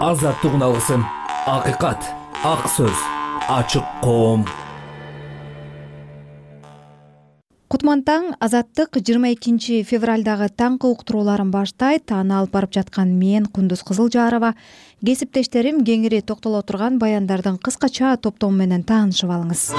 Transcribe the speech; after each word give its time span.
азаттык 0.00 0.52
үн 0.52 0.62
акыйкат 1.48 2.00
ак 2.44 2.68
сөз 2.68 2.96
ачык 3.48 3.84
коом. 4.04 4.44
Кутман 7.72 8.02
таң 8.04 8.34
азаттык 8.38 9.00
жыйырма 9.00 9.32
экинчи 9.32 9.80
февралдагы 9.88 10.50
таңкы 10.52 10.90
уктурууларын 10.92 11.50
баштайт. 11.50 12.12
Аны 12.12 12.36
алып 12.36 12.52
барып 12.52 12.76
жаткан 12.76 13.16
мен 13.16 13.46
кундуз 13.46 13.82
кызылжарова 13.88 14.52
кесиптештерим 15.00 15.80
кеңири 15.80 16.20
токтоло 16.20 16.60
турган 16.62 16.98
баяндардын 16.98 17.56
кыскача 17.56 18.16
топтому 18.20 18.56
менен 18.60 18.84
таанышып 18.84 19.32
алыңыз 19.32 19.70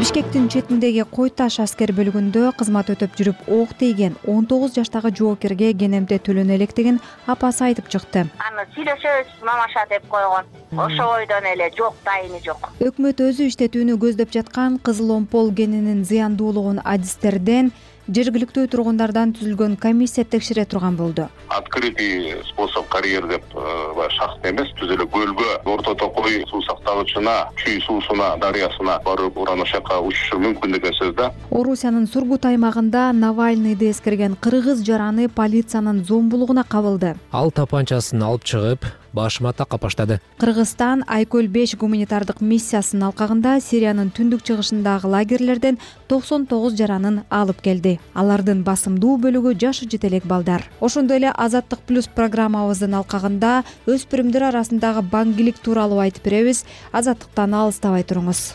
бишкектин 0.00 0.48
четиндеги 0.48 1.02
кой 1.12 1.28
таш 1.28 1.58
аскер 1.60 1.90
бөлүгүндө 1.92 2.54
кызмат 2.56 2.88
өтөп 2.94 3.18
жүрүп 3.18 3.42
ок 3.52 3.74
тийген 3.82 4.14
он 4.34 4.46
тогуз 4.48 4.72
жаштагы 4.78 5.10
жоокерге 5.18 5.74
кенемде 5.82 6.16
төлөнө 6.16 6.56
элекдигин 6.56 7.02
апасы 7.28 7.66
айтып 7.66 7.90
чыкты. 7.92 8.22
Аны 8.46 8.64
сүйлөшөбүз 8.72 9.44
мамаша 9.44 9.84
деп 9.92 10.08
койгон. 10.08 10.48
Ошол 10.72 11.12
бойдон 11.18 11.50
эле 11.52 11.68
жок 11.76 12.00
дайыны 12.06 12.40
жок 12.44 12.70
өкмөт 12.80 13.20
өзү 13.26 13.50
иштетүүнү 13.50 13.98
көздөп 14.00 14.32
жаткан 14.32 14.78
кызыл 14.78 15.10
омпол 15.18 15.52
кенинин 15.52 16.04
зыяндуулугун 16.08 16.80
адистерден 16.84 17.72
жергиликтүү 18.06 18.68
тургундардан 18.70 19.34
түзүлгөн 19.34 19.76
комиссия 19.80 20.24
текшере 20.24 20.64
турган 20.64 20.96
болду. 20.96 21.26
Открытый 21.48 22.36
способ 22.52 22.86
карьер 22.88 23.26
деп 23.26 23.42
э, 23.54 23.94
баягы 23.96 24.14
шахтный 24.14 24.50
эмес 24.52 24.70
түз 24.78 24.94
эле 24.94 25.06
көлгө 25.10 25.50
орто 25.64 25.94
токой 25.94 26.44
суу 26.50 26.62
сактагычына 26.62 27.50
чүй 27.58 27.80
суусуна 27.86 28.36
дарыясына 28.38 29.00
барып 29.04 29.36
уран 29.36 29.62
ошол 29.66 29.80
жака 29.80 30.00
учушу 30.04 30.38
мүмкүн 30.40 30.76
деген 30.76 30.94
сөз 30.98 31.14
да. 31.16 31.30
Орусиянын 31.50 32.06
сургут 32.06 32.46
аймагында 32.46 33.10
навальныйды 33.16 33.90
эскерген 33.90 34.36
кыргыз 34.36 34.84
жараны 34.86 35.28
полициянын 35.28 36.04
зомбулугуна 36.04 36.64
кабылды. 36.64 37.16
Ал 37.32 37.50
тапанчасын 37.50 38.22
алып 38.22 38.44
чыгып 38.44 38.86
башыма 39.12 39.52
такап 39.52 39.82
баштады. 39.82 40.20
Кыргызстан 40.38 41.04
айкөл 41.06 41.48
беш 41.48 41.74
гуманитардык 41.76 42.40
миссиясынын 42.40 43.08
алкагында 43.10 43.58
сириянын 43.60 44.12
түндүк 44.14 44.42
чыгышындагы 44.46 45.10
лагерлерден 45.10 45.78
токсон 46.08 46.46
тогуз 46.46 46.76
жаранын 46.78 47.22
алып 47.30 47.60
келди. 47.62 47.98
Алардын 48.14 48.64
басымдуу 48.64 49.18
бөлүгү 49.22 49.54
жашы 49.60 49.88
жете 49.90 50.08
элек 50.08 50.26
балдар. 50.26 50.64
Ошондой 50.80 51.18
эле 51.18 51.30
азаттык 51.30 51.84
плюс 51.86 52.08
программабыздын 52.08 52.98
алкагында 53.02 53.62
өспүрүмдөр 53.86 54.48
арасындагы 54.50 55.04
баңгилик 55.12 55.58
тууралуу 55.62 56.00
айтып 56.06 56.24
беребиз. 56.30 56.64
Азаттыктан 56.92 57.54
алыстабай 57.54 58.04
туруңуз. 58.04 58.54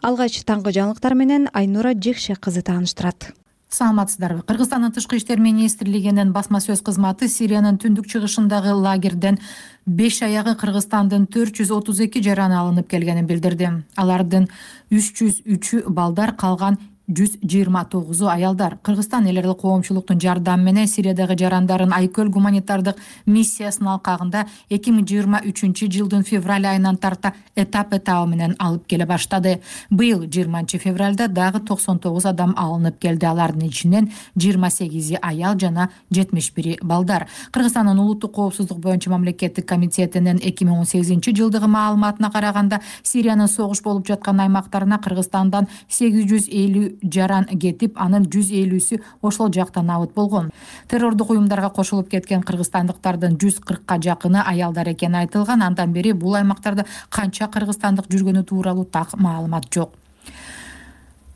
Алгач 0.00 0.38
таңкы 0.48 0.72
жаңылыктар 0.72 1.12
менен 1.12 1.50
айнура 1.52 1.92
жекше 1.92 2.32
кызы 2.40 2.62
тааныштырат 2.64 3.34
саламатсыздарбы? 3.70 4.42
Кыргызстандын 4.42 4.92
тышкы 4.92 5.16
иштер 5.16 5.40
министрлигинин 5.40 6.32
басма 6.34 6.60
сөз 6.60 6.82
кызматы 6.82 7.28
сириянын 7.30 7.78
түндүк 7.78 8.10
чыгышындагы 8.10 8.74
лагерден 8.74 9.38
беш 9.86 10.20
аягы 10.26 10.56
кыргызстандын 10.58 11.28
төрт 11.30 11.60
жүз 11.60 11.70
отуз 11.78 12.00
эки 12.02 12.22
жараны 12.22 12.58
алынып 12.58 12.90
келгенин 12.90 13.30
билдирди. 13.30 13.70
Алардын 13.96 14.48
үч 14.90 15.14
жүз 15.22 15.42
үчү 15.46 15.84
балдар 15.86 16.34
калган 16.36 16.80
жүз 17.10 17.40
жыйырма 17.42 17.84
тогузу 17.90 18.28
аялдар. 18.30 18.78
Кыргызстан 18.82 19.26
эл 19.26 19.38
аралык 19.38 19.60
коомчулуктун 19.60 20.20
жардамы 20.20 20.70
менен 20.70 20.86
сириядагы 20.86 21.36
жарандарын 21.38 21.92
айкөл 21.92 22.30
гуманитардык 22.30 22.96
миссиясынын 23.26 23.96
алкагында 23.96 24.46
эки 24.70 24.94
миң 24.94 25.06
жыйырма 25.10 25.42
үчүнчү 25.50 25.90
жылдын 25.90 26.22
февраль 26.24 26.68
айынан 26.70 26.96
тарта 26.96 27.34
этап 27.56 27.92
этабы 27.94 28.30
менен 28.30 28.54
алып 28.58 28.86
келе 28.86 29.06
баштады. 29.06 29.58
Быйыл 29.90 30.26
жыйырманчы 30.26 30.78
февралда 30.78 31.28
дагы 31.28 31.60
токсон 31.60 31.98
тогуз 31.98 32.26
адам 32.26 32.54
алынып 32.56 33.00
келди. 33.00 33.26
Алардын 33.26 33.66
ичинен 33.66 34.10
жыйырма 34.36 34.70
сегизи 34.70 35.18
аял 35.20 35.58
жана 35.58 35.90
жетимиш 36.10 36.52
бири 36.54 36.78
балдар. 36.82 37.26
Кыргызстандын 37.50 37.98
улуттук 37.98 38.34
коопсуздук 38.34 38.78
боюнча 38.78 39.10
мамлекеттик 39.10 39.66
комитетинин 39.66 40.38
эки 40.38 40.64
миң 40.64 40.80
он 40.80 40.86
сегизинчи 40.86 41.34
жылдыгы 41.34 41.66
маалыматына 41.66 42.30
караганда 42.30 42.80
сириянын 43.02 43.48
согуш 43.48 43.82
болуп 43.82 44.06
жаткан 44.06 44.40
аймактарына 44.40 45.00
кыргызстандан 45.02 45.68
сегиз 45.88 46.26
жүз 46.30 46.48
элүү 46.48 46.99
жаран 47.02 47.46
кетип 47.60 47.98
анын 48.00 48.26
жүз 48.30 48.50
элүүсү 48.62 49.00
ошол 49.22 49.52
жакта 49.52 49.82
набыт 49.82 50.14
болгон. 50.14 50.50
Террордук 50.88 51.30
уюмдарга 51.30 51.70
кошулуп 51.70 52.10
кеткен 52.10 52.42
кыргызстандыктардын 52.42 53.38
жүз 53.40 53.60
кыркка 53.64 54.00
жакыны 54.02 54.42
аялдар 54.44 54.92
экени 54.92 55.24
айтылган. 55.24 55.62
Андан 55.62 55.92
бери 55.92 56.12
бул 56.12 56.34
аймактарда 56.34 56.86
канча 57.08 57.48
кыргызстандык 57.48 58.10
жүргөнү 58.12 58.44
тууралуу 58.44 58.84
так 58.84 59.16
маалымат 59.18 59.72
жок 59.74 59.96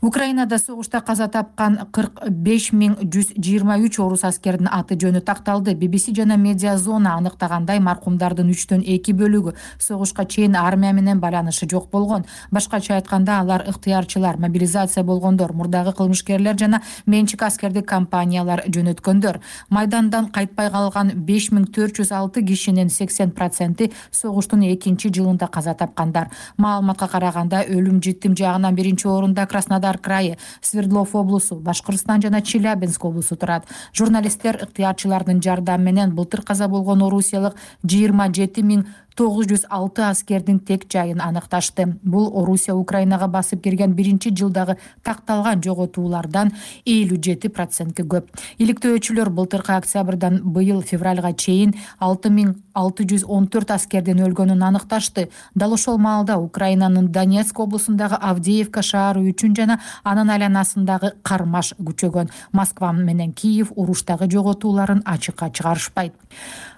украинада 0.05 0.59
согушта 0.59 1.01
каза 1.01 1.27
тапкан 1.27 1.79
кырк 1.91 2.19
беш 2.29 2.67
миң 2.77 2.93
жүз 3.09 3.31
жыйырма 3.41 3.79
үч 3.81 3.97
орус 4.03 4.21
аскеринин 4.27 4.69
аты 4.69 4.93
жөнү 5.01 5.23
такталды. 5.25 5.73
Bbc 5.73 6.13
жана 6.13 6.37
медиа 6.37 6.75
зона 6.77 7.15
аныктагандай 7.17 7.79
маркумдардын 7.81 8.51
үчтөн 8.53 8.83
эки 8.85 9.15
бөлүгү 9.17 9.55
согушка 9.81 10.25
чейин 10.25 10.55
армия 10.55 10.93
менен 10.93 11.19
байланышы 11.19 11.65
жок 11.65 11.89
болгон. 11.89 12.25
Башкача 12.51 12.99
айтканда 12.99 13.39
алар 13.39 13.65
ыктыярчылар 13.67 14.37
мобилизация 14.37 15.03
болгондор 15.03 15.53
мурдагы 15.53 15.93
кылмышкерлер 15.97 16.57
жана 16.59 16.81
менчик 17.07 17.41
аскердик 17.41 17.87
компаниялар 17.89 18.61
жөнөткөндөр. 18.67 19.41
Майдандан 19.69 20.29
кайтпай 20.29 20.69
калган 20.69 21.13
беш 21.15 21.49
миң 21.49 21.65
төрт 21.65 21.97
жүз 21.97 22.13
алты 22.13 22.45
кишинин 22.45 22.89
сексен 22.89 23.31
проценти 23.31 23.91
согуштун 24.11 24.61
экинчи 24.69 25.09
жылында 25.09 25.47
каза 25.47 25.73
тапкандар. 25.73 26.29
Маалыматка 26.57 27.07
караганда 27.07 27.65
өлүм 27.65 28.03
житим 28.03 28.37
жагынан 28.37 28.75
биринчи 28.75 29.07
орунда 29.07 29.47
краснодар 29.47 29.94
крайы 29.97 30.37
свердлов 30.61 31.15
облусу 31.15 31.55
башкыртстан 31.55 32.21
жана 32.21 32.41
челябинск 32.41 33.05
облусу 33.05 33.35
турат. 33.35 33.65
Журналисттер 33.93 34.59
ыктыярчылардын 34.63 35.41
жардамы 35.41 35.91
менен 35.91 36.15
былтыр 36.15 36.41
каза 36.41 36.67
болгон 36.67 37.03
орусиялык 37.03 37.55
жыйырма 37.83 38.31
жети 38.33 38.61
миң 38.61 38.85
тогуз 39.15 39.47
жүз 39.47 39.65
алты 39.71 40.03
аскердин 40.05 40.59
тек 40.59 40.85
жайын 40.91 41.21
аныкташты. 41.23 41.87
Бул 42.03 42.27
орусия 42.35 42.75
украинага 42.75 43.27
басып 43.31 43.63
кирген 43.63 43.93
биринчи 43.95 44.31
жылдагы 44.35 44.75
такталган 45.03 45.63
жоготуулардан 45.63 46.51
элүү 46.85 47.21
жети 47.23 47.49
процентке 47.49 48.03
көп. 48.03 48.27
Иликтөөчүлөр 48.59 49.31
былтыркы 49.31 49.73
октябрдан 49.77 50.41
быйыл 50.43 50.83
февралга 50.83 51.31
чейин 51.33 51.73
алты 51.99 52.29
миң 52.29 52.55
алты 52.75 53.07
жүз 53.07 53.23
он 53.31 53.47
төрт 53.47 53.71
аскердин 53.71 54.19
өлгөнүн 54.27 54.63
аныкташты. 54.67 55.29
Дал 55.55 55.73
ошол 55.73 55.97
маалда 55.97 56.37
украинанын 56.37 57.07
донецк 57.11 57.59
облусундагы 57.59 58.19
авдеевка 58.19 58.83
шаары 58.83 59.23
үчүн 59.31 59.55
жана 59.55 59.79
анын 60.03 60.35
айланасындагы 60.35 61.15
кармаш 61.23 61.73
күчөгөн. 61.79 62.31
Москва 62.51 62.91
менен 62.91 63.31
киев 63.31 63.71
уруштагы 63.75 64.27
жоготууларын 64.31 65.03
ачыкка 65.05 65.49
чыгарышпайт 65.49 66.13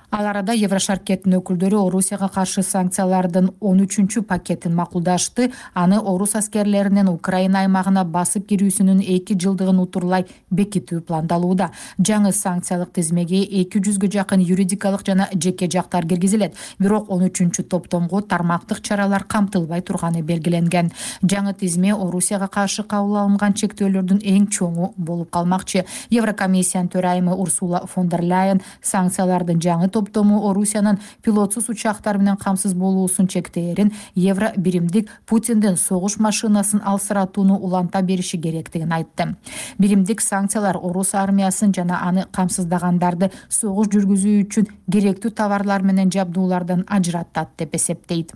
ал 0.09 0.25
арада 0.25 0.53
еврошаркеттин 0.55 1.35
өкүлдөрү 1.41 1.79
орусияга 1.83 2.29
каршы 2.31 2.61
санкциялардын 2.63 3.49
он 3.59 3.81
үчүнчү 3.83 4.21
пакетин 4.27 4.73
макулдашты. 4.75 5.51
Аны 5.73 5.99
орус 5.99 6.35
аскерлеринин 6.39 7.09
украина 7.11 7.65
аймагына 7.65 8.05
басып 8.07 8.47
кирүүсүнүн 8.47 9.01
эки 9.03 9.35
жылдыгын 9.35 9.81
утурлай 9.83 10.25
бекитүү 10.49 11.01
пландалууда. 11.01 11.71
Жаңы 11.99 12.31
санкциялык 12.31 12.93
тизмеге 12.95 13.41
эки 13.43 13.81
жүзгө 13.83 14.07
жакын 14.13 14.39
юридикалык 14.39 15.03
жана 15.05 15.27
жеке 15.33 15.67
жактар 15.67 16.07
киргизилет. 16.07 16.55
Бирок 16.79 17.11
он 17.11 17.27
үчүнчү 17.27 17.67
топтомго 17.67 18.21
тармактык 18.21 18.81
чаралар 18.81 19.25
камтылбай 19.27 19.81
турганы 19.81 20.21
белгиленген. 20.21 20.93
Жаңы 21.21 21.53
тизме 21.53 21.93
орусияга 21.93 22.47
каршы 22.47 22.83
кабыл 22.83 23.19
алынган 23.25 23.53
чектөөлөрдүн 23.59 24.23
эң 24.23 24.47
чоңу 24.47 24.93
болуп 24.95 25.31
калмакчы. 25.35 25.83
Еврокомиссиянын 26.09 26.89
төрайымы 26.95 27.35
урсула 27.35 27.83
фон 27.87 28.07
дер 28.07 28.23
ляйен 28.23 28.61
санкциялардын 28.81 29.59
жаңы 29.59 29.91
топтому 29.97 30.43
орусиянын 30.49 30.99
пилотсуз 31.25 31.69
учактар 31.73 32.17
менен 32.21 32.37
камсыз 32.37 32.73
болуусун 32.73 33.27
чектээрин 33.27 33.91
евро 34.15 34.51
биримдик 34.57 35.09
путиндин 35.25 35.77
согуш 35.77 36.19
машинасын 36.19 36.81
алсыратууну 36.85 37.57
уланта 37.57 38.01
бериши 38.01 38.37
керектигин 38.37 38.93
айтты. 38.93 39.35
Биримдик 39.77 40.21
санкциялар 40.21 40.77
орус 40.77 41.13
армиясын 41.13 41.73
жана 41.73 42.01
аны 42.07 42.27
камсыздагандарды 42.31 43.31
согуш 43.49 43.89
жүргүзүү 43.93 44.41
үчүн 44.45 44.69
керектүү 44.91 45.31
товарлар 45.31 45.81
менен 45.81 46.11
жабдуулардан 46.13 46.85
ажыратат 46.87 47.55
деп 47.57 47.75
эсептейт 47.75 48.35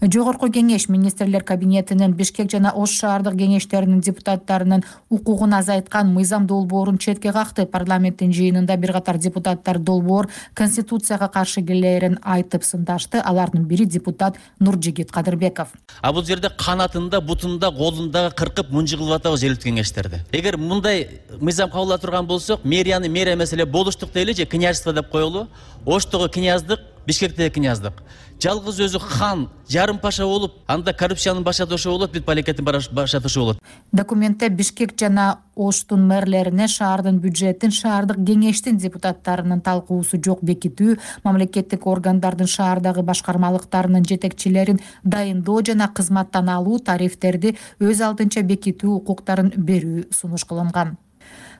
жогорку 0.00 0.48
кеңеш 0.48 0.88
министрлер 0.88 1.44
кабинетинин 1.44 2.12
бишкек 2.14 2.50
жана 2.50 2.72
ош 2.74 2.98
шаардык 3.00 3.36
кеңештеринин 3.38 4.00
депутаттарынын 4.00 4.84
укугун 5.10 5.54
азайткан 5.54 6.12
мыйзам 6.14 6.46
долбоорун 6.46 6.98
четке 6.98 7.32
какты 7.32 7.66
парламенттин 7.66 8.32
жыйынында 8.32 8.76
бир 8.76 8.92
катар 8.92 9.18
депутаттар 9.18 9.78
долбоор 9.78 10.28
конституцияга 10.54 11.28
каршы 11.28 11.62
келерин 11.62 12.18
айтып 12.22 12.64
сындашты. 12.64 13.18
Алардын 13.18 13.64
бири 13.64 13.84
депутат 13.84 14.36
нуржигит 14.60 15.12
кадырбеков. 15.12 15.68
А 16.00 16.12
бул 16.12 16.24
жерде 16.24 16.50
канатында 16.50 17.20
бутунда 17.20 17.70
колунда 17.70 18.30
кыркып 18.30 18.70
кылып 18.70 19.16
атабыз 19.18 19.40
желектүү 19.40 19.70
кеңештерди. 19.70 20.20
Эгер 20.32 20.56
мындай 20.56 21.08
мыйзам 21.40 21.70
кабыл 21.70 21.92
ала 21.92 21.98
турган 21.98 22.26
болсок 22.26 22.64
мэрияны 22.64 23.08
мэрия 23.08 23.34
эмес 23.34 23.52
эле 23.52 23.66
болуштук 23.66 24.12
дейли 24.12 24.32
же 24.32 24.46
князьство 24.46 24.92
деп 24.92 25.10
коелу? 25.10 25.48
Оштогу 25.84 26.28
князьдык 26.28 26.80
бишкектекини 27.06 27.66
яздык. 27.66 28.02
Жалгыз 28.42 28.80
өзү 28.82 28.98
хан 29.00 29.48
жарым 29.70 29.98
паша 29.98 30.24
болуп 30.26 30.58
анда 30.66 30.92
коррупциянын 30.92 31.44
башаты 31.44 31.74
ошо 31.74 31.90
болот 31.92 32.14
медполикеттин 32.14 32.64
башаты 32.64 33.26
ошо 33.26 33.40
болот. 33.40 33.58
Документте 33.92 34.48
бишкек 34.48 34.92
жана 34.98 35.38
оштун 35.54 36.06
мэрлерине 36.08 36.66
шаардын 36.68 37.20
бюджетин 37.20 37.70
шаардык 37.70 38.18
кеңештин 38.26 38.76
депутаттарынын 38.82 39.60
талкуусу 39.60 40.18
жок 40.24 40.42
бекитүү 40.42 40.98
мамлекеттик 41.24 41.86
органдардын 41.86 42.50
шаардагы 42.50 43.02
башкармалыктарынын 43.02 44.04
жетекчилерин 44.04 44.80
дайындоо 45.04 45.62
жана 45.62 45.88
кызматтан 45.94 46.50
алуу 46.50 46.80
тарифтерди 46.80 47.56
өз 47.78 48.02
алдынча 48.02 48.42
бекитүү 48.42 48.98
укуктарын 48.98 49.52
берүү 49.56 50.08
сунуш 50.10 50.44
кылынган 50.44 50.96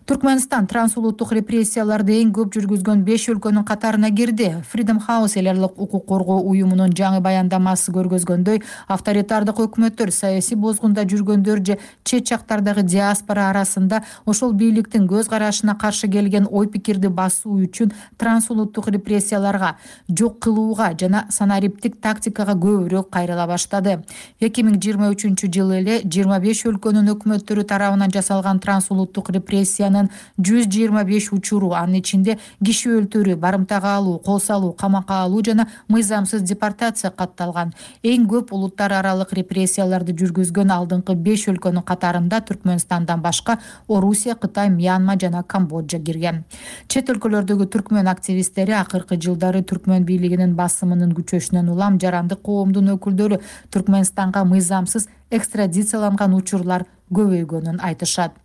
туркменстан 0.06 0.66
транс 0.66 0.96
улуттук 0.98 1.30
репрессияларды 1.32 2.18
эң 2.20 2.32
көп 2.36 2.50
жүргүзгөн 2.52 3.00
беш 3.06 3.24
өлкөнүн 3.32 3.64
катарына 3.64 4.10
кирди. 4.12 4.50
Freedom 4.68 4.98
house 5.00 5.38
эл 5.40 5.48
аралык 5.48 5.78
укук 5.80 6.04
коргоо 6.04 6.42
уюмунун 6.44 6.92
жаңы 6.92 7.22
баяндамасы 7.24 7.92
көргөзгөндөй 7.92 8.60
авторитардык 8.88 9.62
өкмөттөр 9.64 10.12
саясий 10.12 10.56
бозгунда 10.60 11.06
жүргөндөр 11.08 11.62
же 11.64 11.78
чет 12.04 12.28
жактардагы 12.28 12.82
диаспора 12.82 13.48
арасында 13.48 14.02
ошол 14.26 14.52
бийликтин 14.52 15.06
көз 15.08 15.30
карашына 15.32 15.74
каршы 15.80 16.08
келген 16.08 16.48
ой 16.50 16.68
пикирди 16.68 17.08
басуу 17.08 17.62
үчүн 17.64 17.94
транс 18.18 18.50
улуттук 18.50 18.88
репрессияларга 18.88 19.78
жок 20.08 20.38
кылууга 20.38 20.92
жана 21.00 21.24
санариптик 21.30 21.96
тактикага 22.00 22.52
көбүрөөк 22.52 23.08
кайрыла 23.08 23.46
баштады. 23.46 24.02
Эки 24.40 24.60
миң 24.60 24.76
жыйырма 24.76 25.08
үчүнчү 25.14 25.48
жылы 25.48 25.80
эле 25.80 25.98
жыйырма 26.04 26.42
беш 26.44 26.66
өлкөнүн 26.68 27.08
өкмөттөрү 27.16 27.64
тарабынан 27.64 28.12
жасалган 28.12 28.60
транс 28.60 28.90
улуттук 28.90 29.32
репрессия 29.94 30.10
жүз 30.38 30.66
жыйырма 30.68 31.04
беш 31.04 31.32
учуру 31.32 31.72
анын 31.74 32.00
ичинде 32.00 32.38
киши 32.64 32.90
өлтүрүү 32.98 33.36
барымтага 33.38 33.96
алуу 33.96 34.18
кол 34.18 34.40
салуу 34.40 34.72
камакка 34.72 35.22
алуу 35.22 35.42
жана 35.44 35.68
мыйзамсыз 35.88 36.42
депортация 36.42 37.10
катталган. 37.10 37.72
Эң 38.02 38.26
көп 38.28 38.52
улуттар 38.52 38.92
аралык 38.92 39.32
репрессияларды 39.32 40.12
жүргүзгөн 40.12 40.72
алдыңкы 40.74 41.14
беш 41.14 41.46
өлкөнүн 41.48 41.84
катарында 41.84 42.40
түркмөнстандан 42.48 43.22
башка 43.22 43.58
орусия 43.88 44.34
кытай 44.34 44.70
мьянма 44.70 45.16
жана 45.20 45.42
камбоджа 45.42 45.98
кирген. 45.98 46.44
Чет 46.88 47.10
өлкөлөрдөгү 47.10 47.68
түркмөн 47.70 48.10
активисттери 48.10 48.74
акыркы 48.78 49.18
жылдары 49.20 49.62
түркмөн 49.62 50.04
бийлигинин 50.04 50.54
басымынын 50.54 51.14
күчөшүнөн 51.14 51.70
улам 51.70 52.00
жарандык 52.00 52.42
коомдун 52.42 52.94
өкүлдөрү 52.96 53.40
түркмөнстанга 53.74 54.44
мыйзамсыз 54.48 55.08
экстрадицияланган 55.34 56.34
учурлар 56.34 56.86
көбөйгөнүн 57.14 57.82
айтышат 57.84 58.43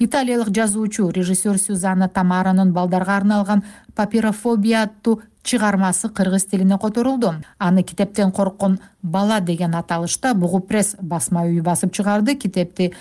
италиялык 0.00 0.48
жазуучу 0.54 1.10
режиссер 1.10 1.58
сюзанна 1.58 2.08
тамаранын 2.08 2.72
балдарга 2.72 3.16
арналган 3.16 3.62
папирофобия 3.94 4.82
аттуу 4.82 5.20
чыгармасы 5.42 6.08
кыргыз 6.08 6.44
тилине 6.44 6.78
которулду. 6.78 7.34
Аны 7.58 7.82
китептен 7.82 8.32
корккон 8.32 8.78
бала 9.02 9.40
деген 9.40 9.74
аталышта 9.74 10.34
бугу 10.34 10.60
пресс 10.60 10.96
басма 11.00 11.44
үйү 11.46 11.62
басып 11.62 11.92
чыгарды. 11.92 12.34
Китепти 12.36 12.92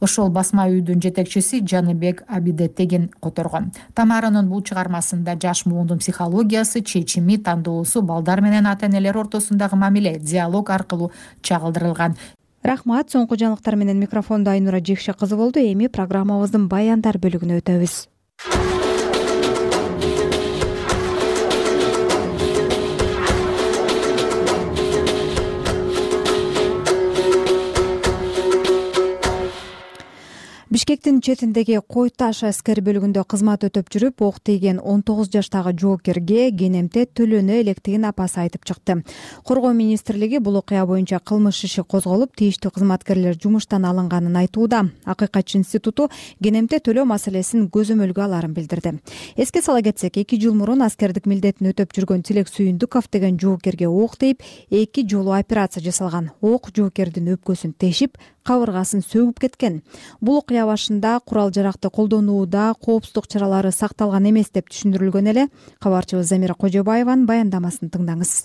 ошол 0.00 0.30
басма 0.30 0.66
үйдүн 0.70 1.02
жетекчиси 1.02 1.62
жаныбек 1.66 2.24
абидетегин 2.28 3.10
которгон. 3.20 3.70
Тамаранын 3.94 4.48
бул 4.48 4.62
чыгармасында 4.62 5.36
жаш 5.42 5.66
муундун 5.66 5.98
психологиясы 5.98 6.82
чечими 6.82 7.36
тандоосу 7.36 8.02
балдар 8.02 8.40
менен 8.40 8.66
ата 8.66 8.86
энелер 8.86 9.18
ортосундагы 9.18 9.76
мамиле 9.76 10.18
диалог 10.18 10.70
аркылуу 10.70 11.12
чагылдырылган 11.42 12.16
рахмат 12.62 13.10
соңку 13.12 13.38
жаңылыктар 13.40 13.76
менен 13.76 14.00
микрофондо 14.00 14.50
айнура 14.52 14.80
жекше 14.80 15.12
кызы 15.12 15.36
болду. 15.36 15.60
Эми 15.60 15.88
программабыздын 15.88 16.68
баяндар 16.68 17.18
бөлүгүнө 17.18 17.60
өтөбүз 17.62 18.06
бишкектин 30.80 31.20
четиндеги 31.20 31.76
кой 31.92 32.08
таш 32.08 32.38
аскер 32.48 32.78
бөлүгүндө 32.80 33.20
кызмат 33.28 33.66
өтөп 33.66 33.90
жүрүп 33.92 34.22
ок 34.24 34.38
тийген 34.40 34.78
он 34.80 35.02
тогуз 35.04 35.28
жаштагы 35.28 35.74
жоокерге 35.76 36.46
кенемте 36.56 37.02
төлөнө 37.04 37.58
электигин 37.60 38.06
апасы 38.08 38.40
айтып 38.40 38.64
чыкты. 38.64 39.02
Коргоо 39.44 39.74
министрлиги 39.76 40.38
бул 40.40 40.56
окуя 40.56 40.86
боюнча 40.86 41.20
кылмыш 41.20 41.66
иши 41.68 41.84
козголуп 41.84 42.32
тийиштүү 42.32 42.72
кызматкерлер 42.78 43.36
жумуштан 43.36 43.84
алынганын 43.84 44.40
айтууда 44.40 44.86
акыйкатчы 45.04 45.58
институту 45.58 46.08
кенемте 46.42 46.80
төлөө 46.80 47.04
маселесин 47.12 47.68
көзөмөлгө 47.68 48.24
аларын 48.24 48.56
билдирди. 48.56 48.96
Эске 49.36 49.60
сала 49.60 49.82
кетсек 49.82 50.16
эки 50.16 50.40
жыл 50.40 50.56
мурун 50.56 50.80
аскердик 50.80 51.26
милдетин 51.26 51.74
өтөп 51.74 51.92
жүргөн 51.92 52.24
тилек 52.24 52.48
сүйүндүков 52.48 53.12
деген 53.12 53.36
жоокерге 53.36 53.84
ок 53.88 54.16
тийип 54.16 54.40
эки 54.70 55.04
жолу 55.04 55.36
операция 55.36 55.84
жасалган. 55.84 56.30
Ок 56.40 56.72
жоокердин 56.72 57.34
өпкөсүн 57.36 57.76
тешип 57.76 58.16
кабыргасын 58.46 59.04
сөгүп 59.04 59.40
кеткен. 59.44 59.80
Бул 60.20 60.40
окуя 60.40 60.64
башында 60.70 61.18
курал 61.26 61.52
жаракты 61.56 61.90
колдонууда 61.90 62.70
коопсуздук 62.86 63.28
чаралары 63.30 63.74
сакталган 63.74 64.30
эмес 64.30 64.54
деп 64.54 64.70
түшүндүрүлгөн 64.70 65.34
эле 65.34 65.50
кабарчыбыз 65.82 66.32
замира 66.32 66.56
кожобаеванын 66.64 67.28
баяндамасын 67.28 67.92
тыңдаңыз 67.92 68.38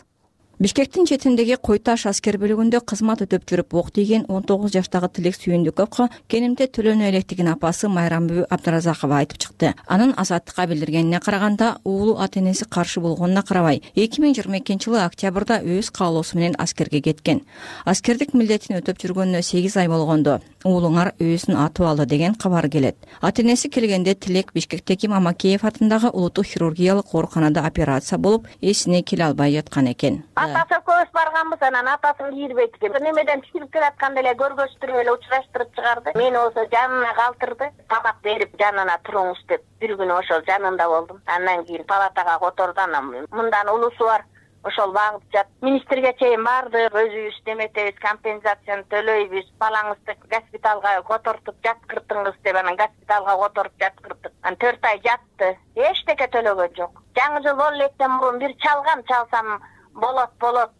бишкектин 0.59 1.05
четиндеги 1.05 1.57
кой 1.61 1.79
таш 1.79 2.05
аскер 2.07 2.37
бөлүгүндө 2.39 2.79
кызмат 2.87 3.21
өтөп 3.25 3.43
жүрүп 3.49 3.73
ок 3.75 3.89
тийген 3.91 4.25
он 4.31 4.43
тогуз 4.43 4.71
жаштагы 4.71 5.09
тилек 5.17 5.35
сүйүндүковго 5.35 6.07
кенемте 6.31 6.67
төлөнө 6.71 7.09
электигин 7.09 7.49
апасы 7.51 7.89
майрамбүбү 7.91 8.45
абдыразакова 8.49 9.17
айтып 9.19 9.41
чыкты. 9.43 9.73
Анын 9.87 10.13
азаттыкка 10.15 10.67
билдиргенине 10.67 11.19
караганда 11.19 11.75
уулу 11.83 12.15
ата 12.17 12.39
энеси 12.39 12.65
каршы 12.65 13.01
болгонуна 13.01 13.43
карабай 13.43 13.81
эки 13.95 14.21
миң 14.21 14.35
жыйырма 14.37 14.61
экинчи 14.61 14.89
жылы 14.89 15.03
октябрда 15.03 15.59
өз 15.59 15.91
каалоосу 15.91 16.37
менен 16.37 16.55
аскерге 16.57 17.01
кеткен. 17.01 17.41
Аскердик 17.83 18.33
милдетин 18.33 18.79
өтөп 18.79 19.01
жүргөнүнө 19.03 19.41
сегиз 19.43 19.75
ай 19.77 19.89
болгондо 19.91 20.39
уулуңар 20.63 21.13
өзүн 21.19 21.59
атып 21.65 21.85
алды 21.85 22.05
деген 22.05 22.35
кабар 22.35 22.69
келет. 22.69 22.95
Ата 23.21 23.41
энеси 23.41 23.69
келгенде 23.69 24.15
тилек 24.15 24.53
бишкектеги 24.53 25.07
мамакеев 25.07 25.65
атындагы 25.65 26.09
улуттук 26.09 26.45
хирургиялык 26.45 27.13
ооруканада 27.13 27.65
операция 27.65 28.17
болуп 28.17 28.47
эсине 28.61 29.03
келе 29.03 29.25
албай 29.25 29.53
жаткан 29.53 29.91
экен 29.91 30.23
атасы 30.45 30.79
экөөбүз 30.79 31.11
барганбыз 31.13 31.61
анан 31.67 31.87
атасын 31.87 32.29
кийирбейт 32.33 32.75
экен. 32.77 32.93
Немеден 33.03 33.41
түшүрүп 33.45 33.71
келатканда 33.73 34.21
эле 34.21 34.35
көргөзтүрүп 34.41 35.01
эле 35.01 35.15
учураштырып 35.15 35.73
чыгарды. 35.75 36.13
Мени 36.15 36.37
болсо 36.37 36.67
жанына 36.75 37.13
калтырды. 37.17 37.71
Тамак 37.89 38.21
берип 38.23 38.55
жанына 38.61 38.99
туруңуз 39.07 39.41
деп 39.49 39.65
бир 39.79 39.97
күнү 39.97 40.19
ошол 40.19 40.45
жанында 40.47 40.87
болдум. 40.89 41.21
Андан 41.25 41.65
кийин 41.65 41.83
палатага 41.85 42.39
которду 42.39 42.81
анан 42.81 43.27
мындан 43.31 43.69
улусу 43.69 44.05
бар. 44.05 44.25
Ошол 44.65 44.93
багып 44.93 45.21
жат. 45.31 45.47
Министрге 45.61 46.15
чейин 46.17 46.43
бардык. 46.43 46.95
Өзүбүз 46.97 47.35
неметебиз 47.45 47.99
компенсацияны 48.01 48.87
төлөйбүз. 48.89 49.51
Балаңызды 49.61 50.15
госпиталга 50.31 50.95
котортуп 51.05 51.59
жаткыртыңыз 51.67 52.39
деп 52.43 52.57
анан 52.57 52.75
госпиталга 52.79 53.37
которуп 53.43 53.77
жаткырдык. 53.83 54.33
Анан 54.41 54.57
төрт 54.57 54.85
ай 54.89 54.99
жатты. 55.05 55.51
Эчтеке 55.75 56.25
төлөгөн 56.33 56.73
жок. 56.79 56.97
Жаңы 57.13 57.43
жыл 57.45 57.55
боло 57.61 57.77
электен 57.77 58.09
мурун 58.17 58.39
бир 58.39 58.57
чалгам 58.65 59.03
чалсам 59.05 59.61
болот 59.95 60.33
болот 60.39 60.73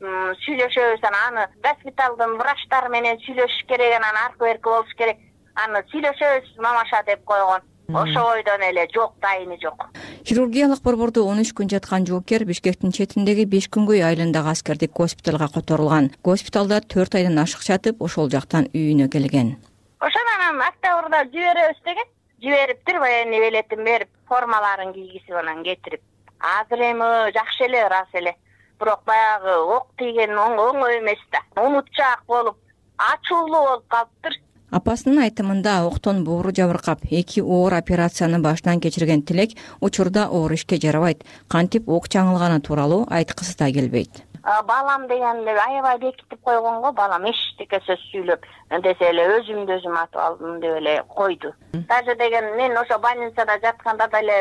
сүйлөшөбүз 0.43 1.05
анан 1.07 1.37
аны 1.39 1.45
госпиталдын 1.63 2.35
врачтары 2.39 2.89
менен 2.89 3.19
сүйлөшүш 3.23 3.63
керек 3.69 3.95
анан 3.99 4.19
аркы 4.25 4.45
берки 4.45 4.69
болуш 4.69 4.91
керек. 4.99 5.17
Аны 5.55 5.81
сүйлөшөбүз 5.91 6.59
мамаша 6.59 7.03
деп 7.07 7.23
койгон. 7.23 7.63
Ошол 7.93 8.31
бойдон 8.33 8.63
эле 8.65 8.87
жок 8.93 9.13
дайыны 9.21 9.57
жок. 9.61 9.87
Хирургиялык 10.25 10.81
борбордо 10.81 11.23
он 11.23 11.39
үч 11.43 11.53
күн 11.53 11.69
жаткан 11.69 12.05
жоокер 12.09 12.43
бишкектин 12.49 12.91
четиндеги 12.91 13.45
бешкүнгөй 13.45 14.01
айылындагы 14.01 14.49
аскердик 14.49 14.91
госпиталга 14.91 15.47
которулган. 15.53 16.09
Госпиталда 16.23 16.81
төрт 16.81 17.15
айдан 17.15 17.37
ашык 17.37 17.61
жатып 17.61 18.01
ошол 18.01 18.31
жактан 18.33 18.65
үйүнө 18.73 19.07
келген. 19.13 19.55
Ошон 20.01 20.31
анан 20.33 20.61
октябрда 20.65 21.23
жиберебиз 21.29 21.77
деген 21.85 22.09
жибериптир 22.41 22.99
военный 22.99 23.39
билетин 23.39 23.85
берип 23.85 24.09
формаларын 24.27 24.91
кийгизип 24.93 25.37
анан 25.37 25.63
кетирип. 25.63 26.01
Азыр 26.39 26.81
эми 26.89 27.31
жакшы 27.37 27.69
эле 27.69 27.85
ырас 27.85 28.09
эле 28.13 28.35
бирок 28.79 29.03
баягы 29.05 29.55
ок 29.77 29.87
тийген 29.97 30.35
оңой 30.37 30.99
эмес 30.99 31.21
да. 31.31 31.41
Унутчаак 31.61 32.25
болуп 32.27 32.57
ачуулуу 32.97 33.63
болуп 33.67 33.87
калыптыр. 33.87 34.37
Апасынын 34.71 35.23
айтымында 35.25 35.75
октон 35.87 36.23
боору 36.27 36.51
жабыркап 36.51 37.05
эки 37.09 37.39
оор 37.39 37.73
операцияны 37.73 38.39
башынан 38.39 38.81
кечирген 38.81 39.21
тилек 39.23 39.57
учурда 39.79 40.27
оор 40.27 40.53
ишке 40.53 40.79
жарабайт. 40.81 41.23
Кантип 41.47 41.89
ок 41.89 42.09
чаңылганы 42.09 42.61
тууралуу 42.61 43.05
айткысы 43.09 43.57
да 43.57 43.71
келбейт 43.71 44.25
балам 44.45 45.07
дегенде 45.07 45.51
аябай 45.57 45.97
бекитип 45.97 46.41
койгон 46.43 46.81
го 46.81 46.91
балам 46.91 47.25
эчтеке 47.25 47.79
сөз 47.87 47.99
сүйлөп 48.11 48.43
десе 48.83 49.07
эле 49.09 49.25
өзүмдү 49.37 49.77
өзүм 49.79 49.95
атып 49.97 50.21
алдым 50.21 50.59
деп 50.61 50.75
эле 50.77 51.03
койду. 51.09 51.53
Даже 51.73 52.15
деген 52.15 52.55
мен 52.55 52.77
ошо 52.77 52.99
больницада 52.99 53.57
жатканда 53.63 54.07
деле 54.13 54.35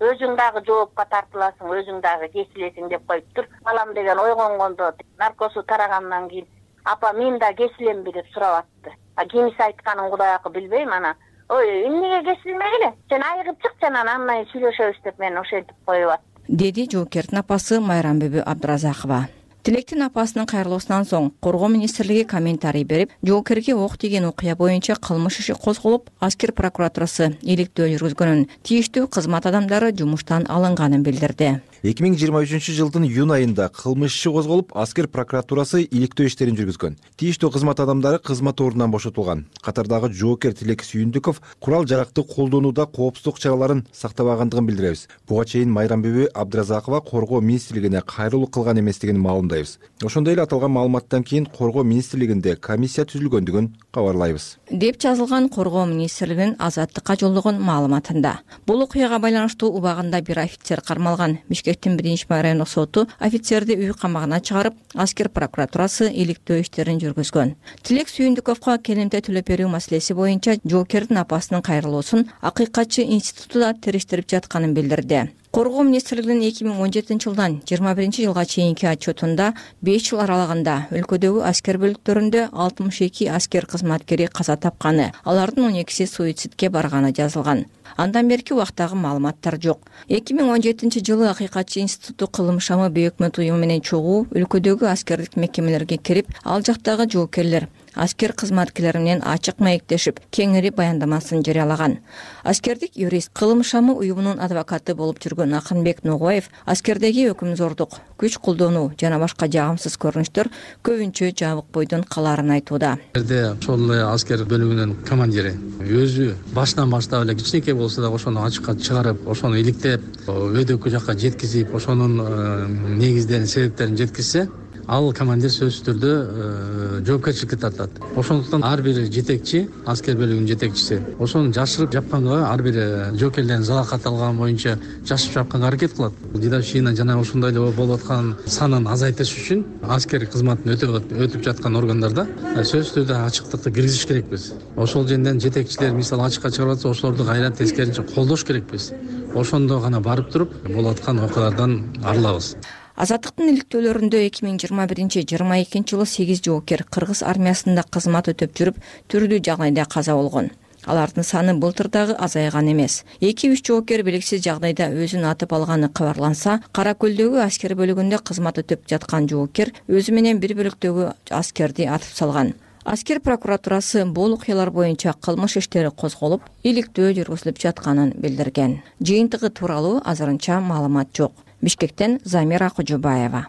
өзүң 0.00 0.36
дагы 0.38 0.62
жоопко 0.66 1.04
тартыласың 1.10 1.74
өзүң 1.74 2.00
дагы 2.02 2.28
кесилесиң 2.36 2.88
деп 2.88 3.06
коюптур 3.06 3.48
балам 3.64 3.94
деген 3.94 4.18
ойгонгондо 4.18 4.92
наркозу 5.18 5.62
тарагандан 5.62 6.28
кийин 6.28 6.46
апа 6.84 7.12
мен 7.12 7.38
да 7.38 7.52
кесилемби? 7.52 8.12
деп 8.12 8.26
сурап 8.32 8.64
атты 8.64 8.94
кимиси 9.26 9.62
айтканын 9.62 10.10
кудай 10.10 10.34
акы 10.36 10.50
билбейм 10.50 10.92
анан 10.92 11.16
ой 11.48 11.86
эмнеге 11.86 12.22
кесилмегиле 12.30 12.92
сен 13.08 13.22
айыгып 13.22 13.60
чыкчы 13.62 13.86
анан 13.86 14.08
андан 14.08 14.44
кийин 14.44 14.70
сүйлөшөбүз 14.70 15.02
деп 15.02 15.18
мен 15.18 15.36
ошентип 15.38 15.76
коюп 15.84 16.10
аттым. 16.10 16.46
Деди 16.48 16.86
жоокердин 16.92 17.38
апасы 17.42 17.80
майрамбүбү 17.80 18.44
абдыразакова 18.46 19.26
тилектин 19.66 20.04
апасынын 20.06 20.46
кайрылуусунан 20.48 21.06
соң 21.08 21.30
коргоо 21.44 21.68
министрлиги 21.72 22.24
комментарий 22.28 22.84
берип 22.84 23.12
жоокерге 23.26 23.74
ок 23.74 23.96
тийген 23.98 24.28
окуя 24.30 24.54
боюнча 24.56 24.96
кылмыш 24.96 25.40
иши 25.42 25.54
козголуп 25.54 26.10
аскер 26.20 26.52
прокуратурасы 26.52 27.32
иликтөө 27.42 27.90
жүргүзгөнүн 27.94 28.46
тийиштүү 28.62 29.08
кызмат 29.14 29.46
адамдары 29.50 29.92
жумуштан 29.92 30.46
алынганын 30.48 31.02
билдирди 31.02 31.58
эки 31.82 32.02
миң 32.02 32.16
жыйырма 32.18 32.40
үчүнчү 32.42 32.74
жылдын 32.74 33.04
июнь 33.06 33.30
айында 33.30 33.68
кылмыш 33.70 34.14
иши 34.16 34.30
козголуп 34.34 34.72
аскер 34.74 35.06
прокуратурасы 35.06 35.84
иликтөө 35.84 36.26
иштерин 36.26 36.56
жүргүзгөн. 36.58 36.96
Тийиштүү 37.20 37.52
кызмат 37.54 37.78
адамдары 37.80 38.18
кызмат 38.18 38.60
ордунан 38.60 38.90
бошотулган. 38.90 39.44
Катардагы 39.62 40.10
жоокер 40.12 40.54
тилек 40.58 40.82
сүйүндүков 40.82 41.38
курал 41.60 41.86
жаракты 41.86 42.24
колдонууда 42.24 42.86
коопсуздук 42.86 43.38
чараларын 43.38 43.84
сактабагандыгын 43.92 44.66
билдиребиз. 44.66 45.06
Буга 45.28 45.44
чейин 45.44 45.70
майрамбүбү 45.70 46.32
абдыразакова 46.34 47.00
коргоо 47.00 47.40
министрлигине 47.40 48.02
кайрылуу 48.02 48.48
кылган 48.48 48.80
эместигин 48.80 49.20
маалымдайбыз. 49.20 49.78
Ошондой 50.02 50.34
эле 50.34 50.42
аталган 50.42 50.72
маалыматтан 50.72 51.22
кийин 51.22 51.46
коргоо 51.46 51.84
министрлигинде 51.84 52.56
комиссия 52.56 53.04
түзүлгөндүгүн 53.04 53.70
кабарлайбыз. 53.94 54.58
Деп 54.70 54.98
жазылган 55.00 55.48
коргоо 55.48 55.86
министрлигинин 55.86 56.56
азаттыкка 56.58 57.16
жолдогон 57.20 57.60
маалыматында. 57.62 58.38
Бул 58.66 58.82
окуяга 58.82 59.18
байланыштуу 59.18 59.70
убагында 59.78 60.20
бир 60.22 60.42
офицер 60.44 60.80
кармалган 60.80 61.38
бишкектин 61.68 61.96
биринчи 61.96 62.26
райондук 62.28 62.68
соту 62.68 63.06
офицерди 63.18 63.76
үй 63.76 63.92
камагына 63.92 64.40
чыгарып 64.40 64.74
аскер 64.94 65.28
прокуратурасы 65.28 66.08
иликтөө 66.08 66.62
иштерин 66.62 67.00
жүргүзгөн. 67.02 67.54
Тилек 67.82 68.08
сүйүндүковго 68.08 68.78
келемте 68.82 69.20
төлөп 69.20 69.48
берүү 69.52 69.68
маселеси 69.68 70.14
боюнча 70.14 70.56
жоокердин 70.64 71.20
апасынын 71.20 71.62
кайрылуусун 71.62 72.28
акыйкатчы 72.40 73.04
институту 73.04 73.60
да 73.60 73.74
териштирип 73.74 74.30
жатканын 74.30 74.72
билдирди. 74.74 75.28
Коргоо 75.50 75.82
министрлигинин 75.82 76.44
эки 76.44 76.64
миң 76.64 76.80
он 76.84 76.92
жетинчи 76.92 77.24
жылдан 77.24 77.62
жыйырма 77.64 77.94
биринчи 77.96 78.24
жылга 78.24 78.44
чейинки 78.44 78.84
отчетунда 78.84 79.54
беш 79.80 80.10
жыл 80.10 80.20
аралыгында 80.20 80.74
өлкөдөгү 80.92 81.40
аскер 81.48 81.78
бөлүктөрүндө 81.80 82.50
алтымыш 82.52 83.00
эки 83.08 83.30
аскер 83.32 83.64
кызматкери 83.66 84.28
каза 84.28 84.58
тапканы 84.60 85.12
алардын 85.24 85.70
он 85.70 85.80
экиси 85.80 86.04
суицидке 86.04 86.68
барганы 86.68 87.14
жазылган 87.16 87.64
андан 87.98 88.28
берки 88.28 88.54
убактагы 88.54 88.94
маалыматтар 88.94 89.58
жок. 89.60 89.80
Эки 90.08 90.32
миң 90.32 90.52
он 90.54 90.62
жетинчи 90.62 91.02
жылы 91.04 91.26
акыйкатчы 91.32 91.80
институту 91.82 92.28
кылмыш 92.28 92.70
шамы 92.70 92.86
бейөкмөт 92.94 93.40
уюму 93.42 93.58
менен 93.58 93.82
чогуу 93.82 94.20
өлкөдөгү 94.30 94.86
аскердик 94.86 95.34
мекемелерге 95.36 95.98
кирип 95.98 96.30
ал 96.44 96.62
жактагы 96.62 97.08
жоокерлер 97.10 97.66
аскер 97.94 98.32
кызматкерлери 98.32 98.98
менен 98.98 99.22
ачык 99.24 99.60
маектешип 99.60 100.20
кеңири 100.30 100.70
баяндамасын 100.74 101.44
жарыялаган. 101.46 101.98
Аскердик 102.44 102.96
юрист 102.96 103.30
кылмыш 103.32 103.72
шамы 103.74 103.94
уюмунун 103.94 104.40
адвокаты 104.40 104.94
болуп 104.94 105.18
жүргөн 105.22 105.56
акынбек 105.58 106.04
ногоев 106.04 106.50
аскердеги 106.64 107.28
өкүмзордук 107.32 107.98
күч 108.18 108.38
колдонуу 108.42 108.92
жана 109.00 109.18
башка 109.22 109.46
жагымсыз 109.46 109.98
көрүнүштөр 110.02 110.50
көбүнчө 110.86 111.32
жабык 111.38 111.70
бойдон 111.72 112.04
калаарын 112.04 112.56
эгерде 112.58 113.42
ошол 113.52 113.84
эле 113.90 114.02
аскер 114.08 114.44
бөлүгүнүн 114.48 114.94
командири 115.08 115.52
өзү 115.80 116.32
башынан 116.54 116.90
баштап 116.90 117.24
эле 117.24 117.36
кичинекей 117.38 117.74
болсо 117.74 118.02
дагы 118.02 118.18
ошону 118.18 118.44
ачыкка 118.46 118.74
чыгарып 118.76 119.26
ошону 119.28 119.58
иликтеп 119.60 120.02
өйдөккө 120.28 120.90
жакка 120.90 121.14
жеткизип 121.18 121.74
ошонун 121.74 122.20
э, 122.20 122.66
негиздерин 122.98 123.46
себептерин 123.46 123.96
жеткизсе 123.96 124.48
ал 124.88 125.10
командир 125.12 125.50
сөзсүз 125.52 125.84
түрдө 125.84 126.10
э, 126.10 127.00
жоопкерчиликке 127.04 127.56
тартат. 127.60 127.98
Ошондуктан 128.16 128.64
ар 128.64 128.80
бир 128.82 129.02
жетекчи 129.12 129.66
аскер 129.86 130.16
бөлүгүнүн 130.16 130.48
жетекчиси. 130.48 130.98
Ошону 131.20 131.52
жашырып 131.52 131.92
жапканга 131.92 132.38
ар 132.48 132.62
бир 132.64 132.78
э, 132.80 133.10
жоокерлердин 133.20 133.66
залакат 133.68 134.06
алганы 134.08 134.38
боюнча 134.38 134.78
жашырып 135.04 135.34
жапканга 135.34 135.68
аракет 135.68 135.92
кылат. 135.92 136.14
Дедовщина 136.34 136.94
жана 136.96 137.18
ошондой 137.20 137.52
эле 137.52 137.60
болуп 137.76 138.00
аткан 138.00 138.34
санын 138.46 138.88
азайтыш 138.88 139.34
үчүн 139.36 139.64
аскер 139.82 140.24
кызматын 140.26 140.72
өтүп 140.72 141.44
жаткан 141.44 141.76
органдарда 141.76 142.26
э, 142.56 142.64
сөзсүз 142.64 142.94
түрдө 142.96 143.20
ачыктыкты 143.26 143.70
киргизиш 143.70 144.08
керекпиз. 144.08 144.52
Ошол 144.76 145.06
жерден 145.06 145.40
жетекчилер 145.40 145.92
мисалы 145.92 146.30
ачыкка 146.30 146.50
чыгарып 146.50 146.78
атса 146.78 146.88
ошолорду 146.88 147.28
кайра 147.28 147.50
тескерисинче 147.50 148.08
колдош 148.14 148.44
керекпиз. 148.44 148.92
Ошондо 149.34 149.80
гана 149.80 150.00
барып 150.00 150.32
туруп 150.32 150.54
болуп 150.64 150.96
аткан 150.96 151.20
окуялардан 151.20 151.82
арылабыз 152.04 152.56
азаттыктын 152.98 153.52
иликтөөлөрүндө 153.52 154.20
эки 154.26 154.42
миң 154.42 154.56
жыйырма 154.58 154.88
биринчи 154.90 155.20
жыйырма 155.22 155.60
экинчи 155.62 155.94
жылы 155.94 156.06
сегиз 156.10 156.40
жоокер 156.42 156.82
кыргыз 156.90 157.22
армиясында 157.22 157.84
кызмат 157.94 158.30
өтөп 158.32 158.56
жүрүп 158.58 158.80
түрдүү 159.12 159.38
жагдайда 159.46 159.84
каза 159.86 160.16
болгон. 160.18 160.50
Алардын 160.84 161.22
саны 161.22 161.54
былтыр 161.54 161.88
дагы 161.94 162.16
азайган 162.18 162.72
эмес. 162.72 163.04
Эки 163.20 163.52
үч 163.52 163.62
жоокер 163.68 164.02
белгисиз 164.02 164.42
жагдайда 164.42 164.90
өзүн 164.90 165.28
атып 165.30 165.54
алганы 165.54 165.92
кабарланса 165.94 166.58
кара 166.72 166.96
көлдөгү 166.98 167.38
аскер 167.44 167.76
бөлүгүндө 167.78 168.22
кызмат 168.24 168.58
өтөп 168.64 168.88
жаткан 168.90 169.30
жоокер 169.30 169.70
өзү 169.86 170.14
менен 170.18 170.42
бир 170.42 170.56
бөлүктөгү 170.58 171.12
аскерди 171.30 171.86
атып 171.86 172.18
салган. 172.18 172.54
Аскер 172.84 173.20
прокуратурасы 173.20 174.06
бул 174.06 174.32
окуялар 174.34 174.70
боюнча 174.70 175.12
кылмыш 175.20 175.58
иштери 175.60 175.90
козголуп 175.94 176.46
иликтөө 176.64 177.12
жүргүзүлүп 177.18 177.60
жатканын 177.62 178.14
билдирген. 178.16 178.80
Жыйынтыгы 178.98 179.50
тууралуу 179.50 180.00
азырынча 180.04 180.62
маалымат 180.64 181.12
жок 181.12 181.44
бишкектен 181.62 182.18
замира 182.24 182.70
кожобаева 182.70 183.46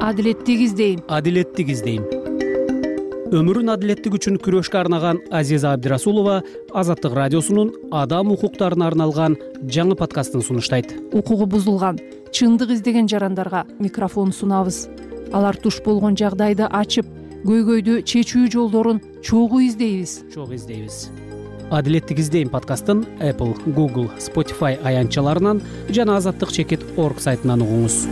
адилеттик 0.00 0.60
издейм 0.68 1.02
адилеттик 1.08 1.68
издейм 1.74 2.06
өмүрүн 3.34 3.72
адилеттик 3.72 4.14
үчүн 4.14 4.36
күрөшкө 4.38 4.78
арнаган 4.78 5.18
азиза 5.34 5.72
абдирасулова 5.74 6.36
азаттык 6.70 7.14
радиосунун 7.16 7.72
адам 7.90 8.30
укуктарына 8.32 8.86
арналган 8.86 9.34
жаңы 9.66 9.96
подкастын 9.98 10.44
сунуштайт. 10.46 10.94
Укугу 11.12 11.46
бузулган 11.50 11.98
чындык 12.30 12.70
издеген 12.76 13.08
жарандарга 13.10 13.64
микрофон 13.80 14.32
сунабыз. 14.32 14.86
Алар 15.34 15.58
туш 15.58 15.80
болгон 15.82 16.16
жагдайды 16.16 16.68
ачып 16.70 17.10
көйгөйдү 17.46 18.00
чечүү 18.10 18.48
жолдорун 18.50 18.98
чогуу 19.22 19.62
издейбиз. 19.68 20.24
Чогуу 20.34 20.56
издейбиз. 20.58 21.06
Адилеттик 21.70 22.18
издейм 22.22 22.50
подкастын 22.50 23.04
apple 23.18 23.54
google 23.74 24.06
spotify 24.22 24.76
аянтчаларынан 24.86 25.62
жана 25.90 26.18
азаттык 26.20 26.54
чекит 26.54 26.86
орг 26.96 27.18
сайтынан 27.22 27.66
угуңуз 27.66 28.04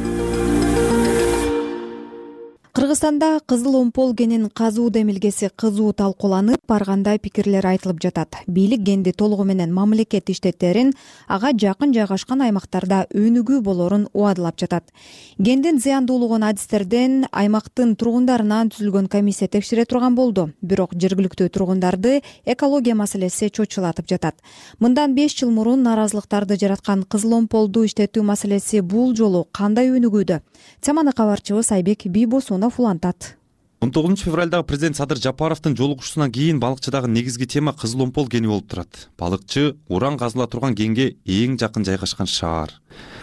кыргызстанда 2.75 3.39
кызыл 3.47 3.77
омпол 3.77 4.13
генин 4.15 4.51
казуу 4.51 4.91
демилгеси 4.91 5.49
кызуу 5.55 5.93
талкууланып 5.93 6.73
ар 6.75 6.85
кандай 6.85 7.21
пикирлер 7.23 7.65
айтылып 7.65 8.01
жатат. 8.03 8.35
Бийлик 8.49 8.81
генди 8.81 9.13
толугу 9.13 9.45
менен 9.45 9.73
мамлекет 9.73 10.29
иштетерин 10.29 10.93
ага 11.29 11.53
жакын 11.55 11.95
жайгашкан 11.95 12.43
аймактарда 12.43 13.07
өнүгүү 13.15 13.61
болорун 13.63 14.09
убадылап 14.13 14.59
жатат. 14.59 14.91
Гендин 15.39 15.79
зыяндуулугун 15.79 16.43
адистерден 16.43 17.29
аймактын 17.31 17.95
тургундарынан 17.95 18.73
түзүлгөн 18.75 19.07
комиссия 19.07 19.47
текшере 19.47 19.85
турган 19.85 20.17
болду. 20.17 20.51
Бирок 20.61 20.99
жергиликтүү 20.99 21.49
тургундарды 21.55 22.23
экология 22.45 22.97
маселеси 22.97 23.51
чочулатып 23.51 24.11
жатат. 24.11 24.35
Мындан 24.81 25.15
беш 25.15 25.39
жыл 25.39 25.53
мурун 25.53 25.87
нааразылыктарды 25.87 26.59
жараткан 26.59 27.05
кызыл 27.05 27.39
омполду 27.39 27.85
иштетүү 27.87 28.25
маселеси 28.25 28.81
бул 28.81 29.15
жолу 29.15 29.47
кандай 29.53 29.95
өнүгүүдө? 29.95 30.41
Теманы 30.81 31.13
кабарчыбыз 31.13 31.71
айбек 31.71 32.07
бийбосунов 32.07 32.64
улантат 32.79 33.37
он 33.85 33.91
тогузунчу 33.91 34.25
февралдагы 34.25 34.65
президент 34.65 34.97
садыр 34.97 35.19
жапаровдун 35.19 35.77
жолугушуусунан 35.77 36.33
кийин 36.33 36.59
балыкчыдагы 36.59 37.07
негизги 37.07 37.45
тема 37.45 37.75
кызыл 37.75 38.01
омпол 38.01 38.29
кени 38.29 38.47
болуп 38.47 38.67
турат. 38.67 39.11
Балыкчы 39.19 39.77
уран 39.89 40.17
казыла 40.17 40.47
турган 40.47 40.75
кенге 40.75 41.19
эң 41.27 41.59
жакын 41.61 41.85
жайгашкан 41.85 42.27
шаар. 42.27 42.73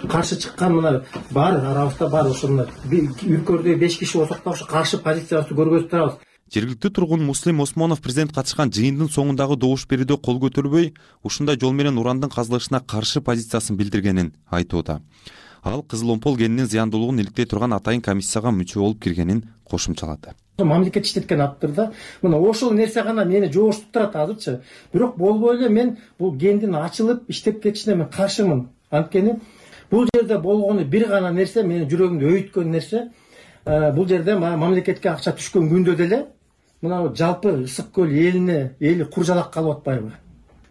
Каршы 0.04 0.38
чыккан 0.38 0.76
мына 0.76 1.04
бар 1.32 1.58
арабызда 1.66 2.10
бар 2.10 2.30
ошо 2.30 2.48
мына 2.48 2.68
үркөрдө 2.86 3.76
беш 3.82 3.98
киши 3.98 4.20
болсок 4.20 4.44
дагы 4.44 4.54
ошо 4.54 4.68
каршы 4.68 5.02
позициябызды 5.02 5.58
көргөзүп 5.58 5.90
турабыз. 5.90 6.22
Жергиликтүү 6.54 6.92
тургун 6.92 7.26
муслим 7.26 7.62
осмонов 7.62 8.02
президент 8.02 8.36
катышкан 8.36 8.70
жыйындын 8.70 9.10
соңундагы 9.10 9.58
добуш 9.58 9.88
берүүдө 9.90 10.20
кол 10.22 10.38
көтөрүлбөй 10.46 10.94
ушундай 11.24 11.58
жол 11.58 11.74
менен 11.74 11.98
урандын 11.98 12.30
казылышына 12.30 12.84
каршы 12.86 13.22
позициясын 13.26 13.80
билдиргенин 13.80 14.36
айтууда 14.52 15.00
ал 15.64 15.84
кызыл 15.84 16.12
омпол 16.12 16.38
кенинин 16.38 16.68
зыяндуулугун 16.68 17.20
иликтей 17.20 17.46
турган 17.46 17.74
атайын 17.74 18.02
комиссияга 18.02 18.50
мүчө 18.50 18.80
болуп 18.80 19.04
киргенин 19.04 19.44
кошумчалады 19.64 20.36
мамлекет 20.64 21.06
иштеткен 21.06 21.42
атыптыр 21.42 21.92
мына 22.22 22.38
ошол 22.38 22.72
нерсе 22.72 23.04
гана 23.04 23.26
мени 23.26 23.52
жобуштуп 23.52 23.92
турат 23.92 24.16
азырчы. 24.16 24.62
Бирок 24.94 25.18
болбой 25.18 25.58
эле 25.58 25.70
мен 25.70 25.98
бул 26.20 26.38
кендин 26.38 26.76
ачылып 26.76 27.30
иштеп 27.30 27.64
кетишине 27.64 27.96
мен 27.96 28.08
каршымын. 28.08 28.68
Анткени 28.92 29.40
бул 29.92 30.08
жерде 30.14 30.38
болгону 30.38 30.86
бир 30.86 31.08
гана 31.08 31.32
нерсе 31.32 31.64
менин 31.64 31.90
жүрөгүмдү 31.90 32.30
өйүткөн 32.32 32.72
нерсе 32.72 33.10
э, 33.66 33.92
бул 33.92 34.08
жерде 34.08 34.36
мамлекетке 34.38 35.10
акча 35.10 35.32
түшкөн 35.32 35.70
күндө 35.72 35.96
деле 35.96 36.26
мына 36.82 37.04
жалпы 37.16 37.64
ысык 37.64 37.92
көл 37.96 38.12
элине 38.12 38.76
эли 38.80 39.04
куржалак 39.04 39.52
калып 39.54 39.80
атпайбы 39.80 40.12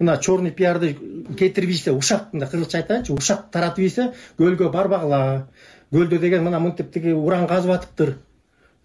мына 0.00 0.16
черный 0.18 0.50
пиарды 0.50 0.94
кетирип 1.38 1.70
ийсе 1.70 1.92
ушак 1.92 2.32
мындай 2.32 2.48
кыргызча 2.50 2.78
айтайынчы 2.78 3.12
ушак 3.12 3.50
таратып 3.52 3.84
ийсе 3.84 4.12
көлгө 4.38 4.70
барбагыла. 4.72 5.48
Көлдө 5.92 6.18
деген 6.18 6.44
мына 6.44 6.60
мынтип 6.60 6.92
тиги 6.92 7.12
уран 7.12 7.46
казып 7.46 7.74
атыптыр. 7.76 8.16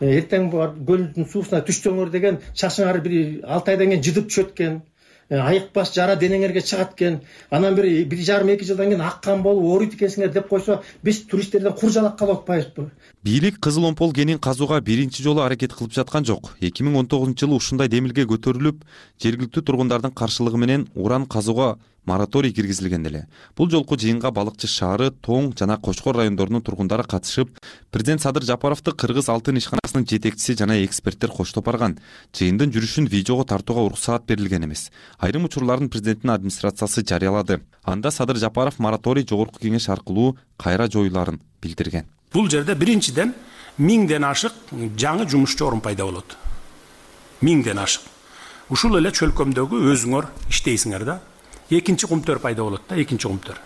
Эртең 0.01 0.49
барып 0.51 0.81
көлдүн 0.89 1.29
суусуна 1.31 1.61
түшсөңөр 1.63 2.11
деген 2.11 2.41
шашыңар 2.53 2.99
бир 3.05 3.45
алты 3.47 3.71
айдан 3.71 3.93
кийин 3.93 4.03
жыдып 4.03 4.27
түшөт 4.27 4.51
экен 4.51 4.81
Э, 5.27 5.39
айыкпаш 5.41 5.89
жара 5.95 6.13
денеңерге 6.21 6.61
чыгат 6.61 6.91
экен 6.93 7.15
анан 7.49 7.73
бир 7.73 7.85
бир 8.05 8.19
жарым 8.21 8.51
эки 8.53 8.63
жылдан 8.63 8.91
кийин 8.91 9.01
аккан 9.01 9.41
болуп 9.41 9.63
ооруйт 9.65 9.95
экенсиңер 9.95 10.29
деп 10.35 10.47
койсо 10.51 10.83
биз 11.01 11.23
туристтерден 11.31 11.73
кур 11.73 11.89
жалак 11.89 12.19
калып 12.19 12.43
атпайбызбы 12.43 12.91
бийлик 13.23 13.57
кызыл 13.59 13.87
омпол 13.89 14.13
кенин 14.13 14.37
казууга 14.37 14.79
биринчи 14.81 15.23
жолу 15.23 15.41
аракет 15.41 15.73
кылып 15.73 15.93
жаткан 15.97 16.25
жок. 16.25 16.51
Эки 16.61 16.83
миң 16.83 16.99
он 16.99 17.07
тогузунчу 17.07 17.47
жылы 17.47 17.57
ушундай 17.57 17.89
демилге 17.89 18.27
көтөрүлүп 18.29 18.85
жергиликтүү 19.17 19.63
тургундардын 19.63 20.13
каршылыгы 20.13 20.61
менен 20.61 20.87
уран 20.93 21.25
казууга 21.25 21.79
мораторий 22.05 22.53
киргизилген 22.53 23.05
эле 23.07 23.27
бул 23.57 23.69
жолку 23.69 23.97
жыйынга 23.97 24.31
балыкчы 24.31 24.67
шаары 24.67 25.11
тоң 25.11 25.53
жана 25.57 25.77
кочкор 25.77 26.17
райондорунун 26.17 26.61
тургундары 26.61 27.03
катышып 27.03 27.57
президент 27.91 28.21
садыр 28.21 28.43
жапаровду 28.43 28.93
кыргыз 28.93 29.29
алтын 29.29 29.57
ишканасынын 29.57 30.07
жетекчиси 30.09 30.55
жана 30.59 30.77
эксперттер 30.83 31.31
коштоп 31.31 31.65
барган. 31.65 31.97
Жыйындын 32.35 32.71
жүрүшүн 32.75 33.07
видеого 33.09 33.45
тартууга 33.45 33.85
уруксаат 33.87 34.25
берилген 34.27 34.65
эмес. 34.65 34.89
Айрым 35.19 35.45
учурларын 35.45 35.89
президенттин 35.89 36.31
администрациясы 36.31 37.05
жарыялады. 37.05 37.61
Анда 37.83 38.11
садыр 38.11 38.37
жапаров 38.37 38.79
мораторий 38.79 39.25
жогорку 39.27 39.59
кеңеш 39.59 39.89
аркылуу 39.89 40.37
кайра 40.57 40.87
жоюларын 40.91 41.39
билдирген. 41.61 42.05
Бул 42.33 42.49
жерде 42.49 42.75
биринчиден 42.75 43.33
миңден 43.77 44.23
ашык 44.23 44.53
жаңы 44.97 45.29
жумушчу 45.29 45.67
орун 45.67 45.81
пайда 45.81 46.05
болот. 46.05 46.37
Миңден 47.41 47.79
ашык. 47.79 48.01
Ушул 48.69 48.97
эле 48.97 49.11
чөлкөмдөгү 49.13 49.81
өзүңөр 49.93 50.29
иштейсиңер 50.49 51.05
да 51.05 51.19
экинчи 51.69 52.07
кумтөр 52.07 52.39
пайда 52.39 52.63
болот 52.63 52.81
да 52.89 52.99
экинчи 53.01 53.27
кумтөр. 53.27 53.59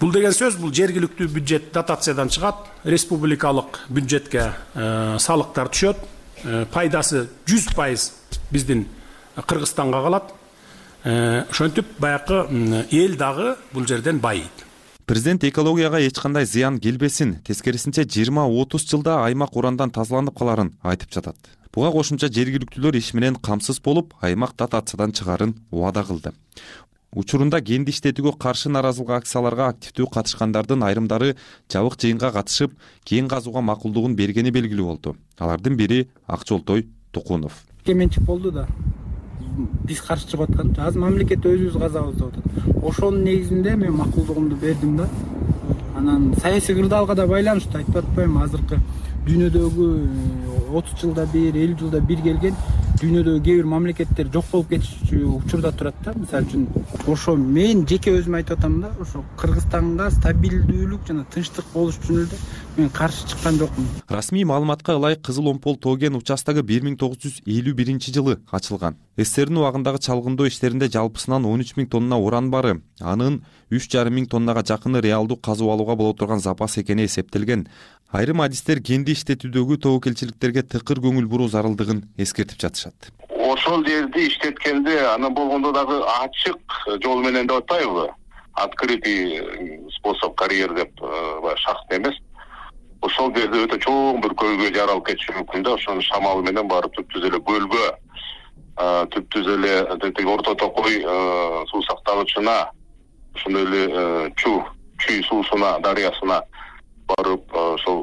Бул 0.00 0.12
деген 0.12 0.34
сөз 0.34 0.58
бул 0.58 0.72
жергиликтүү 0.74 1.28
бюджет 1.30 1.70
дотациядан 1.72 2.28
чыгат 2.28 2.66
республикалык 2.84 3.80
бюджетке 3.88 4.52
э, 4.74 5.16
салыктар 5.18 5.70
түшөт. 5.70 6.02
Э, 6.44 6.64
пайдасы 6.72 7.28
жүз 7.46 7.70
пайыз 7.76 8.10
биздин 8.50 8.86
кыргызстанга 9.36 10.02
калат. 10.02 10.34
Э, 11.04 11.44
ошентип 11.50 11.86
баягы 11.98 12.44
эл 12.90 13.16
дагы 13.16 13.56
бул 13.72 13.86
жерден 13.86 14.18
байыйт 14.18 14.64
президент 15.06 15.44
экологияга 15.44 16.00
эч 16.00 16.18
кандай 16.18 16.46
зыян 16.46 16.78
келбесин 16.80 17.36
тескерисинче 17.44 18.04
жыйырма 18.04 18.46
отуз 18.48 18.86
жылда 18.88 19.24
аймак 19.24 19.56
урандан 19.56 19.90
тазаланып 19.90 20.38
каларын 20.38 20.72
айтып 20.82 21.12
жатат. 21.12 21.36
Буга 21.74 21.90
кошумча 21.92 22.30
жергиликтүүлөр 22.32 22.96
иш 22.96 23.12
менен 23.14 23.36
камсыз 23.36 23.82
болуп 23.84 24.14
аймак 24.22 24.54
дотациядан 24.56 25.12
чыгаарын 25.12 25.56
убада 25.70 26.04
кылды 26.04 26.32
учурунда 27.14 27.60
кенди 27.60 27.92
иштетүүгө 27.94 28.34
каршы 28.42 28.70
нааразылык 28.74 29.12
акцияларга 29.18 29.68
активдүү 29.72 30.08
катышкандардын 30.16 30.82
айрымдары 30.86 31.34
жабык 31.72 31.96
жыйынга 32.00 32.32
катышып 32.34 32.74
кен 33.04 33.28
казууга 33.28 33.62
макулдугун 33.62 34.16
бергени 34.16 34.50
белгилүү 34.50 34.86
болду. 34.86 35.16
Алардын 35.38 35.76
бири 35.76 36.08
акчолтой 36.26 36.88
тукунов. 37.12 37.62
Менчик 37.86 38.22
болду 38.22 38.50
да. 38.50 38.66
Биз 39.84 40.00
каршы 40.00 40.28
чыгып 40.32 40.50
аткан. 40.50 40.74
Азыр 40.78 41.00
мамлекет 41.00 41.46
өзүбүз 41.46 41.78
казабыз 41.78 42.16
деп 42.18 42.28
атат 42.32 42.84
ошонун 42.84 43.24
негизинде 43.24 43.76
мен 43.76 43.92
макулдугумду 43.92 44.56
бердим 44.56 44.96
да. 44.96 45.08
Анан 45.96 46.34
саясий 46.42 46.74
кырдаалга 46.74 47.14
да 47.14 47.26
байланыштуу 47.26 47.78
айтып 47.78 47.96
атпаймынбы 47.96 48.44
азыркы 48.44 48.80
дүйнөдөгү 49.26 49.86
отуз 50.78 50.96
жылда 51.00 51.26
бир 51.32 51.56
элүү 51.56 51.78
жылда 51.82 52.00
бир 52.08 52.20
келген 52.24 52.56
дүйнөдөгү 53.00 53.40
кээ 53.46 53.56
бир 53.60 53.68
мамлекеттер 53.72 54.28
жок 54.34 54.50
болуп 54.52 54.68
кетчү 54.72 55.20
учурда 55.38 55.72
турат 55.72 55.96
да. 56.04 56.12
Мисалы 56.16 56.46
үчүн 56.46 56.66
ошо 57.12 57.36
мен 57.36 57.86
жеке 57.90 58.14
өзүм 58.18 58.38
айтып 58.40 58.58
атам 58.58 58.80
да 58.84 58.92
ошо 59.00 59.24
кыргызстанга 59.40 60.10
стабилдүүлүк 60.18 61.08
жана 61.08 61.24
тынчтык 61.34 61.72
болуш 61.74 61.98
үчүн 62.02 62.22
эле 62.24 62.40
мен 62.76 62.90
каршы 62.90 63.26
чыккан 63.28 63.58
жокмун. 63.58 63.86
Расмий 64.08 64.44
маалыматка 64.44 64.94
ылайык 64.94 65.22
кызыл 65.22 65.48
омпол 65.48 65.76
тоо 65.76 65.96
кен 65.96 66.16
участогу 66.16 66.62
бир 66.62 66.82
миң 66.82 66.96
тогуз 66.98 67.18
жүз 67.22 67.40
элүү 67.46 67.74
биринчи 67.74 68.12
жылы 68.12 68.38
ачылган. 68.50 68.96
Сссрдин 69.16 69.58
убагындагы 69.58 69.98
чалгындоо 69.98 70.48
иштеринде 70.48 70.88
жалпысынан 70.88 71.46
он 71.46 71.60
үч 71.62 71.74
миң 71.76 71.88
тонна 71.92 72.18
уран 72.18 72.50
бары 72.50 72.80
анын 73.00 73.44
үч 73.70 73.86
жарым 73.92 74.18
миң 74.18 74.26
тоннага 74.30 74.64
жакыны 74.66 75.00
реалдуу 75.00 75.36
казып 75.36 75.70
алууга 75.70 75.94
боло 75.94 76.14
турган 76.14 76.40
запас 76.40 76.78
экени 76.78 77.06
эсептелген. 77.06 77.68
Айрым 78.10 78.40
адистер 78.40 78.82
кенди 78.82 79.14
иштетүүдөгү 79.14 79.78
тобокелчиликтерге 79.78 80.62
тыкыр 80.62 81.00
көңүл 81.02 81.26
буруу 81.26 81.48
зарылдыгын 81.48 82.04
эскертип 82.16 82.60
жатышат. 82.60 83.10
Ошол 83.30 83.86
жерди 83.86 84.28
иштеткенде 84.28 84.98
анан 85.14 85.34
болгондо 85.34 85.72
дагы 85.72 86.02
ачык 86.22 86.60
жол 87.02 87.22
менен 87.22 87.46
деп 87.46 87.64
атпайбызбы 87.64 88.10
открытый 88.54 89.42
способ 89.96 90.34
карьер 90.36 90.74
деп 90.74 91.02
э, 91.02 91.40
баягы 91.42 91.60
шахта 91.60 91.96
эмес 91.96 92.14
ошол 93.04 93.32
жерде 93.36 93.64
өтө 93.66 93.78
чоң 93.84 94.22
бир 94.24 94.34
көйгөй 94.40 94.72
жаралып 94.74 95.10
кетиши 95.10 95.34
мүмкүн 95.36 95.66
да. 95.66 95.76
Ошонун 95.78 96.04
шамалы 96.06 96.44
менен 96.46 96.68
барып 96.70 96.94
түп 96.96 97.12
түз 97.14 97.28
эле 97.28 97.40
көлгө 97.50 97.86
түп 99.14 99.28
түз 99.34 99.50
эле 99.54 99.74
тиги 100.02 100.26
орто 100.30 100.54
токой 100.58 101.00
суу 101.70 101.82
сактагычына 101.86 102.56
ошондой 103.34 103.68
эле 103.68 104.32
чу 104.40 104.56
чүй 105.04 105.22
суусуна 105.28 105.76
дарыясына 105.84 106.40
барып 107.08 107.52
ошол 107.52 108.00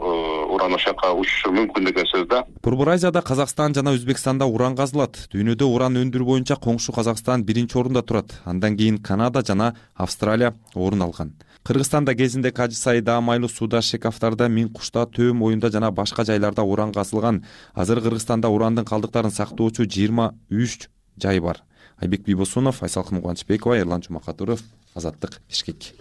уран 0.53 0.75
ошол 0.77 0.93
жака 0.93 1.11
учушу 1.17 1.51
мүмкүн 1.55 1.87
деген 1.89 2.05
сөз 2.05 2.27
да. 2.29 2.43
Борбор 2.63 2.93
азияда 2.93 3.21
казакстан 3.21 3.73
жана 3.73 3.95
өзбекстанда 3.97 4.45
уран 4.45 4.75
казылат. 4.77 5.17
Дүйнөдө 5.33 5.65
уран 5.65 5.97
өндүрүү 6.03 6.27
боюнча 6.27 6.59
коңшу 6.61 6.93
казакстан 6.93 7.43
биринчи 7.43 7.79
орунда 7.79 8.03
турат. 8.03 8.37
Андан 8.45 8.77
кийин 8.77 9.01
канада 9.01 9.41
жана 9.41 9.73
австралия 9.95 10.53
орун 10.75 11.01
алган 11.01 11.33
кыргызстанда 11.63 12.15
кезинде 12.15 12.52
кажы 12.52 12.76
сайда 12.76 13.19
майлуу 13.21 13.50
сууда 13.50 13.82
шекафтарда 13.82 14.47
миң 14.50 14.71
кушта 14.74 15.06
төө 15.06 15.34
моюнда 15.34 15.69
жана 15.71 15.91
башка 15.91 16.26
жайларда 16.26 16.63
уран 16.63 16.93
казылган. 16.93 17.43
Азыр 17.74 18.02
кыргызстанда 18.02 18.50
урандын 18.50 18.86
калдыктарын 18.86 19.32
сактоочу 19.32 19.86
жыйырма 19.86 20.34
үч 20.50 20.89
жай 21.17 21.39
бар. 21.39 21.62
Айбек 22.02 22.26
бийбосунов 22.26 22.82
айсалкын 22.82 23.21
кубанычбекова 23.21 23.78
эрлан 23.78 24.02
жумакатуров 24.02 24.62
азаттык 24.95 25.41
бишкек 25.47 25.93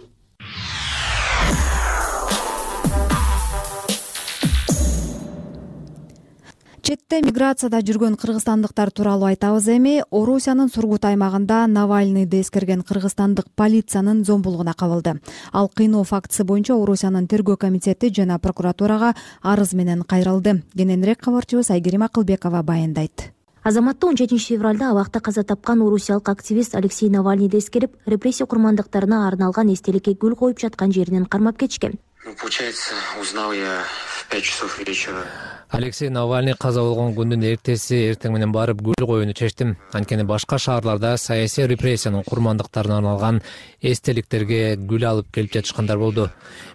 четте 6.81 7.21
миграцияда 7.21 7.79
жүргөн 7.85 8.15
кыргызстандыктар 8.19 8.91
тууралуу 8.91 9.29
айтабыз 9.29 9.67
эми. 9.69 10.03
Орусиянын 10.11 10.69
сургут 10.73 11.05
аймагында 11.05 11.65
навальныйды 11.67 12.41
эскерген 12.41 12.81
кыргызстандык 12.81 13.47
полициянын 13.55 14.23
зомбулугуна 14.25 14.73
кабылды. 14.73 15.19
Ал 15.53 15.69
кыйноо 15.69 16.03
фактысы 16.03 16.43
боюнча 16.43 16.73
орусиянын 16.75 17.27
тергөө 17.27 17.57
комитети 17.57 18.11
жана 18.13 18.39
прокуратурага 18.39 19.13
арыз 19.41 19.73
менен 19.73 20.03
кайрылды. 20.03 20.63
Кененирээк 20.75 21.21
кабарчыбыз 21.21 21.69
айгерим 21.69 22.03
акылбекова 22.03 22.63
баяндайт. 22.63 23.31
Азаматты 23.63 24.07
он 24.07 24.17
жетинчи 24.17 24.55
февралда 24.55 24.89
абакта 24.89 25.19
каза 25.19 25.43
тапкан 25.43 25.81
орусиялык 25.81 26.27
активист 26.29 26.73
алексей 26.75 27.09
навальныйды 27.09 27.59
эскерип 27.59 27.95
репрессия 28.07 28.47
курмандыктарына 28.47 29.27
арналган 29.27 29.71
эстеликке 29.71 30.13
гүл 30.13 30.35
коюп 30.35 30.59
жаткан 30.59 30.91
жеринен 30.91 31.25
кармап 31.25 31.57
кетишкен. 31.57 31.99
Ну 32.25 32.33
получается 32.39 32.93
узнал 33.21 33.53
я 33.53 33.83
в 34.07 34.27
пять 34.29 34.43
часов 34.43 34.79
вечера 34.79 35.25
алексей 35.71 36.09
навальный 36.09 36.53
каза 36.59 36.81
болгон 36.83 37.13
күндүн 37.15 37.45
эртеси 37.47 37.95
эртең 38.09 38.33
менен 38.35 38.51
барып 38.51 38.81
гүл 38.83 39.05
коюуну 39.07 39.33
чечтим. 39.33 39.77
Анткени 39.95 40.25
башка 40.27 40.57
шаарларда 40.59 41.15
саясий 41.17 41.65
репрессиянын 41.67 42.25
курмандыктарына 42.27 42.97
арналган 42.97 43.41
эстеликтерге 43.81 44.75
гүл 44.75 45.05
алып 45.07 45.31
келип 45.31 45.53
жатышкандар 45.55 45.97
болду. 45.97 46.27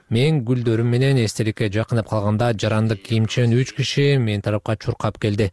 Мен 0.09 0.41
гүлдөрүм 0.49 0.89
менен 0.89 1.21
эстеликке 1.25 1.69
жакындап 1.69 2.09
калганда 2.09 2.55
жарандык 2.55 3.03
кийимчен 3.05 3.53
үч 3.53 3.75
киши 3.77 4.17
менин 4.17 4.41
тарапка 4.41 4.79
чуркап 4.81 5.21
келди. 5.21 5.53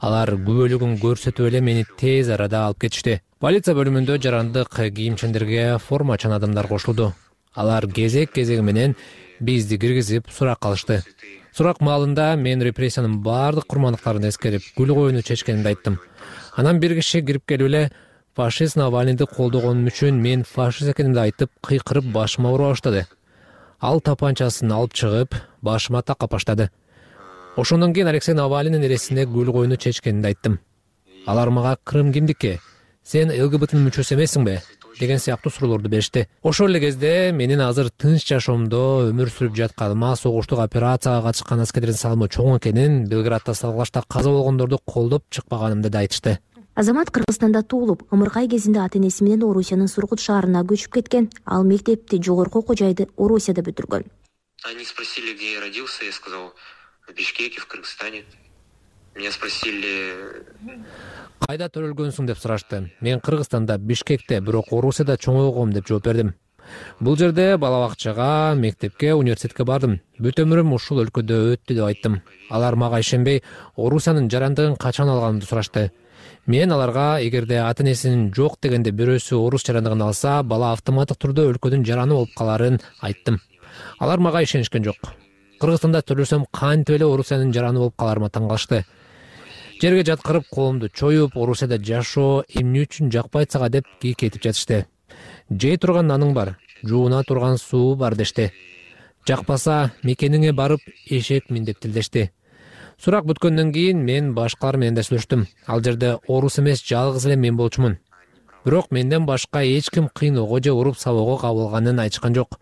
Алар 0.00 0.32
күбөлүгүн 0.38 0.96
көрсөтүп 1.02 1.50
эле 1.50 1.60
мени 1.60 1.84
тез 1.98 2.30
арада 2.32 2.64
алып 2.66 2.86
кетишти. 2.86 3.20
Полиция 3.38 3.76
бөлүмүндө 3.76 4.16
жарандык 4.16 4.72
кийимчендерге 4.72 5.76
формачан 5.78 6.32
адамдар 6.32 6.66
кошулду. 6.66 7.12
Алар 7.54 7.86
кезек 7.86 8.32
кезеги 8.32 8.62
менен 8.62 8.96
бизди 9.40 9.76
киргизип 9.78 10.30
сурак 10.30 10.60
кылышты 10.60 11.02
сурак 11.58 11.80
маалында 11.82 12.36
мен 12.38 12.60
репрессиянын 12.62 13.16
баардык 13.24 13.64
курмандыктарын 13.66 14.28
эскерип 14.28 14.62
гүл 14.76 14.92
коюуну 14.94 15.24
чечкенимди 15.26 15.72
айттым. 15.72 15.96
Анан 16.54 16.78
бир 16.78 16.94
киши 16.94 17.18
кирип 17.20 17.42
келип 17.50 17.66
эле 17.66 17.80
фашист 18.38 18.76
навальныйды 18.78 19.26
колдогонум 19.26 19.88
үчүн 19.90 20.20
мен 20.22 20.44
фашист 20.46 20.92
экенимди 20.92 21.18
айтып 21.18 21.50
кыйкырып 21.66 22.12
башыма 22.14 22.52
ура 22.54 22.68
баштады. 22.70 23.06
Ал 23.80 23.98
тапанчасын 24.00 24.70
алып 24.70 24.94
чыгып 24.94 25.34
башыма 25.60 26.02
такап 26.02 26.30
баштады. 26.30 26.70
Ошондон 27.56 27.92
кийин 27.92 28.06
алексей 28.06 28.38
навальныйдын 28.38 28.86
эресине 28.86 29.26
гүл 29.26 29.50
коюуну 29.50 29.76
чечкенимди 29.76 30.28
айттым. 30.30 30.60
Алар 31.26 31.50
мага 31.50 31.76
крым 31.82 32.12
кимдики 32.12 32.60
сен 33.02 33.34
лгбтнын 33.34 33.88
мүчөсү 33.88 34.14
эмессиңби 34.14 34.60
деген 34.98 35.18
сыяктуу 35.18 35.52
суроолорду 35.52 35.88
беришти. 35.88 36.28
Ошол 36.42 36.68
эле 36.68 36.80
кезде 36.80 37.32
менин 37.32 37.60
азыр 37.60 37.90
тынч 37.90 38.26
жашоомдо 38.28 39.10
өмүр 39.10 39.30
сүрүп 39.30 39.56
жатканыма 39.56 40.16
согуштук 40.16 40.60
операцияга 40.60 41.22
катышкан 41.28 41.60
аскерлердин 41.64 41.98
салымы 41.98 42.28
чоң 42.28 42.58
экенин 42.58 43.06
белградда 43.08 43.54
салгылашта 43.54 44.02
каза 44.08 44.30
болгондорду 44.30 44.78
колдоп 44.84 45.24
чыкпаганымды 45.30 45.88
да 45.90 46.00
айтышты. 46.00 46.38
Азамат 46.78 47.10
кыргызстанда 47.10 47.62
туулуп 47.62 48.04
ымыркай 48.14 48.46
кезинде 48.48 48.78
ата 48.78 48.98
энеси 48.98 49.24
менен 49.24 49.42
орусиянын 49.48 49.88
сургут 49.88 50.20
шаарына 50.22 50.62
көчүп 50.62 50.92
кеткен 50.94 51.30
ал 51.44 51.64
мектепти 51.64 52.20
жогорку 52.22 52.60
окуу 52.60 52.76
жайды 52.78 53.08
орусияда 53.16 53.62
бүтүргөн. 53.66 54.06
Они 54.62 54.84
спросили 54.84 55.34
где 55.34 55.54
я 55.54 55.60
родился 55.60 56.04
я 56.04 56.12
сказал 56.12 56.54
в 57.08 57.14
бишкеке 57.14 57.60
в 57.60 57.66
кыргызстане. 57.66 58.22
Меня 59.16 59.32
спросили 59.32 60.44
кайда 61.46 61.68
төрөлгөнсүң? 61.72 62.26
деп 62.28 62.38
сурашты 62.38 62.82
мен 63.00 63.20
кыргызстанда 63.20 63.78
бишкекте 63.78 64.40
бирок 64.40 64.72
орусияда 64.72 65.16
чоңойгом 65.16 65.72
деп 65.72 65.88
жооп 65.88 66.04
бердим. 66.04 66.34
Бул 67.00 67.16
жерде 67.16 67.56
бала 67.56 67.86
бакчага 67.86 68.54
мектепке 68.54 69.14
университетке 69.14 69.64
бардым. 69.64 70.00
Бүт 70.18 70.42
өмүрүм 70.42 70.74
ушул 70.76 71.00
өлкөдө 71.04 71.38
өттү 71.54 71.76
деп 71.78 71.86
айттым. 71.86 72.20
Алар 72.50 72.76
мага 72.76 73.00
ишенбей 73.00 73.42
орусиянын 73.76 74.28
жарандыгын 74.28 74.76
качан 74.76 75.08
алганымды 75.08 75.46
сурашты. 75.46 75.90
Мен 76.46 76.72
аларга 76.72 77.20
эгерде 77.22 77.62
ата 77.62 77.82
энесинин 77.82 78.32
жок 78.34 78.58
дегенде 78.62 78.90
бирөөсү 78.90 79.38
орус 79.38 79.64
жарандыгын 79.64 80.02
алса 80.02 80.42
бала 80.42 80.72
автоматтык 80.72 81.20
түрдө 81.24 81.48
өлкөдүн 81.54 81.86
жараны 81.86 82.14
болуп 82.18 82.36
каларын 82.36 82.80
айттым. 83.00 83.40
Алар 83.98 84.18
мага 84.18 84.42
ишенишкен 84.42 84.84
жок. 84.84 85.14
Кыргызстанда 85.60 86.02
төлөсөм 86.02 86.46
кантип 86.52 86.96
эле 86.96 87.06
орусиянын 87.08 87.52
жараны 87.52 87.80
болуп 87.84 87.96
каларыма 87.96 88.28
таң 88.30 88.48
калышты 88.48 88.84
жерге 89.82 90.04
жаткырып 90.04 90.48
колумду 90.50 90.88
чоюп 90.88 91.36
орусияда 91.36 91.78
жашоо 91.78 92.44
эмне 92.48 92.86
үчүн 92.86 93.12
жакпайт 93.14 93.52
сага 93.52 93.68
деп 93.68 93.86
кийкетип 94.00 94.42
жатышты. 94.42 94.86
Жей 95.50 95.76
турган 95.76 96.10
наның 96.10 96.34
бар 96.34 96.56
жууна 96.82 97.22
турган 97.24 97.58
суу 97.58 97.94
бар 97.96 98.16
дешти 98.16 98.50
жакпаса 99.28 99.90
мекениңе 100.02 100.54
барып 100.56 100.80
эшек 101.10 101.50
мин 101.50 101.64
деп 101.64 101.80
тилдешти. 101.82 102.30
Сурак 102.98 103.26
бүткөндөн 103.28 103.72
кийин 103.74 104.00
мен 104.04 104.30
башкалар 104.34 104.78
менен 104.80 104.96
да 104.96 105.04
сүйлөштүм. 105.06 105.44
Ал 105.66 105.82
жерде 105.84 106.14
орус 106.26 106.58
эмес 106.58 106.82
жалгыз 106.82 107.26
эле 107.26 107.36
мен 107.36 107.56
болчумун. 107.56 107.98
Бирок 108.64 108.90
менден 108.90 109.26
башка 109.26 109.62
эч 109.62 109.90
ким 109.90 110.08
кыйноого 110.08 110.62
же 110.64 110.72
уруп 110.72 110.98
сабоого 110.98 111.36
кабылганын 111.38 112.00
айтышкан 112.00 112.34
жок. 112.34 112.58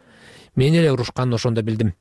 Мен 0.57 0.75
эле 0.75 0.93
урушканын 0.93 1.35
ошондо 1.35 1.63
билдим 1.63 1.95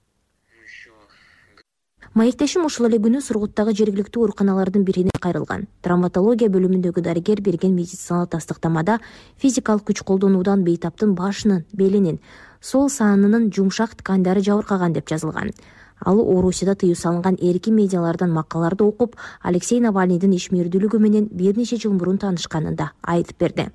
маектешим 2.16 2.66
ушул 2.66 2.88
эле 2.88 2.98
күнү 3.04 3.20
сургуттагы 3.22 3.74
жергиликтүү 3.76 4.24
ооруканалардын 4.24 4.86
бирине 4.88 5.12
кайрылган. 5.22 5.68
Травматология 5.84 6.48
бөлүмүндөгү 6.50 7.04
дарыгер 7.04 7.42
берген 7.44 7.76
медициналык 7.76 8.32
тастыктамада 8.32 9.02
физикалык 9.42 9.84
күч 9.90 10.02
колдонуудан 10.08 10.64
бейтаптын 10.64 11.14
башынын 11.20 11.66
белинин 11.74 12.22
сол 12.62 12.88
саанынын 12.90 13.52
жумшак 13.52 13.98
тканьдары 14.00 14.42
жабыркаган 14.48 14.96
деп 14.96 15.12
жазылган. 15.12 15.52
Ал 16.00 16.20
орусияда 16.20 16.76
тыюу 16.76 16.96
салынган 16.96 17.36
эркин 17.36 17.76
медиалардан 17.76 18.32
макалаларды 18.32 18.84
окуп 18.84 19.16
алексей 19.42 19.82
навальныйдын 19.84 20.36
ишмердүүлүгү 20.40 21.00
менен 21.00 21.28
бир 21.32 21.58
нече 21.58 21.76
жыл 21.76 21.94
мурун 21.94 22.18
таанышканын 22.18 22.76
да 22.76 22.92
айтып 23.02 23.38
берди. 23.40 23.70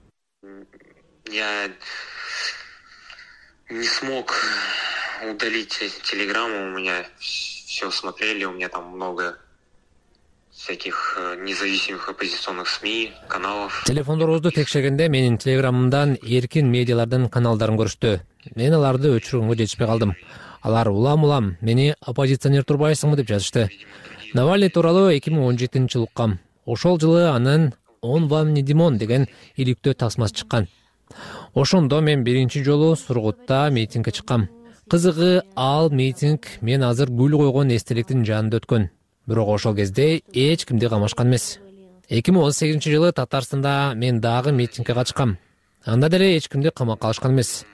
Я 1.30 1.68
не 3.70 3.84
смог 3.84 4.34
удалить 5.30 5.78
телеграмму 6.02 6.66
у 6.66 6.78
меня 6.78 7.04
все 7.70 7.88
смотрели 7.92 8.44
у 8.44 8.52
меня 8.52 8.68
там 8.68 8.88
много 8.96 9.36
всяких 10.50 11.16
э, 11.16 11.36
независимых 11.44 12.08
оппозиционных 12.08 12.68
сми 12.68 13.12
каналов. 13.28 13.84
Телефондорубузду 13.86 14.50
текшергенде 14.50 15.08
менин 15.08 15.38
телеграммамдан 15.38 16.18
эркин 16.20 16.66
медиалардын 16.66 17.28
каналдарын 17.30 17.78
көрүштү. 17.78 18.18
Мен 18.56 18.74
аларды 18.74 19.14
өчүргөнгө 19.14 19.54
жетишпей 19.54 19.86
калдым. 19.86 20.16
Алар 20.62 20.90
улам 20.90 21.22
улам 21.22 21.56
мени 21.60 21.94
оппозиционер 22.00 22.66
турбайсыңбы 22.66 23.22
деп 23.22 23.30
жазышты. 23.30 23.68
Навальный 24.34 24.68
тууралуу 24.68 25.14
эки 25.14 25.30
миң 25.30 25.46
он 25.46 25.58
жетинчи 25.58 25.94
жылы 25.94 26.10
уккам 26.10 26.40
ошол 26.66 26.98
жылы 26.98 27.28
анын 27.30 27.72
он 28.00 28.26
вам 28.26 28.52
не 28.52 28.62
димон 28.62 28.98
деген 28.98 29.28
иликтөө 29.54 29.94
тасмасы 29.94 30.42
чыккан. 30.42 30.66
Ошондо 31.54 32.00
мен 32.00 32.24
биринчи 32.24 32.64
жолу 32.64 32.96
сургутта 32.96 33.68
митингге 33.70 34.10
чыккам 34.10 34.50
кызыгы 34.90 35.44
ал 35.54 35.88
митинг 35.90 36.46
мен 36.60 36.82
азыр 36.82 37.10
гүл 37.14 37.36
койгон 37.38 37.70
эстеликтин 37.70 38.24
жанында 38.26 38.58
өткөн. 38.58 38.88
Бирок 39.26 39.48
ошол 39.54 39.76
кезде 39.76 40.22
эч 40.34 40.64
кимди 40.66 40.88
камашкан 40.90 41.28
эмес. 41.28 41.60
Эки 42.08 42.32
миң 42.34 42.42
он 42.42 42.52
сегизинчи 42.52 42.90
жылы 42.90 43.12
татарстанда 43.12 43.92
мен 43.94 44.20
дагы 44.20 44.50
митингге 44.50 44.94
катышкам. 44.94 45.38
Анда 45.84 46.08
деле 46.08 46.36
эч 46.36 46.48
кимди 46.48 46.72
камакка 46.74 47.06
алышкан 47.06 47.32
эмес. 47.32 47.64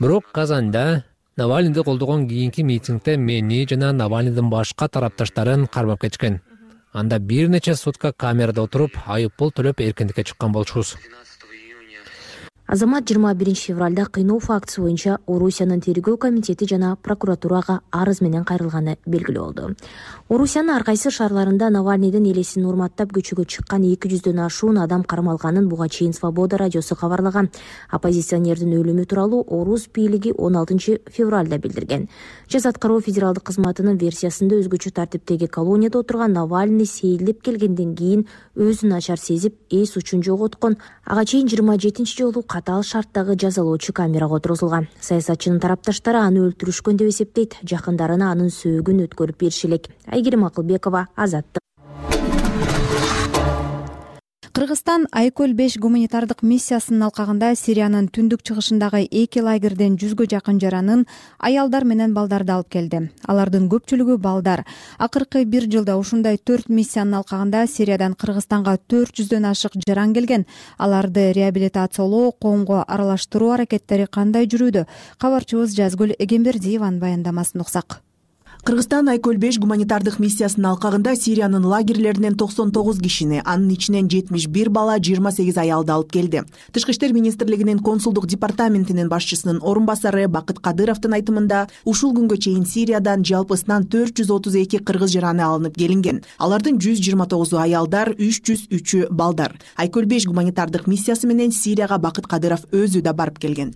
Бирок 0.00 0.32
казанда 0.32 1.04
навальныйды 1.36 1.84
колдогон 1.84 2.26
кийинки 2.28 2.62
митингде 2.62 3.16
мени 3.16 3.64
жана 3.70 3.92
навальныйдын 3.92 4.50
башка 4.50 4.88
тарапташтарын 4.88 5.68
кармап 5.68 6.00
кетишкен. 6.00 6.40
Анда 6.92 7.20
бир 7.20 7.48
нече 7.48 7.76
сутка 7.76 8.12
камерада 8.12 8.62
отуруп 8.62 8.98
айып 9.06 9.36
пул 9.36 9.52
төлөп 9.52 9.86
эркиндикке 9.86 10.24
чыккан 10.24 10.50
болчубуз 10.50 10.96
азамат 12.70 13.02
жыйырма 13.08 13.34
биринчи 13.34 13.72
февралда 13.72 14.04
кыйноо 14.06 14.38
фактысы 14.38 14.80
боюнча 14.80 15.16
орусиянын 15.26 15.80
тергөө 15.82 16.16
комитети 16.22 16.68
жана 16.70 16.94
прокуратурага 17.02 17.80
арыз 17.90 18.20
менен 18.22 18.44
кайрылганы 18.46 18.96
белгилүү 19.06 19.42
болду. 19.42 19.74
Орусиянын 20.28 20.76
ар 20.76 20.84
кайсы 20.86 21.10
шаарларында 21.10 21.66
навальныйдын 21.74 22.28
элесин 22.30 22.68
урматтап 22.70 23.10
көчөгө 23.16 23.44
чыккан 23.50 23.82
эки 23.90 24.06
жүздөн 24.12 24.44
ашуун 24.44 24.78
адам 24.78 25.02
кармалганын 25.02 25.66
буга 25.68 25.88
чейин 25.88 26.12
свобода 26.14 26.60
радиосу 26.62 26.94
кабарлаган 26.94 27.50
оппозиционердин 27.90 28.76
өлүмү 28.78 29.06
тууралуу 29.10 29.42
орус 29.48 29.88
бийлиги 29.92 30.30
он 30.38 30.54
алтынчы 30.54 31.00
февралда 31.10 31.58
билдирген. 31.58 32.06
Жаза 32.46 32.68
аткаруу 32.68 33.00
федералдык 33.00 33.50
кызматынын 33.50 33.98
версиясында 33.98 34.60
өзгөчө 34.62 34.94
тартиптеги 34.94 35.50
колонияда 35.50 36.04
отурган 36.04 36.38
навальный 36.38 36.86
сейилдеп 36.86 37.42
келгенден 37.42 37.96
кийин 37.96 38.26
өзүн 38.54 38.94
начар 38.94 39.18
сезип 39.18 39.58
эс 39.70 39.96
учун 39.96 40.22
жоготкон. 40.22 40.78
Ага 41.04 41.24
чейин 41.24 41.48
жыйырма 41.48 41.74
жетинчи 41.78 42.22
жолу 42.22 42.44
катаал 42.60 42.82
шарттагы 42.84 43.38
жазалоочу 43.40 43.94
камерага 43.96 44.36
отургузулган 44.36 44.88
саясатчынын 45.00 45.62
тарапташтары 45.64 46.20
аны 46.20 46.42
өлтүрүшкөн 46.44 47.00
деп 47.00 47.08
эсептейт. 47.08 47.56
Жакындарына 47.64 48.28
анын 48.34 48.52
сөөгүн 48.52 49.06
өткөрүп 49.06 49.40
бериши 49.40 49.64
элек 49.70 49.88
айгерим 50.04 50.44
акылбекова 50.44 51.06
азаттык 51.16 51.64
кыргызстан 54.50 55.04
айкөл 55.14 55.52
беш 55.54 55.76
гуманитардык 55.78 56.40
миссиясынын 56.42 57.04
алкагында 57.06 57.52
сириянын 57.54 58.08
түндүк 58.10 58.42
чыгышындагы 58.48 59.04
эки 59.20 59.44
лагерден 59.46 59.94
жүзгө 60.00 60.26
жакын 60.32 60.58
жаранын 60.58 61.04
аялдар 61.38 61.86
менен 61.86 62.16
балдарды 62.16 62.56
алып 62.56 62.72
келди. 62.74 63.04
Алардын 63.30 63.68
көпчүлүгү 63.70 64.18
балдар. 64.18 64.64
Акыркы 64.98 65.44
бир 65.46 65.68
жылда 65.70 65.94
ушундай 66.02 66.38
төрт 66.38 66.66
миссиянын 66.66 67.20
алкагында 67.20 67.62
сириядан 67.70 68.18
кыргызстанга 68.18 68.74
төрт 68.90 69.14
жүздөн 69.22 69.46
ашык 69.52 69.78
жаран 69.86 70.14
келген. 70.18 70.48
Аларды 70.78 71.30
реабилитациялоо 71.30 72.32
коомго 72.32 72.82
аралаштыруу 72.88 73.54
аракеттери 73.54 74.10
кандай 74.10 74.50
жүрүүдө? 74.50 74.86
Кабарчыбыз 75.22 75.78
жазгүл 75.78 76.18
эгембердиеванын 76.18 76.98
баяндамасын 76.98 77.62
уксак 77.62 78.00
кыргызстан 78.60 79.08
айкөл 79.08 79.38
беш 79.40 79.56
гуманитардык 79.56 80.18
миссиясынын 80.20 80.66
алкагында 80.74 81.14
сириянын 81.16 81.64
лагерлеринен 81.64 82.34
токсон 82.36 82.72
тогуз 82.72 82.98
кишини 83.00 83.40
анын 83.44 83.70
ичинен 83.72 84.08
жетимиш 84.10 84.48
бир 84.48 84.68
бала 84.68 84.98
жыйырма 84.98 85.32
сегиз 85.32 85.56
аялды 85.56 85.92
алып 85.92 86.10
келди. 86.12 86.42
Тышкы 86.72 86.92
иштер 86.92 87.14
министрлигинин 87.16 87.78
консулдук 87.78 88.26
департаментинин 88.26 89.08
башчысынын 89.08 89.62
орун 89.62 89.86
басары 89.86 90.26
бакыт 90.28 90.60
кадыровдун 90.60 91.16
айтымында 91.16 91.68
ушул 91.84 92.12
күнгө 92.12 92.36
чейин 92.36 92.66
сириядан 92.66 93.24
жалпысынан 93.24 93.86
төрт 93.88 94.20
жүз 94.20 94.32
отуз 94.34 94.58
эки 94.60 94.76
кыргыз 94.76 95.14
жараны 95.14 95.40
алынып 95.46 95.78
келинген. 95.80 96.20
Алардын 96.38 96.76
жүз 96.76 97.00
жыйырма 97.00 97.28
тогузу 97.32 97.56
аялдар 97.62 98.12
үч 98.18 98.42
жүз 98.44 98.66
үчү 98.76 99.06
балдар. 99.10 99.56
Айкөл 99.76 100.04
беш 100.04 100.26
гуманитардык 100.28 100.86
миссиясы 100.86 101.26
менен 101.26 101.50
сирияга 101.50 101.96
бакыт 101.96 102.28
кадыров 102.28 102.68
өзү 102.72 103.00
да 103.00 103.14
барып 103.14 103.38
келген. 103.38 103.72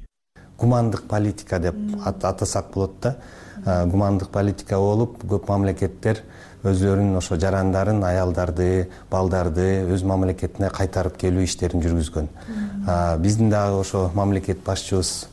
Гумандык 0.58 1.08
политика 1.08 1.58
деп 1.58 1.74
атасак 2.04 2.68
болот 2.74 3.00
да 3.00 3.16
гумандык 3.64 4.28
политика 4.28 4.78
болуп 4.78 5.22
көп 5.24 5.48
мамлекеттер 5.48 6.22
өздөрүнүн 6.64 7.18
ошо 7.18 7.36
жарандарын 7.40 8.02
аялдарды 8.04 8.88
балдарды 9.10 9.84
өз 9.92 10.04
мамлекетине 10.08 10.70
кайтарып 10.72 11.18
келүү 11.20 11.44
иштерин 11.44 11.82
жүргүзгөн. 11.84 12.28
Биздин 13.20 13.50
дагы 13.52 13.80
ошо 13.82 14.10
мамлекет 14.14 14.64
башчыбыз 14.64 15.26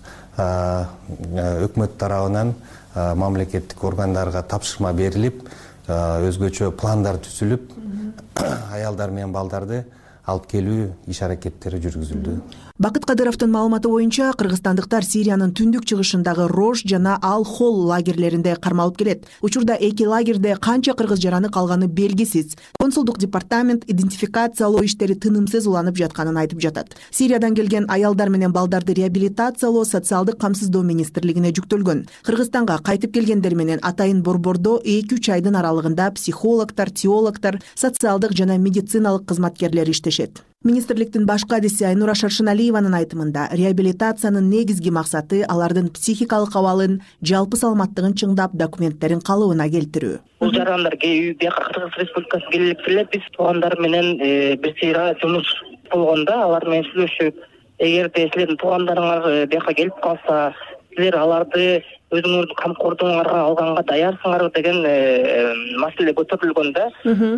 өкмөт 1.68 1.98
тарабынан 2.00 2.54
мамлекеттик 2.96 3.84
органдарга 3.84 4.44
тапшырма 4.44 4.92
берилип 4.94 5.44
өзгөчө 5.88 6.72
пландар 6.80 7.20
түзүлүп 7.24 7.72
аялдар 8.76 9.12
менен 9.12 9.32
балдарды 9.32 9.86
алып 10.26 10.48
келүү 10.52 10.90
иш 11.12 11.22
аракеттери 11.28 11.80
жүргүзүлдү 11.84 12.38
бакыт 12.82 13.06
кадыровдун 13.06 13.52
маалыматы 13.54 13.90
боюнча 13.90 14.32
кыргызстандыктар 14.34 15.06
сириянын 15.06 15.52
түндүк 15.54 15.84
чыгышындагы 15.86 16.48
рож 16.50 16.82
жана 16.82 17.20
ал 17.22 17.44
холл 17.46 17.78
лагерлеринде 17.86 18.56
кармалып 18.56 18.98
келет. 18.98 19.28
Учурда 19.42 19.76
эки 19.80 20.08
лагерде 20.10 20.56
канча 20.56 20.96
кыргыз 20.98 21.22
жараны 21.22 21.52
калганы 21.54 21.86
белгисиз. 21.86 22.58
Консулдук 22.80 23.20
департамент 23.20 23.86
идентификациялоо 23.86 24.82
иштери 24.82 25.14
тынымсыз 25.14 25.68
уланып 25.68 26.02
жатканын 26.02 26.42
айтып 26.42 26.60
жатат. 26.60 26.98
Сириядан 27.12 27.54
келген 27.54 27.86
аялдар 27.88 28.30
менен 28.30 28.52
балдарды 28.52 28.98
реабилитациялоо 28.98 29.86
социалдык 29.86 30.42
камсыздоо 30.42 30.82
министрлигине 30.82 31.54
жүктөлгөн. 31.54 32.08
Кыргызстанга 32.26 32.80
кайтып 32.82 33.14
келгендер 33.14 33.54
менен 33.54 33.80
атайын 33.84 34.24
борбордо 34.24 34.80
эки 34.84 35.22
үч 35.22 35.30
айдын 35.30 35.62
аралыгында 35.62 36.16
психологдор 36.18 36.90
теологдор 36.90 37.62
социалдык 37.76 38.34
жана 38.34 38.58
медициналык 38.58 39.28
кызматкерлер 39.30 39.88
иштешет 39.88 40.42
министрликтин 40.64 41.26
баш 41.26 41.42
кадиси 41.50 41.86
айнура 41.90 42.14
шаршеналиеванын 42.14 42.94
айтымында 42.94 43.48
реабилитациянын 43.58 44.46
негизги 44.50 44.92
максаты 44.94 45.40
алардын 45.50 45.88
психикалык 45.96 46.54
абалын 46.60 47.00
жалпы 47.26 47.58
саламаттыгын 47.58 48.14
чыңдап 48.22 48.54
документтерин 48.54 49.24
калыбына 49.26 49.66
келтирүү. 49.74 50.20
Бул 50.44 50.52
жарандар 50.54 50.98
бияка 51.02 51.64
кыргыз 51.66 51.98
республикасына 52.04 52.52
келе 52.54 52.68
элек 52.70 52.90
эле 52.92 53.06
биз 53.14 53.26
туугандары 53.34 53.82
менен 53.82 54.22
э, 54.22 54.56
бир 54.62 54.76
сыйра 54.80 55.16
жумуш 55.24 55.50
болгондо 55.90 56.36
алар 56.44 56.68
менен 56.70 56.86
сүйлөшүп 56.92 57.42
эгерде 57.80 58.28
силердин 58.36 58.62
туугандарыңар 58.62 59.26
э, 59.32 59.48
бияка 59.48 59.74
келип 59.74 59.98
калса 60.04 60.54
силер 60.94 61.18
аларды 61.18 61.82
өзүңөрдүн 62.12 62.60
камкордугуңарга 62.60 63.40
алганга 63.48 63.82
даярсыңарбы 63.90 64.54
деген 64.54 64.86
э, 64.86 65.56
маселе 65.82 66.14
көтөрүлгөн 66.14 66.72
да 66.78 66.86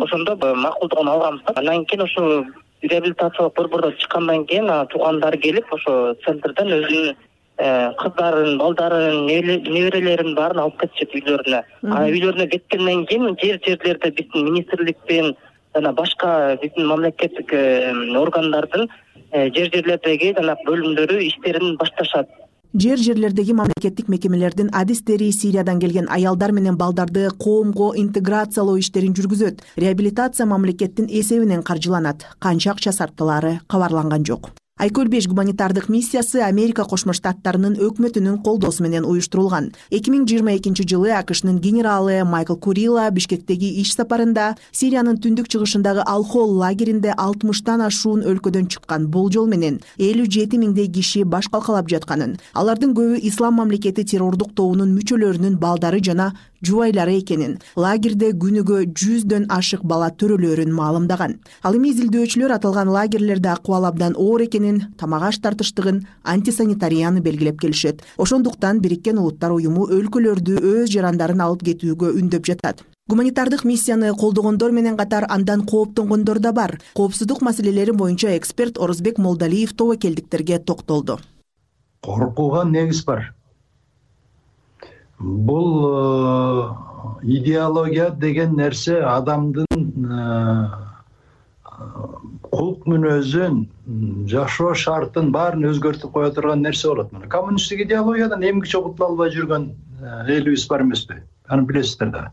ошондо 0.04 0.36
макулдугун 0.36 1.08
алганбыз 1.08 1.46
да. 1.48 1.56
Анан 1.62 1.86
кийин 1.86 2.04
ошо 2.04 2.44
реабилитациялык 2.90 3.54
борбордон 3.56 3.96
чыккандан 4.00 4.44
кийин 4.46 4.68
анан 4.70 4.88
туугандары 4.92 5.38
келип 5.38 5.72
ошо 5.72 6.14
центрден 6.24 6.72
өзүнүн 6.78 7.16
э, 7.58 7.92
кыздарын 8.00 8.58
балдарын 8.58 9.26
неберелерин 9.26 10.34
баарын 10.34 10.64
алып 10.64 10.80
кетишет 10.82 11.16
үйлөрүнө. 11.18 11.62
Анан 11.82 12.12
үйлөрүнө 12.12 12.48
кеткенден 12.52 13.06
кийин 13.10 13.36
жер 13.42 13.60
жерлерде 13.66 14.10
биздин 14.10 14.48
министрликтин 14.50 15.34
жана 15.74 15.92
башка 15.92 16.58
биздин 16.62 16.86
мамлекеттик 16.86 17.52
органдардын 18.22 18.88
э, 19.32 19.50
жер 19.56 19.70
жерлердеги 19.74 20.34
жанагы 20.38 20.68
бөлүмдөрү 20.70 21.20
иштерин 21.28 21.76
башташат 21.80 22.28
жер 22.74 22.98
жерлердеги 22.98 23.52
мамлекеттик 23.52 24.08
мекемелердин 24.08 24.70
адистери 24.72 25.30
сириядан 25.32 25.78
келген 25.80 26.08
аялдар 26.10 26.52
менен 26.52 26.76
балдарды 26.76 27.28
коомго 27.38 27.92
интеграциялоо 27.96 28.76
иштерин 28.78 29.14
жүргүзөт. 29.14 29.62
Реабилитация 29.76 30.46
мамлекеттин 30.46 31.06
эсебинен 31.08 31.62
каржыланат. 31.62 32.26
Канча 32.38 32.72
акча 32.72 32.92
сарпталаары 32.92 33.60
кабарланган 33.68 34.24
жок 34.26 34.50
айкөл 34.76 35.06
беш 35.06 35.28
гуманитардык 35.30 35.86
миссиясы 35.88 36.40
америка 36.42 36.82
кошмо 36.82 37.14
штаттарынын 37.14 37.76
өкмөтүнүн 37.78 38.40
колдоосу 38.42 38.82
менен 38.82 39.04
уюштурулган. 39.06 39.68
Эки 39.94 40.10
миң 40.10 40.24
жыйырма 40.26 40.56
экинчи 40.58 40.82
жылы 40.82 41.12
акшнын 41.14 41.60
генералы 41.62 42.24
майкл 42.26 42.56
курила 42.58 43.04
бишкектеги 43.14 43.70
иш 43.80 43.92
сапарында 43.94 44.56
сириянын 44.72 45.20
түндүк 45.22 45.46
чыгышындагы 45.54 46.02
алхол 46.02 46.56
лагеринде 46.58 47.14
алтымыштан 47.14 47.84
ашуун 47.86 48.26
өлкөдөн 48.26 48.66
чыккан 48.66 49.06
болжол 49.14 49.46
менен 49.46 49.78
элүү 49.96 50.26
жети 50.26 50.58
миңдей 50.58 50.90
киши 50.90 51.22
баш 51.22 51.46
калкалап 51.54 51.86
жатканын 51.94 52.34
алардын 52.52 52.96
көбү 52.98 53.22
ислам 53.30 53.60
мамлекети 53.62 54.02
террордук 54.02 54.56
тобунун 54.58 54.90
мүчөлөрүнүн 54.98 55.54
балдары 55.62 56.02
жана 56.02 56.32
жубайлары 56.66 57.18
экенин. 57.20 57.58
Лагерде 57.76 58.32
күнүгө 58.32 58.80
жүздөн 58.92 59.46
ашык 59.48 59.84
бала 59.84 60.10
төрөлөрүн 60.10 60.72
маалымдаган. 60.72 61.36
Ал 61.62 61.76
эми 61.76 61.92
изилдөөчүлөр 61.92 62.56
аталган 62.56 62.88
лагерлерде 62.88 63.50
акыбал 63.52 63.84
абдан 63.90 64.16
оор 64.16 64.42
экенин 64.46 64.94
тамак 64.98 65.28
аш 65.30 65.38
тартыштыгын 65.44 66.06
антисанитарияны 66.24 67.20
белгилеп 67.20 67.60
келишет. 67.60 68.02
Ошондуктан 68.16 68.80
бириккен 68.80 69.18
улуттар 69.18 69.52
уюму 69.52 69.86
өлкөлөрдү 69.86 70.58
өз 70.60 70.90
жарандарын 70.90 71.44
алып 71.44 71.64
кетүүгө 71.68 72.16
үндөп 72.20 72.50
жатат. 72.50 72.84
Гуманитардык 73.06 73.64
миссияны 73.68 74.14
колдогондор 74.16 74.72
менен 74.72 74.96
катар 74.96 75.26
андан 75.28 75.66
кооптонгондор 75.66 76.38
да 76.38 76.52
бар. 76.52 76.80
Коопсуздук 76.94 77.42
маселелери 77.42 77.92
боюнча 77.92 78.36
эксперт 78.38 78.78
орозбек 78.78 79.18
молдалиев 79.18 79.74
тобокелдиктерге 79.74 80.58
токтолду. 80.58 81.18
Коркууга 82.00 82.64
негиз 82.64 83.04
бар 83.04 83.33
бул 85.18 85.88
э, 85.88 86.74
идеология 87.22 88.10
деген 88.10 88.56
нерсе 88.56 89.00
адамдын 89.00 89.66
э, 89.70 90.68
кулк 92.50 92.86
мүнөзүн 92.86 93.64
жашоо 94.30 94.74
шартын 94.74 95.30
баарын 95.34 95.68
өзгөртүп 95.70 96.12
кое 96.12 96.30
турган 96.32 96.62
нерсе 96.62 96.88
болот 96.88 97.12
мына. 97.12 97.28
Коммунисттик 97.28 97.84
идеологиядан 97.86 98.42
эмгиче 98.42 98.82
кутула 98.82 99.08
албай 99.10 99.30
жүргөн 99.34 99.70
э, 100.00 100.26
элибиз 100.38 100.66
бар 100.68 100.82
эмеспи 100.82 101.22
аны 101.48 101.62
билесиздер 101.62 102.10
да. 102.10 102.32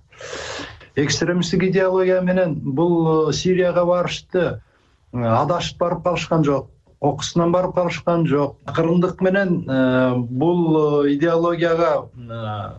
Экстремисттик 0.95 1.63
идеология 1.63 2.21
менен 2.21 2.55
бул 2.55 3.31
сирияга 3.33 3.85
барышты 3.85 4.61
адашып 5.13 5.77
барып 5.79 6.03
калышкан 6.03 6.43
жок 6.43 6.69
окуусунан 7.01 7.51
барып 7.51 7.75
калышкан 7.75 8.27
жок. 8.29 8.57
Кыргындык 8.65 9.21
менен 9.21 9.65
э, 9.67 10.15
бул 10.15 11.07
идеологияга 11.09 12.09
э, 12.15 12.71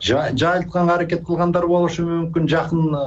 жайылтканга 0.00 0.96
аракет 0.96 1.24
кылгандар 1.26 1.66
болушу 1.70 2.06
мүмкүн. 2.08 2.48
Жакын 2.50 2.96
э, 2.98 3.04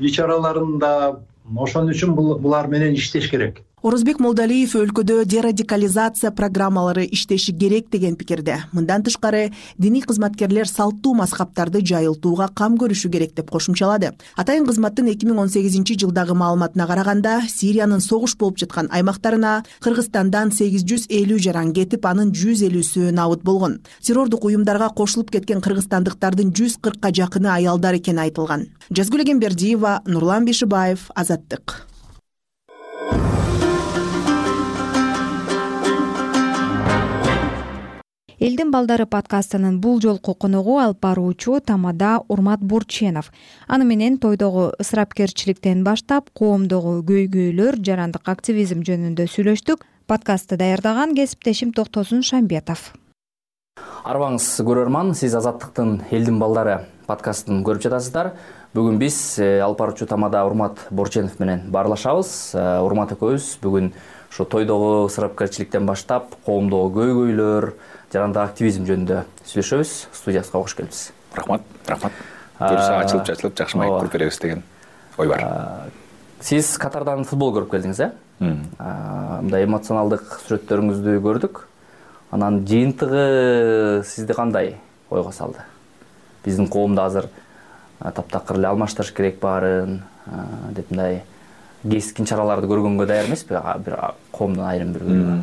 ич 0.00 0.18
араларында 0.20 1.20
ошон 1.56 1.92
үчүн 1.92 2.16
булар 2.16 2.72
менен 2.72 2.96
иштеш 2.96 3.28
керек 3.30 3.60
орозбек 3.82 4.20
молдалиев 4.22 4.76
өлкөдө 4.78 5.24
дерадикализация 5.26 6.30
программалары 6.30 7.02
иштеши 7.10 7.52
керек 7.52 7.88
деген 7.90 8.14
пикирде. 8.16 8.60
Мындан 8.72 9.02
тышкары 9.02 9.50
диний 9.76 10.02
кызматкерлер 10.02 10.68
салттуу 10.70 11.14
мазхабтарды 11.18 11.82
жайылтууга 11.82 12.48
кам 12.54 12.76
көрүшү 12.78 13.10
керек 13.10 13.34
деп 13.34 13.50
кошумчалады. 13.50 14.12
Атайын 14.38 14.68
кызматтын 14.68 15.10
эки 15.10 15.26
миң 15.26 15.42
он 15.42 15.50
сегизинчи 15.50 15.98
жылдагы 15.98 16.38
маалыматына 16.38 16.86
караганда 16.86 17.40
сириянын 17.48 18.00
согуш 18.00 18.36
болуп 18.38 18.62
жаткан 18.62 18.88
аймактарына 18.92 19.64
кыргызстандан 19.82 20.54
сегиз 20.54 20.86
жүз 20.86 21.10
элүү 21.10 21.42
жаран 21.42 21.74
кетип 21.74 22.06
анын 22.06 22.30
жүз 22.30 22.62
элүүсү 22.70 23.10
набыт 23.10 23.42
болгон. 23.42 23.80
Террордук 24.00 24.44
уюмдарга 24.46 24.92
кошулуп 24.94 25.34
кеткен 25.34 25.60
кыргызстандыктардын 25.60 26.54
жүз 26.54 26.78
кыркка 26.78 27.10
жакыны 27.10 27.50
аялдар 27.50 27.98
экени 27.98 28.28
айтылган. 28.28 28.68
Жазгүл 28.94 29.26
эгембердиева 29.26 30.02
нурлан 30.06 30.46
бишибаев 30.46 31.10
азаттык 31.16 31.82
элдин 38.42 38.72
балдары 38.74 39.04
подкастынын 39.06 39.76
бул 39.82 40.00
жолку 40.02 40.32
коногу 40.34 40.78
алып 40.82 40.98
баруучу 41.04 41.60
тамада 41.62 42.16
урмат 42.28 42.60
бурченов. 42.60 43.30
Аны 43.68 43.84
менен 43.86 44.18
тойдогу 44.18 44.72
ысырапкерчиликтен 44.82 45.84
баштап 45.86 46.30
коомдогу 46.34 46.96
көйгөйлөр 47.06 47.78
жарандык 47.86 48.26
активизм 48.26 48.82
жөнүндө 48.82 49.28
сүйлөштүк. 49.30 49.86
Подкастты 50.10 50.58
даярдаган 50.58 51.14
кесиптешим 51.14 51.70
токтосун 51.72 52.26
шамбетов. 52.26 52.90
Арыбаңыз 54.02 54.48
көрөрман 54.66 55.14
сиз 55.14 55.36
азаттыктын 55.38 56.00
элдин 56.10 56.42
балдары 56.42 56.80
подкастын 57.06 57.62
көрүп 57.62 57.86
жатасыздар 57.86 58.32
бүгүн 58.72 58.96
биз 59.00 59.16
э, 59.42 59.60
алып 59.60 59.82
баруучу 59.82 60.06
тамада 60.08 60.42
урмат 60.48 60.86
борченов 60.90 61.38
менен 61.40 61.66
баарлашабыз. 61.72 62.30
Э, 62.56 62.80
урмат 62.80 63.12
экөөбүз 63.12 63.58
бүгүн 63.60 63.90
ушу 64.32 64.46
тойдогу 64.48 65.08
ысырапкерчиликтен 65.10 65.84
баштап 65.86 66.32
коомдогу 66.46 67.02
көйгөйлөр 67.02 67.68
жарандык 68.14 68.42
активизм 68.42 68.86
жөнүндө 68.88 69.18
сүйлөшөбүз. 69.50 69.92
Студиябызга 70.16 70.62
кош 70.62 70.76
келипсиз 70.78 71.12
рахмат 71.36 71.66
рахмат. 71.86 72.16
Буюрса 72.58 72.96
ачылып 73.02 73.28
чачылып 73.28 73.58
жакшы 73.60 73.76
маек 73.76 73.92
куруп 73.98 74.16
беребиз 74.16 74.40
деген 74.40 74.64
ой 75.18 75.28
бар. 75.28 75.44
Сиз 76.40 76.72
катардан 76.80 77.28
футбол 77.28 77.52
көрүп 77.58 77.76
келдиңиз 77.76 78.00
э 78.00 78.10
мындай 78.40 79.66
эмоционалдык 79.68 80.40
сүрөттөрүңүздү 80.48 81.20
көрдүк. 81.22 81.60
Анан 82.32 82.64
жыйынтыгы 82.66 84.02
сизди 84.08 84.32
кандай 84.32 84.76
ойго 85.10 85.30
салды? 85.30 85.60
Биздин 86.44 86.68
коомдо 86.68 87.04
азыр 87.04 87.28
таптакыр 88.02 88.58
эле 88.58 88.68
алмаштырыш 88.68 89.12
керек 89.14 89.40
баарын 89.40 90.00
деп 90.74 90.90
мындай 90.90 91.22
кескин 91.82 92.26
чараларды 92.26 92.70
көргөнгө 92.70 93.06
даяр 93.06 93.26
эмеспи? 93.26 93.58
Бир 93.84 93.98
коомдун 94.32 94.64
айрым 94.66 94.92
бир 94.94 95.06
бөлүгү 95.08 95.36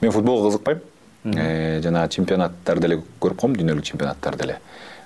мен 0.00 0.12
футболго 0.12 0.50
кызыкпайм. 0.50 0.82
Э, 1.24 1.80
жана 1.80 2.04
чемпионаттарды 2.12 2.90
эле 2.90 2.98
көрүп 3.20 3.40
коем 3.40 3.54
дүйнөлүк 3.56 3.86
чемпионаттарды 3.88 4.44
эле 4.44 4.58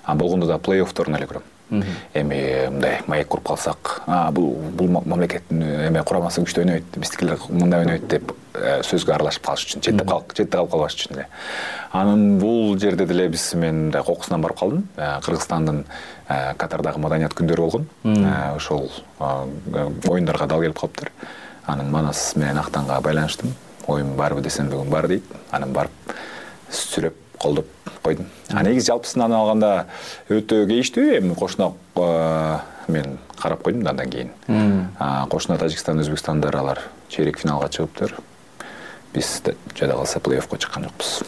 а 0.03 0.15
болгондо 0.15 0.47
да 0.47 0.57
плей 0.59 0.83
оффторун 0.83 1.15
эле 1.15 1.27
көрөм. 1.29 1.45
Эми 2.17 2.67
мындай 2.73 2.99
маек 3.07 3.27
куруп 3.29 3.47
калсак 3.47 4.01
бул 4.33 4.55
бул 4.75 4.89
мамлекеттин 4.89 5.61
эме 5.87 6.03
курамасы 6.03 6.41
күчтүү 6.41 6.63
ойнойт 6.65 6.97
биздикилер 6.97 7.39
мындай 7.47 7.85
ойнойт 7.85 8.07
деп 8.09 8.33
э, 8.55 8.81
сөзгө 8.83 9.13
аралашып 9.15 9.45
калыш 9.45 9.67
үчүн 9.67 9.85
четте 9.85 10.03
четте 10.33 10.57
калып 10.57 10.71
калбаш 10.73 10.97
үчүн 10.97 11.15
эле. 11.15 11.27
Анан 11.93 12.39
бул 12.41 12.75
жерде 12.79 13.05
деле 13.05 13.29
биз 13.29 13.53
мен 13.53 13.85
мындай 13.85 14.03
кокусунан 14.03 14.41
барып 14.41 14.59
калдым. 14.59 14.87
Э, 14.97 15.21
кыргызстандын 15.23 15.85
катардагы 16.29 16.99
маданият 17.01 17.33
күндөрү 17.33 17.61
болгон. 17.65 17.87
Ошол 18.55 18.91
оюндарга 19.19 20.45
дал 20.45 20.61
келип 20.61 20.77
калыптыр. 20.79 21.11
Анан 21.65 21.89
манас 21.89 22.35
менен 22.35 22.59
актанга 22.59 23.01
байланыштым. 23.01 23.55
Оюм 23.87 24.15
барбы 24.15 24.41
десем 24.41 24.69
бүгүн 24.69 24.89
бар 24.89 25.07
дейт. 25.07 25.23
Анан 25.51 25.73
барып 25.73 26.13
сүрөп 26.69 27.15
колдоп 27.41 27.65
койдум. 28.03 28.27
А 28.53 28.63
негизи 28.63 28.91
жалпысынан 28.91 29.33
алганда 29.33 29.87
өтө 30.29 30.67
кейиштүү 30.69 31.17
эми. 31.17 31.33
Кошуна 31.33 31.73
мен 32.87 33.17
карап 33.41 33.63
койдум 33.63 33.83
да 33.83 33.89
андан 33.89 34.09
кийин. 34.09 34.31
Кошуна 35.29 35.57
тажикстан 35.57 35.99
өзбекстандар 35.99 36.55
алар 36.55 36.79
чейрек 37.09 37.39
финалга 37.39 37.69
чыгыптыр. 37.69 38.15
Биз 39.13 39.41
жада 39.73 39.93
калса 39.93 40.19
плей 40.19 40.37
оффко 40.37 40.57
чыккан 40.57 40.83
жокпуз 40.83 41.23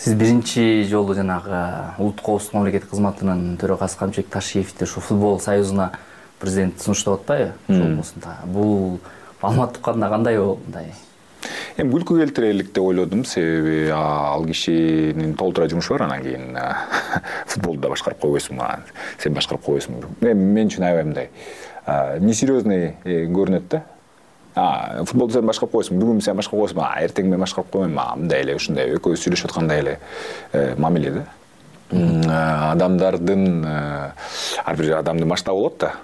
сиз 0.00 0.14
биринчи 0.14 0.86
жолу 0.88 1.12
жанагы 1.14 1.58
улуттук 1.98 2.24
коопсуздук 2.24 2.54
мамлекеттик 2.56 2.88
кызматынын 2.88 3.58
төрагасы 3.60 3.98
камчыбек 4.00 4.30
ташиевди 4.32 4.86
ушу 4.86 5.02
футбол 5.04 5.38
союзуна 5.40 5.90
президент 6.40 6.80
сунуштап 6.80 7.20
атпайбы? 7.20 7.52
Жолбосунда 7.68 8.38
бул 8.46 8.98
маалымат 9.42 9.76
укканда 9.76 10.08
кандай 10.08 10.38
болду 10.38 10.62
мындай? 10.64 10.94
Эми 11.76 11.92
күлкү 11.92 12.16
келтирелик 12.16 12.72
деп 12.72 12.84
ойлодум. 12.84 13.26
Себеби 13.28 13.90
ал 13.92 14.46
кишинин 14.48 15.34
толтура 15.36 15.68
жумушу 15.68 15.98
бар 15.98 16.06
анан 16.08 16.22
кийин 16.22 16.56
футболду 17.46 17.82
да 17.82 17.92
башкарып 17.92 18.24
койбойсуңбу 18.24 18.72
сен 19.20 19.36
башкарып 19.36 19.68
койбойсуңбу 19.68 20.16
эми 20.22 20.52
мен 20.56 20.72
үчүн 20.72 20.88
аябай 20.88 21.04
мындай. 21.04 21.30
Несерьезный 22.24 22.94
э, 23.04 23.26
көрүнөт 23.28 23.68
да 23.68 23.84
футболду 24.54 25.36
сен 25.36 25.46
башкарып 25.46 25.74
койбойсуңбу 25.74 26.06
бүгүн 26.06 26.24
сен 26.24 26.38
башкарып 26.38 26.58
койбойсуңбу 26.58 26.88
эртең 27.04 27.30
мен 27.30 27.44
башкарып 27.44 27.70
койбойм 27.70 27.94
мындай 28.22 28.42
эле 28.44 28.56
ушундай. 28.58 28.90
Экөөбүз 28.96 29.22
сүйлөшүп 29.22 29.50
аткандай 29.50 29.84
эле 29.84 29.98
э, 30.52 30.74
мамиле 30.78 31.20
да. 31.20 31.24
Адамдардын 32.72 33.64
э, 33.64 34.10
ар 34.64 34.76
бир 34.76 34.98
адамдын 34.98 35.30
масштабы 35.30 35.62
болот 35.62 35.78
да. 35.78 35.94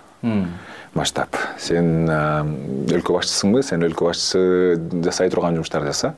Масштаб. 0.97 1.37
Сен 1.61 2.09
өлкө 2.09 3.19
башчысыңбы 3.19 3.61
сен 3.67 3.83
өлкө 3.85 4.07
башчысы 4.09 5.03
жасай 5.05 5.29
турган 5.29 5.59
жумуштарды 5.59 5.91
жаса. 5.91 6.15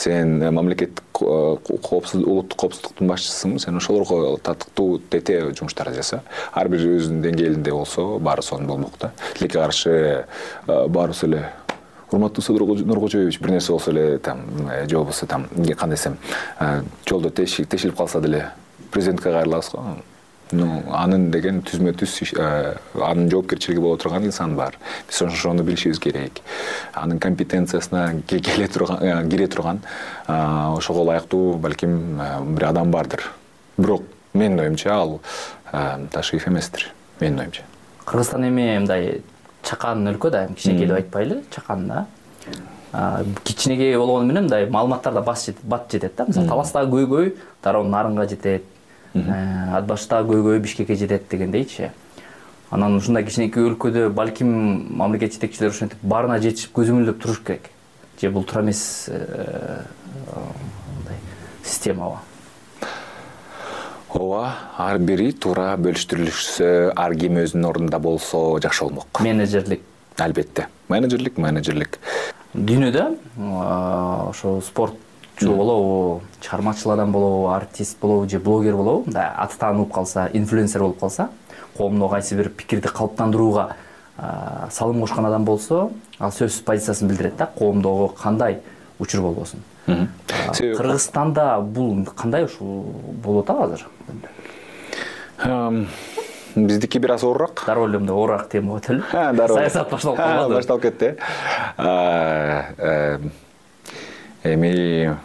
Сен 0.00 0.38
мамлекеттик 0.40 1.20
улуттук 1.20 2.56
коопсуздуктун 2.56 3.10
башчысысыңбы 3.10 3.60
сен 3.60 3.76
ошолорго 3.76 4.38
татыктуу 4.40 5.02
тете 5.12 5.42
жумуштарды 5.52 5.98
жаса. 6.00 6.22
Ар 6.54 6.72
бир 6.72 6.86
өзүнүн 6.86 7.20
деңгээлинде 7.26 7.74
болсо 7.76 8.16
баары 8.16 8.46
сонун 8.46 8.70
болмок 8.70 8.96
да. 9.02 9.12
Тилекке 9.34 9.58
каршы 9.58 10.24
баарыбыз 10.66 11.24
эле 11.28 11.44
урматтуу 12.10 12.42
садыр 12.42 12.62
нуркожоевич 12.62 13.40
бир 13.40 13.50
нерсе 13.50 13.72
болсо 13.72 13.90
эле 13.90 14.18
там 14.18 14.40
э, 14.70 14.88
же 14.88 14.96
болбосо 14.96 15.26
там 15.26 15.46
кандай 15.76 15.96
десем 15.96 16.18
жолдо 17.06 17.30
тешилип 17.30 17.96
калса 17.96 18.20
деле 18.20 18.50
президентке 18.90 19.30
кайрылабыз 19.30 19.70
го. 19.70 19.96
Ну 20.52 20.82
анын 20.92 21.30
деген 21.32 21.62
түзмө 21.64 21.94
түз 21.98 22.14
э, 22.36 22.76
анын 23.00 23.30
жоопкерчилиги 23.32 23.80
боло 23.80 23.96
турган 23.98 24.26
инсан 24.28 24.54
бар. 24.56 24.76
Биз 25.08 25.22
ошону 25.24 25.64
билишибиз 25.64 25.98
керек. 25.98 26.42
Анын 26.92 27.18
компетенциясына 27.18 28.20
келе 28.28 28.68
турган 28.68 29.02
э, 29.02 29.28
кире 29.30 29.48
турган 29.48 29.80
э, 30.28 30.32
ошого 30.76 31.02
ылайыктуу 31.02 31.56
балким 31.56 32.20
бир 32.54 32.68
адам 32.68 32.90
бардыр. 32.90 33.24
Бирок 33.78 34.02
менин 34.32 34.60
оюмча 34.60 34.94
ал 34.94 35.20
ташиев 36.12 36.46
эместир 36.46 36.92
менин 37.20 37.40
оюмча. 37.40 37.62
Кыргызстан 38.04 38.46
эми 38.48 38.78
мындай 38.78 39.22
чакан 39.64 40.06
өлкө 40.08 40.30
да 40.30 40.46
кичинекей 40.48 40.86
деп 40.86 40.96
айтпайлы 40.96 41.42
чакан 41.50 41.88
да 41.88 42.06
кичинекей 43.44 43.96
болгону 43.96 44.26
менен 44.26 44.44
мындай 44.44 44.66
маалыматтар 44.70 45.12
да 45.12 45.22
бат 45.22 45.90
жетет 45.90 46.16
да. 46.16 46.26
Мисалы 46.26 46.48
таластагы 46.48 46.96
көйгөй 46.96 47.36
дароо 47.62 47.82
нарынга 47.84 48.28
жетет. 48.28 48.64
Э, 49.14 49.76
ат 49.76 49.86
баштагы 49.86 50.34
көйгөй 50.34 50.60
бишкекке 50.60 50.94
жетет 50.94 51.28
дегендейчи. 51.28 51.90
Анан 52.70 52.96
ушундай 52.96 53.24
кичинекей 53.24 53.64
өлкөдө 53.64 54.10
балким 54.10 54.96
мамлекет 54.96 55.34
жетекчилери 55.34 55.72
ушинтип 55.72 55.98
баарына 56.02 56.38
жетишип 56.38 56.72
көзөмөлдөп 56.76 57.20
туруш 57.22 57.40
керек. 57.44 57.70
Же 58.20 58.30
бул 58.30 58.44
туура 58.44 58.62
эмес 58.62 59.06
э, 59.08 59.82
мындай 60.96 61.18
системабы 61.64 62.18
ооба 64.14 64.54
ар 64.78 64.98
бири 64.98 65.32
туура 65.32 65.74
бөлүштүрүлүшсө 65.80 66.68
ар 66.94 67.14
ким 67.18 67.38
өзүнүн 67.42 67.66
ордунда 67.68 67.98
болсо 67.98 68.60
жакшы 68.62 68.86
болмок. 68.86 69.20
Менеджерлик. 69.20 69.82
Албетте. 70.18 70.68
Менеджерлик 70.88 71.38
менеджерлик. 71.38 71.98
Дүйнөдө 72.54 73.08
ошо 74.30 74.60
спорт 74.62 74.94
болобу 75.40 76.22
чыгармачыл 76.40 76.92
адам 76.94 77.12
болобу 77.12 77.48
артист 77.50 77.98
болобу 78.00 78.28
же 78.30 78.38
блогер 78.38 78.76
болобу 78.76 79.04
мындай 79.06 79.26
аты 79.34 79.58
таанылып 79.58 79.92
калса 79.92 80.28
инфлюенсер 80.32 80.82
болуп 80.82 81.00
калса 81.00 81.28
коомдо 81.76 82.08
кайсы 82.08 82.36
бир 82.36 82.50
пикирди 82.50 82.88
калыптандырууга 82.88 83.74
салым 84.70 85.00
кошкон 85.00 85.26
адам 85.26 85.44
болсо 85.44 85.90
ал 86.20 86.30
сөзсүз 86.30 86.62
позициясын 86.62 87.08
билдирет 87.08 87.36
да 87.36 87.50
коомдогу 87.58 88.14
кандай 88.14 88.60
учур 89.00 89.22
болбосун? 89.22 89.60
Кыргызстанда 89.86 91.58
бул 91.60 92.06
кандай 92.16 92.44
ушул 92.44 92.84
болуп 93.24 93.50
атабы 93.50 93.64
азыр 93.64 93.86
биздики 96.56 96.98
бир 96.98 97.10
аз 97.10 97.22
оорураак 97.22 97.64
дароо 97.66 97.88
эле 97.88 97.98
мындай 97.98 98.14
оорураак 98.14 98.48
тема 98.48 98.68
болуп 98.68 98.84
ателу 98.84 99.02
саясат 99.54 99.90
башталып 99.90 100.16
калбадыбы 100.16 100.54
башталып 100.54 100.82
кетти. 100.82 101.14
Э 101.78 103.18
эми 104.44 105.16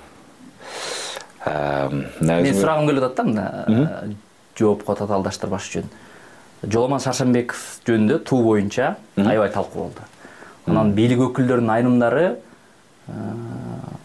мен 2.22 2.56
сурагым 2.56 2.88
келип 2.88 3.04
атат 3.04 3.16
да 3.16 3.24
мына 3.68 4.16
жоопко 4.58 4.96
татаалдаштырбаш 4.96 5.70
үчүн. 5.70 5.86
Жоломан 6.64 7.00
шаршембеков 7.00 7.80
жөнүндө 7.88 8.20
туу 8.24 8.44
боюнча 8.44 8.96
аябай 9.18 9.50
талкуу 9.50 9.84
болду. 9.84 10.02
Анан 10.68 10.94
бийлик 10.94 11.20
өкүлдөрүнүн 11.30 11.72
айрымдары 11.78 12.26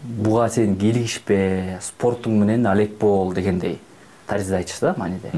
буга 0.03 0.47
сен 0.49 0.77
кийлигишпе 0.79 1.79
спортуң 1.83 2.39
менен 2.41 2.65
алек 2.69 2.97
бол 2.99 3.33
дегендей 3.33 3.79
таризде 4.27 4.55
айтышты 4.57 4.87
да 4.87 4.95
мааниде 4.97 5.31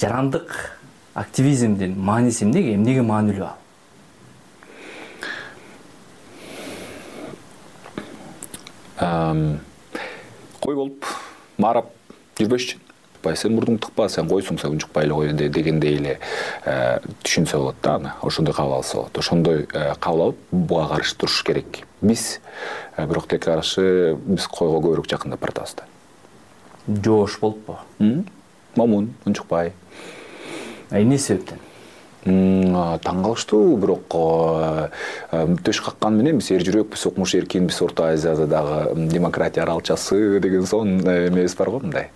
жарандык 0.00 0.78
активизмдин 1.14 1.98
мааниси 1.98 2.44
эмнеге 2.44 2.74
эмнеге 2.74 3.02
маанилүү 3.02 3.46
ал? 3.46 3.56
Кой 10.60 10.74
болуп 10.74 11.04
маарап 11.58 11.92
жүрбөшчү 12.38 12.86
атпайбы 13.26 13.40
сен 13.40 13.54
мурдуңду 13.56 13.86
тыкпа 13.86 14.08
сен 14.08 14.28
койсуң 14.28 14.60
сен 14.60 14.76
унчукпай 14.76 15.06
эле 15.06 15.14
кой 15.14 15.32
дегендей 15.32 15.96
эле 15.98 16.18
түшүнсө 17.24 17.58
болот 17.58 17.76
да 17.82 17.94
аны 17.96 18.12
ошондой 18.22 18.54
кабыл 18.54 18.74
алса 18.78 18.96
болот 18.96 19.18
ошондой 19.18 19.66
э, 19.72 19.94
кабыл 20.00 20.22
алып 20.22 20.38
буга 20.50 20.88
каршы 20.94 21.16
туруш 21.16 21.42
керек. 21.42 21.82
Биз 22.00 22.40
э, 22.96 23.06
бирок 23.06 23.26
тилекке 23.28 23.50
каршы 23.50 24.16
биз 24.26 24.46
койго 24.46 24.80
көбүрөөк 24.80 25.10
жакындап 25.10 25.40
баратабыз 25.40 25.74
да 25.76 25.84
жоош 26.86 27.38
болуппу 27.40 27.78
момун 28.76 29.14
унчукпай 29.24 29.72
эмне 30.90 31.18
себептен? 31.18 31.58
Таң 32.26 33.20
калыштуу 33.22 33.76
бирок 33.78 34.14
э, 34.18 34.88
э, 35.30 35.42
төш 35.62 35.78
каккан 35.84 36.16
менен 36.18 36.40
биз 36.40 36.48
эр 36.50 36.64
жүрөкпүз 36.66 37.04
укмуш 37.12 37.36
эркинбиз 37.38 37.78
орто 37.86 38.08
азияда 38.10 38.48
дагы 38.50 39.06
демократия 39.12 39.62
аралчасы 39.62 40.40
деген 40.42 40.66
сонун 40.66 41.06
эмебиз 41.06 41.54
бар 41.54 41.70
го 41.70 41.80
мындай. 41.84 42.10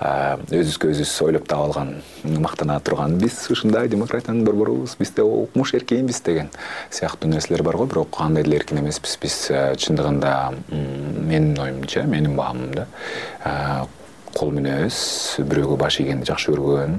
Өзүбүзгө 0.00 0.90
өзүбүз 0.90 1.14
ойлоп 1.28 1.46
таап 1.46 1.68
алган 1.68 1.94
мактана 2.24 2.80
турган. 2.82 3.14
Биз 3.22 3.46
ушундай 3.54 3.88
демократиянын 3.88 4.44
борборубуз 4.44 4.96
бизде 4.98 5.22
укмуш 5.22 5.76
эркинбиз 5.78 6.20
деген 6.26 6.50
сыяктуу 6.90 7.30
нерселер 7.30 7.62
бар 7.62 7.76
го. 7.78 7.86
Бирок 7.86 8.10
кандай 8.16 8.42
деле 8.42 8.58
эркин 8.58 8.82
эмеспиз 8.82 9.18
биз 9.22 9.50
э, 9.50 9.76
чындыгында 9.78 10.54
менин 10.72 11.54
оюмча 11.62 12.02
менин 12.02 12.34
баамымда 12.34 12.88
кол 14.34 14.50
эмес 14.52 14.96
бирөөгө 15.38 15.76
баш 15.80 16.00
ийгенди 16.00 16.26
жакшы 16.28 16.52
көргөн 16.52 16.98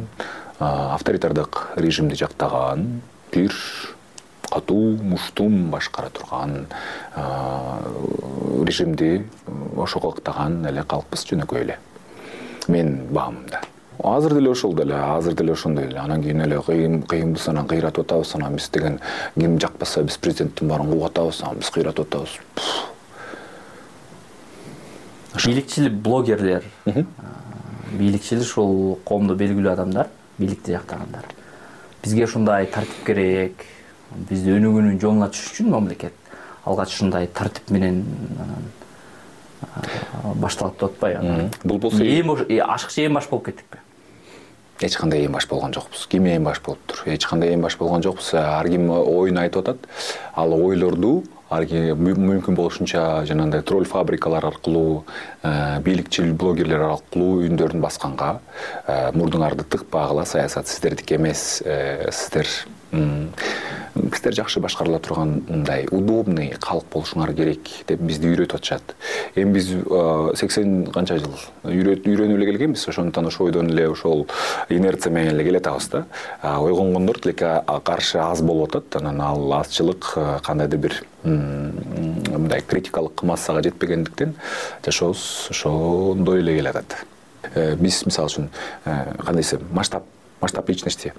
авторитардык 0.60 1.62
режимди 1.76 2.16
жактаган 2.16 3.02
бир 3.34 3.54
катуу 4.50 4.98
муштум 5.04 5.70
башкара 5.72 6.10
турган 6.10 6.68
режимди 8.66 9.26
ошого 9.76 10.14
ыктаган 10.14 10.66
эле 10.66 10.84
калкпыз 10.84 11.26
жөнөкөй 11.28 11.62
эле. 11.66 11.80
Менин 12.68 13.08
баамымда 13.12 13.62
азыр 14.04 14.34
деле 14.34 14.50
ошол 14.52 14.74
деле 14.76 14.96
азыр 14.96 15.34
деле 15.34 15.54
ошондой 15.54 15.86
эле. 15.86 16.00
Анан 16.00 16.24
кийин 16.24 16.42
эле 16.42 16.62
кыйынбыз 16.62 17.48
анан 17.50 17.68
кыйратып 17.68 18.06
атабыз 18.06 18.36
анан 18.36 18.56
биз 18.56 18.70
деген 18.70 19.00
ким 19.38 19.60
жакпаса 19.60 20.04
биз 20.04 20.18
президенттин 20.18 20.70
баарын 20.70 20.92
кууп 20.92 21.10
атабыз 21.12 21.42
анан 21.44 21.58
биз 21.60 21.70
кыйратып 21.70 22.08
атабыз 22.08 22.40
бийликчил 25.44 25.90
блогерлер. 25.90 26.64
Бийликчил 27.92 28.42
ушул 28.42 29.00
коомдо 29.06 29.36
белгилүү 29.36 29.72
адамдар 29.74 30.10
бийликти 30.38 30.76
жактагандар. 30.76 31.26
Бизге 32.04 32.26
ушундай 32.26 32.68
тартип 32.68 33.06
керек 33.08 33.66
бизди 34.30 34.54
өнүгүүнүн 34.56 35.00
жолуна 35.02 35.30
түшүш 35.34 35.56
үчүн 35.56 35.72
мамлекет 35.74 36.14
алгач 36.66 36.94
ушундай 36.94 37.28
тартип 37.28 37.72
менен 37.74 38.04
башталат 40.42 40.78
деп 40.78 40.92
атпайбы 40.92 41.50
бул 41.64 41.80
болсо 41.80 42.04
ашыкча 42.04 43.08
эң 43.08 43.18
баш 43.18 43.30
болуп 43.32 43.50
кеттикпи 43.50 43.82
эч 44.84 44.98
кандай 45.00 45.26
эң 45.26 45.32
баш 45.32 45.48
болгон 45.48 45.74
жокпуз. 45.74 46.06
Ким 46.12 46.26
эң 46.28 46.44
баш 46.44 46.60
болуптур? 46.64 47.06
Эч 47.08 47.26
кандай 47.26 47.54
эң 47.56 47.62
баш 47.64 47.78
болгон 47.80 48.04
жокпуз. 48.04 48.34
Ар 48.36 48.68
ким 48.68 48.90
оюн 48.92 49.40
айтып 49.40 49.64
атат. 49.64 49.88
Ал 50.36 50.54
ойлорду 50.54 51.24
мүмкүн 51.50 52.56
болушунча 52.58 53.26
жанагындай 53.30 53.62
тролль 53.62 53.86
фабрикалар 53.86 54.46
аркылуу 54.46 55.06
э, 55.44 55.80
бийликчил 55.86 56.34
блогерлер 56.34 56.82
аркылуу 56.90 57.46
үндөрүн 57.46 57.82
басканга 57.82 58.40
э, 58.88 59.12
мурдуңарды 59.14 59.64
тыкпагыла 59.64 60.26
саясат 60.26 60.68
сиздердики 60.68 61.16
эмес 61.16 61.62
э, 61.66 62.10
сиздер 62.12 62.50
сиздер 64.26 64.34
жакшы 64.34 64.60
башкарыла 64.60 65.00
турган 65.00 65.44
мындай 65.48 65.86
удобный 65.92 66.56
калк 66.60 66.88
болушуңар 66.94 67.34
керек 67.38 67.70
деп 67.88 68.02
бизди 68.02 68.32
үйрөтүп 68.32 68.58
атышат. 68.58 68.96
Эми 69.36 69.54
биз 69.54 69.70
сексен 70.40 70.88
канча 70.92 71.20
жыл 71.20 71.36
үйрөнүп 71.64 72.36
эле 72.36 72.50
келгенбиз. 72.50 72.88
Ошондуктан 72.90 73.30
ошол 73.30 73.48
бойдон 73.48 73.70
эле 73.70 73.88
ошол 73.90 74.26
инерция 74.70 75.14
менен 75.14 75.36
эле 75.36 75.46
келатабыз 75.46 75.90
да. 75.94 76.06
Ойгонгондор 76.42 77.20
тилекке 77.20 77.62
каршы 77.84 78.18
аз 78.18 78.42
болуп 78.42 78.76
атат. 78.76 79.02
Анан 79.02 79.22
ал 79.22 79.54
азчылык 79.62 80.14
кандайдыр 80.44 80.80
бир 80.80 81.02
мындай 81.24 82.62
критикалык 82.62 83.24
массага 83.24 83.62
жетпегендиктен 83.62 84.34
жашообуз 84.86 85.48
ошондой 85.52 86.40
эле 86.40 86.58
келатат. 86.58 87.06
Э, 87.54 87.76
биз 87.76 88.02
мисалы 88.06 88.32
үчүн 88.32 88.50
э, 88.86 89.16
кандай 89.24 89.44
десем 89.44 89.66
масштаб 89.72 90.04
масштаб 90.42 90.70
личности 90.70 91.14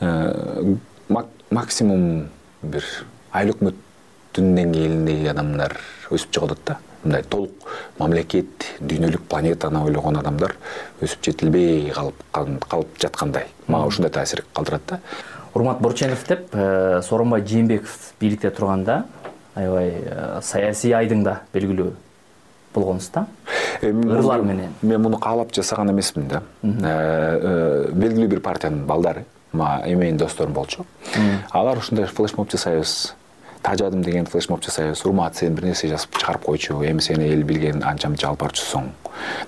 э, 0.00 0.74
максимум 1.08 2.28
бир 2.62 2.84
айыл 3.32 3.54
өкмөттүн 3.54 4.52
деңгээлиндеги 4.58 5.30
адамдар 5.32 5.76
өсүп 6.12 6.32
чыгып 6.34 6.52
атат 6.52 6.64
да. 6.66 6.76
Мындай 7.04 7.22
толук 7.30 7.68
мамлекет 7.98 8.66
дүйнөлүк 8.80 9.28
планетаны 9.30 9.84
ойлогон 9.86 10.18
адамдар 10.18 10.56
өсүп 11.00 11.30
жетилбей 11.30 11.92
калып 11.94 12.98
жаткандай. 13.00 13.46
Мага 13.66 13.88
ушундай 13.88 14.12
таасир 14.12 14.44
калтырат 14.52 14.82
да. 14.88 15.00
Урмат 15.54 15.80
борченов 15.80 16.26
деп 16.28 16.50
э, 16.52 17.00
сооронбай 17.02 17.46
жээнбеков 17.46 18.12
бийликте 18.20 18.50
турганда 18.50 19.04
аябай 19.54 19.94
э, 20.04 20.40
саясий 20.42 20.92
айдыңда 20.92 21.38
белгилүү 21.54 21.92
болгонсуз 22.74 23.10
да. 23.14 23.26
Ырлар 23.82 24.42
менен. 24.42 24.74
мен 24.82 25.02
муну 25.02 25.18
каалап 25.18 25.54
жасаган 25.54 25.90
эмесмин 25.90 26.28
да. 26.28 26.42
Белгилүү 26.62 28.28
бир 28.28 28.40
партиянын 28.40 28.84
балдары 28.86 29.24
менин 29.52 30.16
досторум 30.16 30.52
болчу. 30.52 30.86
Алар 31.50 31.78
ушундай 31.78 32.06
флешмоб 32.06 32.50
жасайбыз 32.50 33.14
тажадым 33.62 34.02
деген 34.02 34.26
флешмоб 34.26 34.62
жасайбыз 34.62 35.04
урмат 35.06 35.36
сен 35.36 35.54
бир 35.54 35.64
нерсе 35.64 35.88
жазып 35.88 36.18
чыгарып 36.18 36.44
койчу 36.44 36.82
эми 36.84 37.00
сени 37.00 37.28
эл 37.32 37.42
билген 37.42 37.82
анча 37.82 38.08
мынча 38.08 38.28
алып 38.28 38.44
барчусуң 38.44 38.90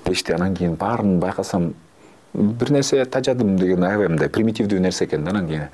дешти 0.07 0.35
анан 0.35 0.57
кийин 0.57 0.75
баарын 0.81 1.19
байкасам 1.21 1.75
бир 2.35 2.71
нерсе 2.71 3.05
тажадым 3.05 3.57
деген 3.59 3.85
аябай 3.85 4.09
мындай 4.09 4.29
примитивдүү 4.29 4.81
нерсе 4.81 5.05
экен 5.05 5.25
да 5.25 5.31
анан 5.31 5.49
кийин 5.49 5.69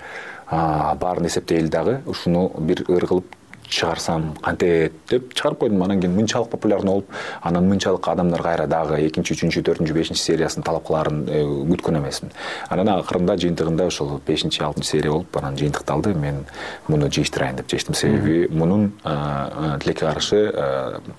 баарын 1.00 1.26
эсептейли 1.26 1.68
дагы 1.68 2.00
ушуну 2.06 2.50
бир 2.58 2.84
ыр 2.88 3.06
кылып 3.06 3.24
чыгарсам 3.68 4.34
кантет 4.42 4.92
деп 5.10 5.34
чыгарып 5.34 5.58
койдум. 5.58 5.82
Анан 5.82 6.00
кийин 6.00 6.14
мынчалык 6.16 6.50
популярный 6.50 6.92
болуп 6.92 7.10
анан 7.42 7.68
мынчалык 7.68 8.08
адамдар 8.08 8.42
кайра 8.42 8.66
дагы 8.66 9.00
экинчи 9.06 9.34
үчүнчү 9.34 9.62
төртүнчү 9.62 9.94
бешинчи 9.94 10.20
сериясын 10.20 10.62
талап 10.62 10.86
кылаарын 10.86 11.24
э, 11.28 11.42
күткөн 11.72 12.00
эмесмин. 12.00 12.32
Анан 12.68 12.88
акырында 12.96 13.36
жыйынтыгында 13.36 13.86
ошол 13.86 14.20
бешинчи 14.26 14.62
алтынчы 14.62 14.96
серия 14.96 15.10
болуп 15.10 15.36
анан 15.36 15.56
жыйынтыкталды 15.56 16.14
мен 16.14 16.44
муну 16.88 17.10
жыйыштырайын 17.10 17.56
деп 17.56 17.66
чечтим 17.68 17.94
себеби 17.94 18.46
мунун 18.50 18.92
тилекке 19.02 20.06
каршы 20.06 20.42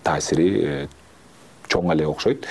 таасири 0.04 0.88
чоң 1.68 1.92
эле 1.94 2.08
окшойт 2.08 2.48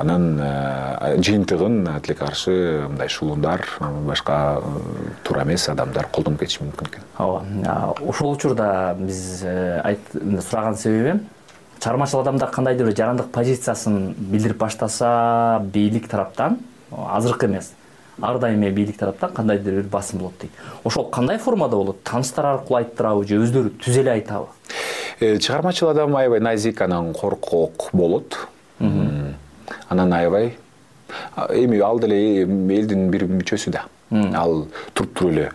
анан 0.00 0.38
э, 0.40 1.16
жыйынтыгын 1.20 1.84
тилекке 2.00 2.24
каршы 2.24 2.52
мындай 2.88 3.08
шулундар 3.08 3.66
башка 4.06 4.60
э, 4.62 5.10
туура 5.24 5.42
эмес 5.44 5.68
адамдар 5.68 6.08
колдонуп 6.08 6.40
кетиши 6.40 6.64
мүмкүн 6.64 6.88
экен. 6.88 7.04
Ооба 7.18 7.94
ошол 8.08 8.32
учурда 8.32 8.96
биз 8.98 9.42
э, 9.44 9.96
сураган 10.48 10.76
себебим 10.76 11.20
чыгармачыл 11.80 12.22
адамдар 12.22 12.50
кандайдыр 12.50 12.88
бир 12.88 12.96
жарандык 12.96 13.28
позициясын 13.30 14.14
билдирип 14.16 14.56
баштаса 14.56 15.60
бийлик 15.62 16.08
тараптан 16.08 16.58
азыркы 16.90 17.46
эмес 17.46 17.72
ар 18.22 18.38
дайым 18.38 18.62
эле 18.62 18.72
бийлик 18.72 18.96
тараптан 18.96 19.34
кандайдыр 19.34 19.82
бир 19.82 19.90
басым 19.90 20.20
болот 20.20 20.40
дейт. 20.40 20.52
Ошол 20.82 21.10
кандай 21.10 21.36
формада 21.38 21.76
болот? 21.76 22.02
Тааныштар 22.04 22.46
аркылуу 22.54 22.80
айттырабы 22.80 23.28
же 23.28 23.36
өздөрү 23.44 23.76
түзө 23.84 24.00
эле 24.00 24.16
айтабы 24.16 24.48
чыгармачыл 25.20 25.90
адам 25.90 26.16
аябай 26.16 26.40
назик 26.40 26.80
анан 26.80 27.12
коркок 27.12 27.90
болот 27.92 28.38
анан 29.90 30.12
аябай 30.12 30.52
эми 31.50 31.80
ал 31.84 31.98
деле 32.00 32.18
элдин 32.42 33.10
бир 33.10 33.26
мүчөсү 33.28 33.70
да. 33.74 33.84
Ал 34.34 34.66
туруп 34.94 35.14
туруп 35.14 35.32
эле 35.32 35.50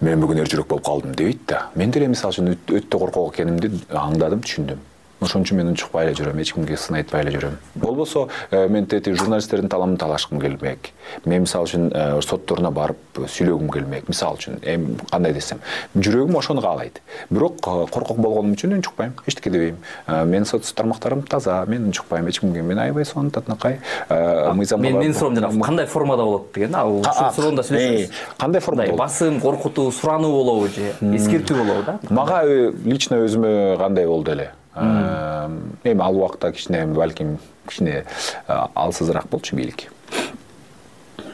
мен 0.00 0.20
бүгүн 0.20 0.42
эр 0.42 0.50
жүрөк 0.50 0.68
болуп 0.68 0.84
калдым 0.86 1.14
дебейт 1.14 1.46
да. 1.48 1.68
Мен 1.74 1.90
деле 1.94 2.08
мисалы 2.08 2.34
үчүн 2.34 2.50
өтө 2.80 2.98
коркок 2.98 3.34
экенимди 3.34 3.70
аңдадым 3.90 4.42
түшүндүм 4.44 4.82
ошон 5.24 5.44
үчүн 5.44 5.60
мен 5.60 5.72
унчукпай 5.72 6.08
эле 6.08 6.14
жүрөм 6.18 6.40
эч 6.42 6.52
кимге 6.54 6.76
сын 6.76 6.98
айтпай 7.00 7.24
эле 7.24 7.34
жүрөм. 7.36 7.56
Болбосо 7.74 8.28
э, 8.50 8.68
мен 8.68 8.86
тетиги 8.86 9.16
журналисттердин 9.18 9.68
таламын 9.68 9.96
талашкым 9.96 10.40
келмек 10.40 10.90
мен 11.24 11.44
мисалы 11.44 11.68
үчүн 11.68 11.90
э, 11.92 12.20
сотторуна 12.22 12.70
барып 12.74 13.20
сүйлөгүм 13.24 13.70
келмек 13.72 14.08
мисалы 14.08 14.38
үчүн 14.40 14.60
эми 14.62 14.98
кандай 15.10 15.34
десем 15.36 15.62
жүрөгүм 15.96 16.38
ошону 16.38 16.62
каалайт. 16.64 17.00
Бирок 17.30 17.58
э, 17.62 17.86
коркок 17.90 18.18
болгонум 18.18 18.54
үчүн 18.56 18.78
унчукпайм 18.78 19.14
эчтеке 19.26 19.50
дебейм. 19.50 19.78
Менин 20.06 20.44
соц 20.44 20.72
тармактарым 20.72 21.22
таза 21.22 21.64
мен 21.68 21.88
унчукпайм 21.90 22.28
эч 22.28 22.40
кимге 22.40 22.62
мен 22.62 22.78
аябай 22.78 23.04
сонун 23.04 23.30
татынакай. 23.30 23.80
Мыйзам 24.08 24.82
менин 24.82 25.14
суроом 25.14 25.36
жанагы 25.36 25.60
кандай 25.60 25.86
формада 25.86 26.24
болот 26.24 26.52
деген 26.54 26.74
ал 26.74 27.00
ушул 27.00 27.32
суроону 27.36 27.56
да 27.56 27.62
сүйлөшөбүз. 27.62 28.10
кандай 28.38 28.60
формада 28.60 28.90
болот? 28.90 28.98
басым 28.98 29.40
коркутуу 29.40 29.92
сурануу 29.92 30.32
болобу 30.32 30.68
же 30.68 30.92
эскертүү 31.00 31.56
болобу 31.56 31.82
да? 31.86 31.98
Мага 32.10 32.42
лично 32.84 33.22
өзүмө 33.24 33.78
кандай 33.78 34.06
болду 34.06 34.32
эле 34.32 34.50
эми 34.76 36.00
ал 36.02 36.16
убакта 36.16 36.52
кичине 36.52 36.86
балким 36.86 37.38
кичине 37.68 38.04
алсызыраак 38.46 39.26
болчу 39.30 39.56
бийлик 39.56 39.90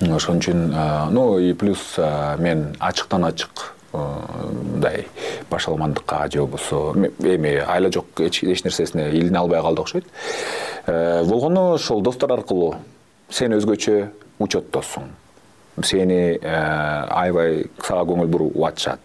ошон 0.00 0.38
үчүн 0.38 1.10
ну 1.10 1.38
и 1.38 1.52
плюс 1.52 1.96
мен 2.38 2.74
ачыктан 2.78 3.24
ачык 3.24 3.74
мындай 3.92 5.06
башаламандыкка 5.50 6.28
же 6.30 6.38
болбосо 6.40 6.94
эми 7.18 7.56
айла 7.58 7.90
жок 7.92 8.20
эч 8.20 8.42
нерсесине 8.42 9.10
илине 9.10 9.38
албай 9.38 9.60
калды 9.60 9.80
окшойт. 9.82 10.06
Болгону 10.86 11.74
ошол 11.74 12.00
достор 12.00 12.32
аркылуу 12.32 12.76
сен 13.28 13.52
өзгөчө 13.52 14.08
учеттосуң. 14.38 15.10
Сени 15.82 16.38
аябай 16.42 17.66
сага 17.82 18.04
көңүл 18.12 18.26
буруп 18.30 18.56
атышат 18.68 19.00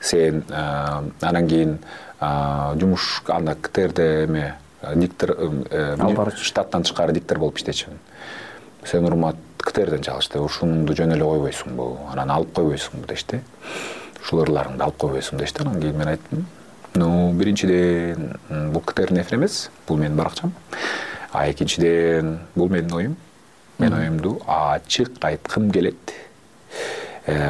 сен 0.00 0.44
анан 0.50 1.48
кийин 1.48 1.78
жумуш 2.20 3.22
анда 3.28 3.54
ктрде 3.54 4.24
эме 4.24 4.54
диктор 4.94 5.36
э, 5.38 5.96
алып 5.98 6.16
барчу 6.16 6.44
штаттан 6.44 6.82
тышкары 6.82 7.12
диктор 7.12 7.38
болуп 7.38 7.58
иштечүмүн 7.58 7.98
сен 8.84 9.04
урмат 9.06 9.36
ктрден 9.62 10.02
чалышты 10.02 10.40
ушунду 10.42 10.94
жөн 10.98 11.14
эле 11.16 11.26
койбойсуңбу 11.26 11.86
анан 12.12 12.30
алып 12.34 12.52
койбойсуңбу 12.56 13.06
дешти. 13.08 13.40
Ушул 14.22 14.42
ырларыңды 14.42 14.82
алып 14.82 14.98
койбойсуңбу 15.02 15.44
дешти. 15.44 15.62
Анан 15.62 15.80
кийин 15.80 15.98
мен 15.98 16.12
айттым 16.14 16.46
ну 16.94 17.32
биринчиден 17.32 18.36
бул 18.72 18.82
ктрдин 18.84 19.22
эфири 19.22 19.38
эмес 19.38 19.70
бул 19.88 19.96
менин 19.96 20.16
баракчам. 20.16 20.52
А 21.32 21.50
экинчиден 21.50 22.40
бул 22.54 22.68
менин 22.68 22.92
оюм. 22.92 23.16
Мен 23.78 23.94
оюмду 23.94 24.40
ачык 24.46 25.12
айткым 25.20 25.70
келет. 25.70 25.96
э, 26.10 27.01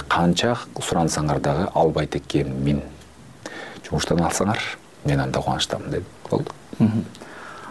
канча 0.08 0.56
сурансаңар 0.80 1.40
дагы 1.40 1.68
албайт 1.74 2.16
экенмин 2.16 2.82
жумуштан 3.86 4.20
алсаңар 4.24 4.60
мен 5.04 5.20
анда 5.20 5.40
кубанычтамын 5.40 5.90
дедим 5.90 6.06
болду. 6.30 6.50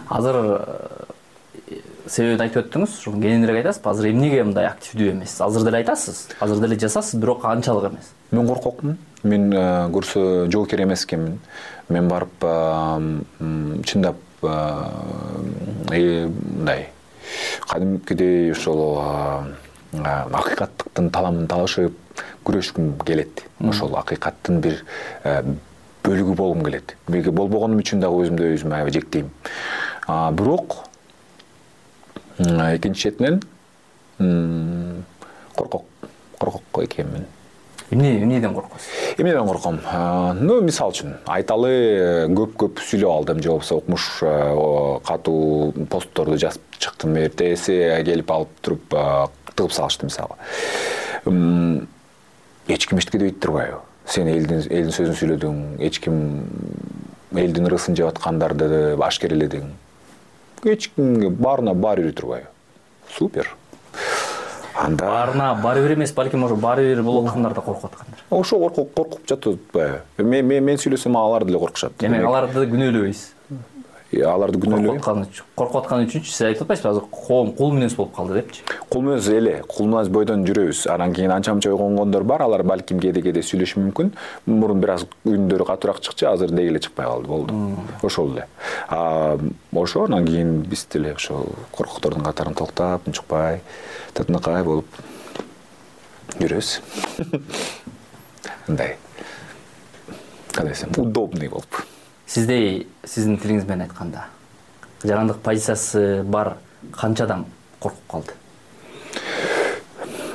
Азыр 0.09 0.35
э, 0.35 1.75
себебин 2.09 2.41
айтып 2.43 2.65
өттүңүз 2.65 2.97
ошо 2.99 3.13
кененирээк 3.13 3.61
айтасызбы 3.61 3.89
азыр 3.91 4.09
эмнеге 4.11 4.43
мындай 4.43 4.67
активдүү 4.67 5.13
эмессиз 5.13 5.41
азыр 5.45 5.63
деле 5.67 5.81
айтасыз 5.81 6.27
азыр 6.39 6.59
деле 6.63 6.79
жазасыз 6.79 7.19
бирок 7.21 7.45
анчалык 7.45 7.91
эмес. 7.91 8.11
Мен 8.31 8.47
коркокмун. 8.47 8.97
Мен 9.23 9.53
э, 9.53 9.87
көрсө 9.93 10.49
жоокер 10.51 10.83
эмес 10.83 11.05
экенмин 11.05 11.39
мен 11.89 12.09
барып 12.09 12.43
чындап 13.85 14.17
э, 14.43 14.49
мындай 15.89 16.89
кадимкидей 17.67 18.51
ошол 18.51 18.99
акыйкаттыктын 19.93 21.09
таламын 21.11 21.47
талашып 21.51 21.93
күрөшкүм 22.47 22.93
келет. 23.05 23.43
Ошол 23.59 23.95
акыйкаттын 23.99 24.61
бир 24.61 24.83
бөлүгү 26.03 26.35
болгум 26.35 26.63
келет. 26.65 26.95
Болбогонум 27.07 27.81
үчүн 27.83 28.01
дагы 28.01 28.23
өзүмдү 28.25 28.53
өзүм 28.55 28.73
аябай 28.77 28.95
жектейм. 28.95 29.29
Бирок 30.37 30.79
экинчи 32.39 33.11
четинен 33.11 33.41
коркок 35.55 35.85
коркок 36.39 36.83
экенмин. 36.83 37.25
Эмне 37.91 38.21
эмнеден 38.23 38.53
коркосуз 38.55 38.87
эмнеден 39.17 39.45
корком? 39.45 39.79
Ну 40.39 40.61
мисалы 40.63 40.95
үчүн 40.95 41.17
айталы 41.27 41.71
көп 42.31 42.55
көп 42.55 42.79
сүйлөп 42.79 43.11
алдым. 43.11 43.43
Же 43.43 43.49
болбосо 43.51 43.75
укмуш 43.81 44.07
катуу 45.05 45.73
постторду 45.91 46.37
жазып 46.39 46.63
чыктым. 46.79 47.17
Эртеси 47.19 47.75
келип 48.07 48.31
алып 48.31 48.49
туруп 48.63 48.95
тыгып 49.55 49.73
салышты 49.75 50.05
мисалы 50.05 50.35
эч 52.67 52.87
ким 52.87 52.99
эчтеке 52.99 53.17
дебейт 53.17 53.39
турбайбы? 53.39 53.79
Сен 54.05 54.27
элдин 54.27 54.63
элдин 54.69 54.91
сөзүн 54.91 55.15
сүйлөдүң 55.17 55.57
эч 55.85 55.99
ким 56.01 56.43
элдин 57.37 57.67
ырысын 57.69 57.95
жеп 57.95 58.09
аткандарды 58.11 58.97
ашкереледиң. 58.99 59.69
Эч 60.63 60.89
кимге 60.95 61.29
баарына 61.29 61.73
баары 61.73 62.05
үйрөй 62.05 62.15
турбайбы? 62.17 62.47
Супер. 63.13 63.49
Анда 64.75 65.05
баарына 65.05 65.53
баары 65.61 65.83
бир 65.83 65.95
эмес 65.95 66.13
балким 66.13 66.45
ошо 66.45 66.55
баары 66.55 66.87
бир 66.95 67.03
болуп 67.03 67.27
аткандар 67.29 67.53
да 67.53 67.61
коркуп 67.61 67.91
аткандыр 67.91 68.23
ошо 68.29 68.59
коркуп 68.59 69.27
жатып 69.29 69.75
атпайбы 69.77 70.41
мен 70.41 70.77
сүйлөсөм 70.77 71.17
алар 71.17 71.45
деле 71.45 71.59
коркушат. 71.59 71.97
Демек 71.99 72.25
аларды 72.25 72.65
күнөөлөбөйсүз. 72.71 73.33
аларды 74.27 74.59
күнөөлөбөйм. 74.59 75.27
Коркуп 75.55 75.83
атканы 75.83 76.07
үчүнчү 76.07 76.31
сиз 76.31 76.47
айтып 76.47 76.65
атпайсызбы 76.65 76.89
азыр 76.89 77.05
коом 77.11 77.53
кул 77.55 77.75
мүнөз 77.75 77.95
болуп 77.95 78.15
калды 78.15 78.41
депчи 78.41 78.63
кул 78.91 79.05
мүнөз 79.05 79.27
эле 79.31 79.53
кул 79.71 79.87
мүнөз 79.87 80.09
бойдон 80.11 80.43
жүрөбүз. 80.47 80.83
Анан 80.91 81.13
кийин 81.15 81.31
анча 81.31 81.53
мынча 81.55 81.71
ойгонгондор 81.71 82.25
бар 82.27 82.43
алар 82.43 82.63
балким 82.67 82.99
кээде 82.99 83.21
кээде 83.23 83.43
сүйлөшүшү 83.47 83.85
мүмкүн. 83.85 84.11
Мурун 84.51 84.81
бир 84.83 84.97
аз 84.97 85.05
үндөр 85.23 85.63
катуураак 85.69 86.01
чыкчу 86.03 86.27
азыр 86.27 86.51
деги 86.51 86.73
эле 86.73 86.81
чыкпай 86.83 87.07
калды 87.07 87.27
болду. 87.31 87.55
Ошол 88.03 88.33
эле. 88.35 88.47
Ошо 88.91 90.03
анан 90.05 90.27
кийин 90.27 90.59
биз 90.67 90.85
деле 90.91 91.13
ошо 91.15 91.45
коркоктордун 91.71 92.25
катарын 92.25 92.53
токтоп 92.53 93.07
унчукпай 93.07 93.61
татынакай 94.13 94.63
болуп 94.63 94.99
жүрөбүз. 96.35 96.81
Мындай 98.67 98.97
кандай 100.51 100.73
десем 100.73 100.91
удобный 100.97 101.47
болуп. 101.47 101.85
Сиздей 102.27 102.87
сиздин 103.05 103.39
тилиңиз 103.39 103.63
менен 103.67 103.87
айтканда 103.87 104.27
жарандык 105.03 105.39
позициясы 105.39 106.23
бар 106.23 106.57
канча 106.91 107.23
адам 107.23 107.45
коркуп 107.79 108.07
калды 108.11 108.40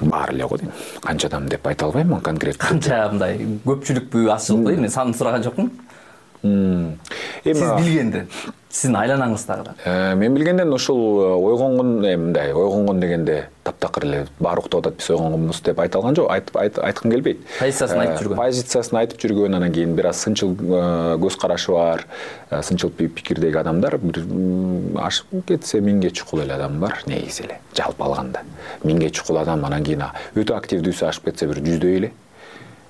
баары 0.03 0.35
эле 0.35 0.47
го 0.47 0.57
дейм. 0.57 0.73
Канча 1.03 1.29
адам 1.29 1.49
деп 1.49 1.67
айта 1.67 1.87
албайм 1.87 2.15
конкреттүү. 2.21 2.63
Канча 2.69 3.09
мындай 3.13 3.39
көпчүлүкпү 3.65 4.27
азчылыкпы 4.35 4.73
дейм 4.75 4.87
мен 4.87 4.93
санын 4.93 5.15
сураган 5.15 5.45
жокмун 5.47 5.71
эми 6.43 6.97
сиз 7.45 7.73
билгенден 7.79 8.29
сиздин 8.69 8.97
айланаңыздагыдан 9.01 9.79
э, 9.85 10.15
мен 10.21 10.35
билгенден 10.35 10.73
ушул 10.73 11.01
э, 11.23 11.29
ойгонгон 11.35 11.99
эми 12.05 12.17
мындай 12.27 12.53
ойгонгон 12.53 13.01
дегенде 13.01 13.47
таптакыр 13.65 14.05
эле 14.05 14.27
баары 14.39 14.61
уктап 14.61 14.85
атат 14.85 14.99
биз 15.01 15.11
ойгонгонбуз 15.11 15.61
деп 15.65 15.81
айта 15.81 15.99
алган 15.99 16.17
жок. 16.17 16.31
Айткым 16.31 17.11
келбейт. 17.11 17.41
Позициясын 17.59 18.03
айтып 18.03 18.23
жүргөн. 18.23 18.41
позициясын 18.41 18.99
айтып 19.01 19.23
жүргөн 19.25 19.57
анан 19.59 19.73
кийин 19.73 19.95
бир 19.97 20.11
аз 20.13 20.23
сынчыл 20.25 20.55
э, 20.55 21.17
көз 21.23 21.39
карашы 21.41 21.73
бар. 21.73 22.07
Сынчыл 22.63 22.91
пикирдеги 22.91 23.59
адамдар 23.59 23.99
бир 23.99 24.23
ашып 25.03 25.33
кетсе 25.49 25.81
миңге 25.81 26.11
чукул 26.11 26.45
эле 26.45 26.55
адам 26.55 26.81
бар 26.81 27.01
негизи 27.07 27.47
эле 27.47 27.61
жалпы 27.75 28.05
алганда. 28.05 28.45
Миңге 28.85 29.11
чукул 29.11 29.39
адам 29.43 29.65
анан 29.65 29.85
кийин 29.85 30.05
өтө 30.35 30.57
активдүүсү 30.59 31.09
ашып 31.09 31.31
кетсе 31.31 31.49
бир 31.51 31.63
жүздөй 31.65 32.03
эле. 32.03 32.13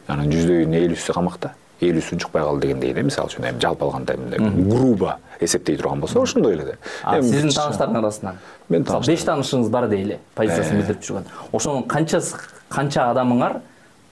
Анан 0.08 0.30
жүздөйүнүн 0.30 0.82
элүүсү 0.82 1.14
камакта 1.14 1.54
элүүсү 1.80 2.16
унчукпай 2.16 2.42
калды 2.42 2.66
дегендей 2.66 2.94
да 2.94 3.02
мисалы 3.04 3.28
үчүн 3.28 3.48
эми 3.50 3.60
жалпы 3.60 3.84
алганда 3.84 4.16
мындай 4.16 4.38
грубо 4.70 5.18
эсептей 5.40 5.76
турган 5.76 6.00
болсо 6.00 6.22
ошондой 6.22 6.54
эле 6.54 6.64
да. 6.64 7.22
Сиздин 7.22 7.50
тааныштардын 7.50 8.00
арасынан 8.00 8.38
мен 8.68 8.84
беш 8.84 9.24
таанышыңыз 9.28 9.68
бар 9.70 9.88
дейли 9.88 10.18
позициясын 10.34 10.80
билдирип 10.80 11.02
жүргөн. 11.04 11.26
Ошонун 11.52 11.84
канчасы 11.84 12.38
канча 12.68 13.10
адамыңар 13.12 13.60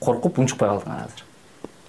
коркуп 0.00 0.38
унчукпай 0.38 0.68
калдыңар 0.68 1.06
азыр? 1.06 1.24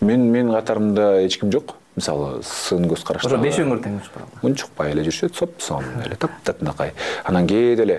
Мен 0.02 0.30
менин 0.32 0.54
катарымда 0.54 1.26
эч 1.26 1.40
ким 1.40 1.52
жок 1.52 1.76
мисалы 1.96 2.42
сын 2.44 2.86
көз 2.92 3.04
карашта 3.08 3.30
ошо 3.30 3.40
бешөөңөр 3.44 3.82
тең 3.84 3.98
унчукпай 4.00 4.26
калды 4.26 4.48
унчукпай 4.50 4.92
эле 4.92 5.06
жүрүшөт 5.08 5.38
сопсон 5.38 5.86
эле 6.04 6.18
таптатынакай 6.20 6.92
анан 7.24 7.48
кээде 7.48 7.86
эле 7.86 7.98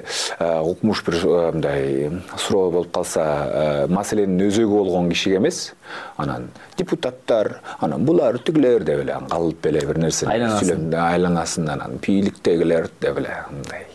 укмуш 0.71 1.03
бир 1.07 1.19
мындай 1.55 2.11
суроо 2.37 2.71
болуп 2.75 2.93
калса 2.93 3.87
маселенин 3.89 4.47
өзөгү 4.49 4.69
болгон 4.69 5.09
кишиге 5.11 5.41
эмес. 5.41 5.73
Анан 6.17 6.51
депутаттар 6.77 7.61
анан 7.81 8.05
булар 8.05 8.39
тигилер 8.39 8.85
деп 8.85 9.01
эле 9.05 9.17
калып 9.31 9.67
эле 9.67 9.85
бир 9.87 10.01
нерсе 10.05 10.27
сүйлөп 10.27 10.95
айланасын 11.01 11.69
анан 11.73 11.99
бийликтегилер 12.05 12.91
деп 13.01 13.19
эле 13.23 13.35
мындай 13.51 13.87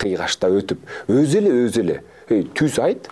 кыйгачтап 0.00 0.56
өтүп 0.62 1.12
өзү 1.12 1.42
эле 1.42 1.54
өзү 1.66 1.84
эле 1.84 2.00
эй 2.30 2.46
түз 2.56 2.80
айт 2.82 3.10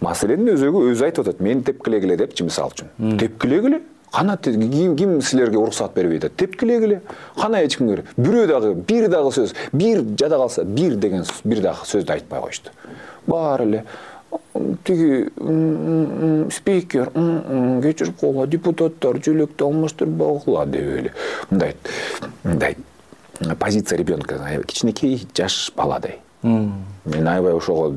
маселенин 0.00 0.54
өзөгү 0.54 0.84
өзү 0.92 1.08
айтып 1.08 1.26
атат 1.26 1.40
мени 1.44 1.64
тепкилегиле 1.66 2.16
депчи 2.16 2.44
мисалы 2.46 2.70
үчүн. 2.74 3.18
Тепкилегиле 3.18 3.80
кана 4.12 4.36
ким 4.36 5.20
силерге 5.22 5.58
уруксаат 5.58 5.94
бербейт 5.94 6.24
атат? 6.24 6.36
Тепкилегиле 6.36 7.00
кана 7.36 7.62
эч 7.64 7.76
кимге 7.76 8.04
бирөө 8.16 8.46
дагы 8.46 8.74
бир 8.74 9.08
дагы 9.08 9.30
сөз 9.32 9.54
бир 9.72 10.04
жада 10.18 10.36
калса 10.36 10.64
бир 10.64 10.96
деген 10.96 11.24
бир 11.44 11.60
дагы 11.62 11.86
сөздү 11.86 12.12
айтпай 12.12 12.40
коюшту. 12.40 12.70
Баары 13.26 13.64
эле 13.64 13.84
тиги 14.84 15.28
спикер 16.52 17.10
кечирип 17.82 18.16
койгула 18.20 18.46
депутаттар 18.46 19.22
желекти 19.24 19.62
алмаштырбагыла 19.62 20.66
деп 20.66 20.82
эле. 20.82 21.12
Мындай 21.50 21.74
мындай 22.44 22.76
позиция 23.58 23.98
ребенка 23.98 24.62
кичинекей 24.66 25.26
жаш 25.36 25.72
баладай 25.76 26.18
мен 26.42 27.28
аябай 27.28 27.52
ошого 27.52 27.96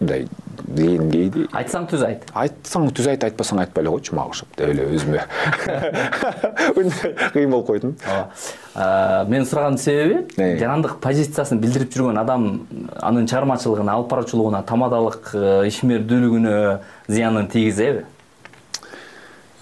мындай 0.00 0.26
дегеним 0.66 1.10
келди 1.12 1.44
айтсаң 1.56 1.86
түз 1.90 2.02
айт 2.06 2.26
айтсаң 2.36 2.88
түз 2.96 3.08
айт 3.12 3.24
айтпасаң 3.28 3.62
айтпай 3.62 3.84
эле 3.84 3.92
койчу 3.94 4.16
мага 4.16 4.32
окшоп 4.32 4.56
деп 4.58 4.72
эле 4.72 4.86
өзүмө. 4.92 5.22
Кыйын 7.32 7.50
болуп 7.52 7.66
койдум. 7.70 7.94
Ооба. 8.04 9.24
Менин 9.30 9.46
сураганымдын 9.48 9.82
себеби 9.82 10.58
жарандык 10.60 10.98
позициясын 11.04 11.60
билдирип 11.62 11.94
жүргөн 11.94 12.20
адам 12.20 12.48
анын 13.00 13.28
чыгармачылыгына 13.30 13.96
алып 13.96 14.10
баруучулугуна 14.12 14.62
тамадалык 14.68 15.32
э, 15.34 15.54
ишмердүүлүгүнө 15.70 16.56
зыянын 17.08 17.48
тийгизеби 17.52 18.04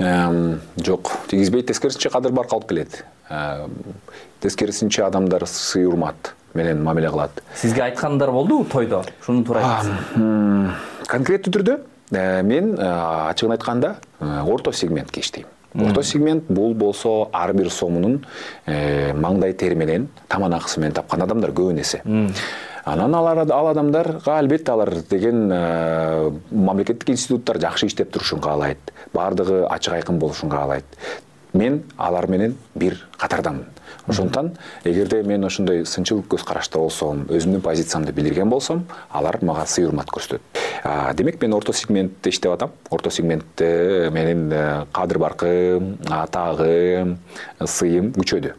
жок. 0.00 1.14
Тийгизбейт 1.28 1.68
тескерисинче 1.68 2.10
кадыр 2.10 2.32
барк 2.32 2.52
алып 2.56 2.68
келет. 2.70 3.04
Тескерисинче 4.40 5.04
адамдар 5.04 5.46
сый 5.46 5.86
урмат 5.86 6.34
менен 6.54 6.82
мамиле 6.82 7.10
кылат. 7.10 7.42
Сизге 7.54 7.82
айткандар 7.82 8.30
болдубу 8.30 8.64
тойдо? 8.64 9.04
Ушуну 9.20 9.44
туура 9.44 9.60
айтыңыз 9.60 10.88
конкреттүү 11.10 11.54
түрдө 11.56 11.76
э, 12.14 12.42
мен 12.46 12.74
э, 12.76 12.88
ачыгын 13.30 13.56
айтканда 13.56 13.96
э, 14.20 14.42
орто 14.46 14.72
сегментке 14.72 15.20
иштейм. 15.24 15.46
Орто 15.74 16.02
сегмент 16.02 16.48
бул 16.48 16.74
болсо 16.74 17.28
ар 17.32 17.52
бир 17.54 17.70
сомунун 17.70 18.24
маңдай 18.66 19.54
тери 19.54 19.76
менен 19.78 20.08
таман 20.28 20.54
акысы 20.56 20.80
менен 20.80 20.96
тапкан 20.96 21.22
адамдар 21.22 21.52
көбүн 21.54 21.78
эсе. 21.80 22.02
Анан 22.84 23.14
ал 23.14 23.68
адамдарга 23.70 24.38
албетте 24.38 24.72
алар 24.72 24.90
деген 25.10 25.46
мамлекеттик 26.50 27.10
институттар 27.14 27.60
жакшы 27.62 27.86
иштеп 27.86 28.10
турушун 28.10 28.40
каалайт 28.40 28.92
баардыгы 29.14 29.62
ачык 29.70 29.94
айкын 30.00 30.18
болушун 30.18 30.50
каалайт 30.50 30.98
мен 31.52 31.84
алар 31.96 32.26
менен 32.26 32.56
бир 32.74 32.98
катардамын 33.16 33.66
ошондуктан 34.10 34.52
эгерде 34.84 35.22
мен 35.22 35.44
ошондой 35.44 35.86
сынчыл 35.86 36.22
көз 36.22 36.44
карашта 36.46 36.78
болсом 36.78 37.26
өзүмдүн 37.28 37.62
позициямды 37.64 38.12
билдирген 38.12 38.50
болсом 38.50 38.86
алар 39.10 39.38
мага 39.42 39.66
сый 39.66 39.86
урмат 39.86 40.10
көрсөтөт 40.12 40.60
демек 41.14 41.40
мен 41.42 41.52
орто 41.52 41.72
сегментте 41.72 42.30
иштеп 42.30 42.52
атам. 42.52 42.70
Орто 42.90 43.10
сегментте 43.10 44.10
менин 44.12 44.50
э, 44.52 44.86
кадыр 44.92 45.18
баркым 45.18 45.98
атаагым 46.08 47.18
сыйым 47.64 48.12
күчөдү. 48.12 48.54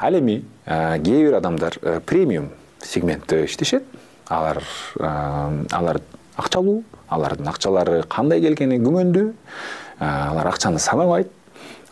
Ал 0.00 0.18
эми 0.18 0.44
э, 0.66 0.98
кээ 1.02 1.24
бир 1.28 1.34
адамдар 1.38 1.78
э, 1.82 2.00
премиум 2.00 2.50
сегментте 2.82 3.44
иштешет. 3.44 3.84
Алар 4.28 4.62
алар 4.98 6.00
акчалуу 6.36 6.82
алардын 7.08 7.48
акчалары 7.48 8.02
кандай 8.08 8.40
келгени 8.40 8.78
күмөндүү 8.80 9.32
алар 10.00 10.48
акчаны 10.48 10.78
санабайт 10.78 11.28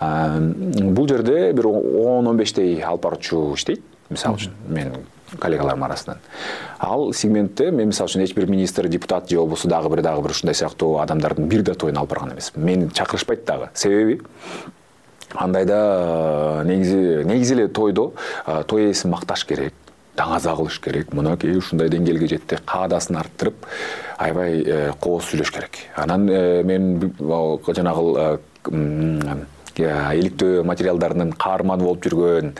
бул 0.00 1.08
жерде 1.08 1.52
бир 1.52 1.66
он 1.66 2.26
он 2.26 2.36
бештей 2.36 2.80
алып 2.82 3.02
баруучу 3.02 3.54
иштейт. 3.54 3.82
Мисалы 4.10 4.36
үчүн 4.40 4.52
менин 4.68 5.04
коллегаларымдын 5.38 5.86
арасынан. 5.86 6.18
Ал 6.78 7.12
сегментте 7.12 7.70
мен 7.70 7.92
мисалы 7.92 8.08
үчүн 8.08 8.24
эч 8.24 8.34
бир 8.34 8.48
министр 8.50 8.88
депутат 8.88 9.28
же 9.30 9.36
болбосо 9.36 9.68
дагы 9.68 9.90
бир 9.90 10.02
дагы 10.02 10.22
бир 10.22 10.30
ушундай 10.30 10.54
сыяктуу 10.54 10.98
адамдардын 10.98 11.48
бир 11.48 11.62
да 11.62 11.74
тоюна 11.74 12.00
алып 12.00 12.10
барган 12.10 12.32
эмесмин 12.32 12.64
мени 12.64 12.88
чакырышпайт 12.88 13.44
дагы. 13.44 13.68
Себеби 13.74 14.20
андайда 15.34 16.62
негизи 16.64 17.24
негизи 17.24 17.54
эле 17.54 17.68
тойдо 17.68 18.12
той 18.66 18.88
ээсин 18.90 19.10
макташ 19.10 19.44
керек 19.44 19.74
даңаза 20.16 20.54
кылыш 20.56 20.80
керек. 20.82 21.12
Мынакей 21.16 21.56
ушундай 21.56 21.90
деңгээлге 21.92 22.28
жетти 22.34 22.58
каадасын 22.66 23.18
арттырып 23.20 23.66
аябай 24.18 24.60
э, 24.60 24.92
кооз 25.00 25.30
сүйлөш 25.30 25.52
керек. 25.54 25.84
Анан 25.96 26.28
э, 26.28 26.62
мен 26.66 27.12
жанагы 27.68 28.40
иликтөө 29.80 30.64
материалдарынын 30.68 31.32
каарманы 31.40 31.84
болуп 31.84 32.04
жүргөн 32.04 32.52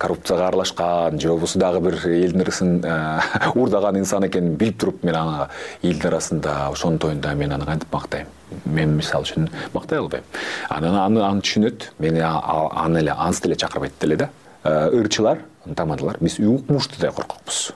коррупцияга 0.00 0.48
аралашкан 0.48 1.20
же 1.20 1.28
болбосо 1.28 1.58
дагы 1.58 1.80
бир 1.80 1.98
элдин 2.08 2.42
ырысын 2.44 2.72
уурдаган 3.54 3.98
инсан 3.98 4.26
экенин 4.26 4.56
билип 4.56 4.78
туруп 4.80 5.04
мен 5.04 5.16
аны 5.16 5.48
элдин 5.82 6.08
арасында 6.10 6.68
ошонун 6.72 6.98
тоюнда 6.98 7.34
мен 7.34 7.52
аны 7.52 7.66
кантип 7.66 7.92
мактайм? 7.92 8.26
Мен 8.64 8.96
мисалы 8.96 9.24
үчүн 9.24 9.48
мактай 9.74 9.98
албайм. 9.98 10.24
Анан 10.68 10.96
аны 10.96 11.24
аны 11.24 11.44
түшүнөт 11.44 11.90
мени 11.98 12.22
аны 12.24 13.02
эле 13.02 13.12
ансы 13.16 13.42
деле 13.42 13.56
чакырбайт 13.56 13.92
деле 14.00 14.16
да. 14.16 14.30
Ырчылар 14.64 15.44
тамадалар 15.76 16.16
биз 16.20 16.38
укмуштуудай 16.38 17.12
коркокпуз. 17.12 17.72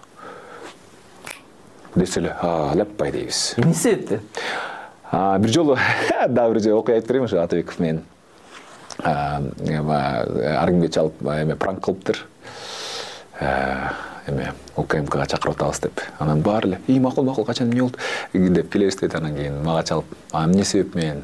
Десе 1.95 2.21
эле 2.21 2.37
ляппай 2.75 3.13
дейбиз 3.13 3.55
эмне 3.59 3.75
себептен? 3.75 4.21
Бир 5.13 5.53
жолу 5.53 5.77
дагы 6.29 6.59
бир 6.59 6.75
окуя 6.75 6.97
айтып 6.97 7.09
берейин 7.11 7.29
ошо 7.29 7.43
атабеков 7.43 7.79
менен 7.79 8.03
аргимге 9.05 10.89
чалып 10.89 11.23
эме 11.23 11.57
пранк 11.57 11.85
кылыптыр. 11.85 12.19
Эме 14.29 14.53
укмкга 14.77 15.27
чакырып 15.27 15.57
атабыз 15.57 15.81
деп. 15.83 16.01
Анан 16.19 16.43
баары 16.43 16.69
эле 16.69 16.79
ии 16.87 16.99
макул 17.01 17.25
макул 17.25 17.45
качан 17.45 17.69
эмне 17.69 17.83
болду? 17.83 17.99
Деп 18.33 18.73
келебиз 18.73 18.97
дейт 19.01 19.15
анан 19.15 19.35
кийин 19.35 19.63
мага 19.65 19.83
чалып 19.83 20.07
эмне 20.33 20.65
себеп 20.65 20.95
менен 20.95 21.23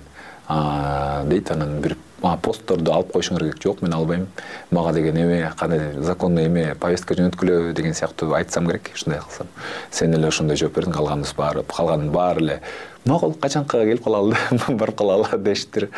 дейт 1.29 1.51
анан 1.51 1.81
бир 1.81 1.97
постторду 2.21 2.93
алып 2.93 3.13
коюшуңар 3.13 3.45
керек. 3.45 3.63
Жок 3.63 3.83
мен 3.83 3.95
албайм. 3.95 4.27
Мага 4.71 4.93
деген 4.93 5.17
эме 5.17 5.53
кандай 5.59 5.93
законный 6.03 6.47
эме 6.47 6.75
повестка 6.75 7.15
жөнөткүлө 7.15 7.73
деген 7.75 7.95
сыяктуу 7.95 8.33
айтсам 8.35 8.67
керек 8.67 8.91
ушундай 8.95 9.21
кылсам. 9.21 9.47
Сен 9.91 10.15
эле 10.15 10.29
ошондой 10.29 10.57
жооп 10.57 10.77
бердиң 10.77 10.97
калганыбыз 10.97 11.35
баары 11.37 11.63
калганын 11.63 12.11
баары 12.11 12.43
эле. 12.43 12.61
Макул 13.05 13.35
качанкыга 13.35 13.85
келип 13.85 14.05
калалы 14.05 14.37
барып 14.69 14.99
калалы 14.99 15.39
дешиптир. 15.39 15.91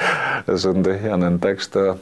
Ошондой 0.47 1.01
анан 1.11 1.39
так 1.39 1.61
что 1.61 1.99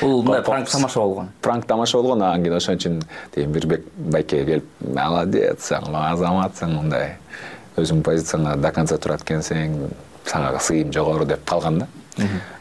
бул 0.00 0.22
мындай 0.22 0.42
пранк 0.42 0.68
тамаша 0.68 1.00
болгон. 1.00 1.30
Пранк 1.42 1.66
тамаша 1.66 1.98
болгон 1.98 2.22
анан 2.22 2.42
кийин 2.42 2.56
ошон 2.56 2.76
үчүн 2.76 3.02
тиги 3.34 3.46
мирбек 3.46 3.86
байке 3.96 4.44
келип 4.44 4.66
молодецсиң 4.80 5.90
азаматсың 5.90 6.76
мындай 6.76 7.16
өзүңдүн 7.78 8.04
позицияңа 8.06 8.56
до 8.62 8.72
конца 8.74 8.98
турат 8.98 9.22
экенсиң 9.22 9.78
сага 10.26 10.58
сыйым 10.60 10.92
жогору 10.92 11.24
деп 11.28 11.44
калган 11.48 11.78
да 11.82 11.88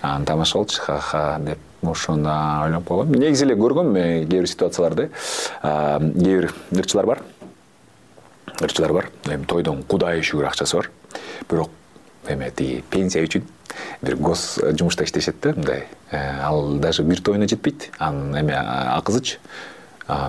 анан 0.01 0.26
тамаша 0.26 0.58
болчу 0.58 0.82
ха 0.82 0.99
ха 0.99 1.39
деп 1.39 1.60
ошондо 1.84 2.30
ойлонуп 2.64 2.88
койгом 2.88 3.12
негизи 3.12 3.45
эле 3.45 3.55
көргөм 3.55 3.93
кээ 3.93 4.26
бир 4.26 4.47
ситуацияларды. 4.47 5.10
Кээ 5.62 5.99
бир 6.16 6.53
ырчылар 6.72 7.05
бар. 7.05 7.22
Ырчылар 8.62 8.93
бар. 8.93 9.10
Эми 9.26 9.45
тойдон 9.45 9.84
кудайга 9.84 10.24
шүгүр 10.24 10.47
акчасы 10.49 10.78
бар. 10.78 10.91
Бирок 11.49 11.70
эме 12.28 12.51
тиги 12.51 12.84
пенсия 12.89 13.24
үчүн 13.24 13.45
бир 14.01 14.16
гос 14.16 14.60
жумушта 14.80 15.03
иштешет 15.03 15.39
да 15.41 15.53
мындай. 15.53 15.88
Э, 16.12 16.41
ал 16.41 16.78
даже 16.78 17.03
бир 17.03 17.22
тойуна 17.22 17.47
жетпейт. 17.47 17.91
Анын 17.99 18.36
эме 18.41 18.55
акысычы 18.58 19.38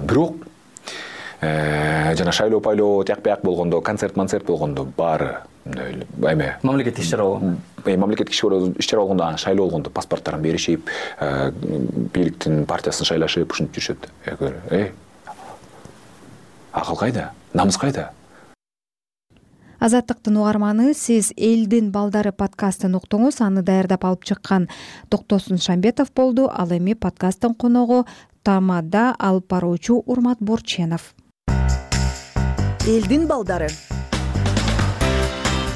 бирок 0.03 0.37
э, 0.37 0.45
жана 1.41 2.33
шайлоо 2.33 2.61
пайлоо 2.61 3.05
тияк 3.05 3.23
бияк 3.23 3.43
болгондо 3.43 3.81
концерт 3.81 4.17
монцерт 4.17 4.47
болгондо 4.47 4.85
баары 4.85 5.37
мындай 5.65 6.33
эме. 6.33 6.59
Мамлекеттик 6.63 7.05
иш 7.05 7.11
чара 7.11 7.23
болгондо 7.23 7.59
э, 7.85 7.97
мамлекеттик 7.97 8.35
иш 8.35 8.87
чара 8.87 9.01
болгондо 9.01 9.25
анан 9.25 9.39
шайлоо 9.39 9.67
болгондо 9.67 9.91
паспорттарын 9.91 10.43
беришип 10.43 10.89
бийликтин 11.21 12.67
партиясын 12.67 13.07
шайлашып 13.07 13.53
ушинтип 13.53 13.83
жүрүшөт. 13.83 14.93
Акыл 16.73 16.97
кайда 16.97 17.31
намыс 17.55 17.77
кайда? 17.79 18.11
Азаттыктын 19.79 20.37
угарманы 20.41 20.93
сиз 20.95 21.31
элдин 21.37 21.93
балдары 21.95 22.33
подкастын 22.33 22.97
уктуңуз 22.99 23.39
аны 23.47 23.63
даярдап 23.63 24.05
алып 24.05 24.25
чыккан 24.25 24.67
токтосун 25.09 25.59
шамбетов 25.59 26.11
болду. 26.11 26.49
Ал 26.51 26.73
эми 26.75 26.95
подкасттын 26.95 27.55
коногу 27.55 28.05
тамада 28.43 29.15
алып 29.19 29.47
баруучу 29.47 30.03
урмат 30.07 30.39
борченов 30.41 31.15
элдин 32.89 33.27
балдары. 33.29 33.67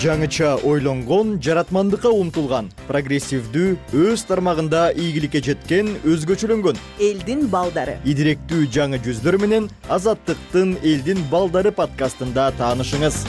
Жаңыча 0.01 0.55
ойлонгон 0.65 1.35
жаратмандыкка 1.45 2.09
умтулган 2.09 2.71
прогрессивдүү 2.89 3.75
өз 4.05 4.23
тармагында 4.31 4.87
ийгиликке 4.97 5.43
жеткен 5.45 5.91
өзгөчөлөнгөн. 6.09 6.79
Элдин 7.05 7.45
балдары. 7.53 7.99
Идиректүү 8.09 8.65
жаңы 8.77 8.99
жүздөр 9.05 9.37
менен 9.45 9.69
азаттыктын 9.93 10.79
элдин 10.81 11.21
балдары 11.31 11.71
подкастында 11.77 12.49
таанышыңыз. 12.59 13.21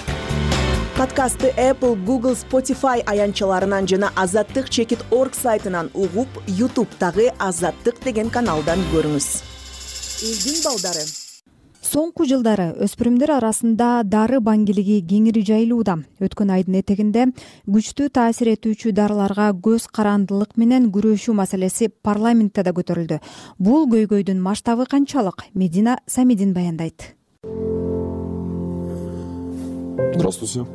Подкастты 0.96 1.52
apple 1.58 1.98
google 2.08 2.38
spotify 2.40 3.04
аянтчаларынан 3.04 3.90
жана 3.90 4.14
азаттык 4.16 4.70
чекит 4.70 5.04
орг 5.12 5.36
сайтынан 5.36 5.92
угуп 5.94 6.40
ютубтагы 6.48 7.34
азаттык 7.38 8.00
деген 8.06 8.32
каналдан 8.32 8.80
көрүңүз. 8.94 9.30
Элдин 10.24 10.64
балдары 10.64 11.04
соңку 11.94 12.26
жылдары 12.26 12.72
өспүрүмдөр 12.82 13.36
арасында 13.36 13.88
дары 14.08 14.40
баңгилиги 14.42 14.96
кеңири 15.06 15.44
жайылууда. 15.46 16.00
Өткөн 16.26 16.50
айдын 16.56 16.80
этегинде 16.80 17.28
күчтүү 17.70 18.10
таасир 18.18 18.50
этүүчү 18.56 18.94
дарыларга 18.98 19.52
көз 19.54 19.86
карандылык 19.94 20.56
менен 20.58 20.88
күрөшүү 20.96 21.36
маселеси 21.38 21.92
парламентте 22.02 22.64
да 22.66 22.74
көтөрүлдү. 22.74 23.20
Бул 23.60 23.86
көйгөйдүн 23.92 24.42
масштабы 24.42 24.88
канчалык? 24.90 25.46
Медина 25.54 26.00
самидин 26.08 26.54
баяндайт. 26.54 27.14
Здравствуйте. 30.16 30.66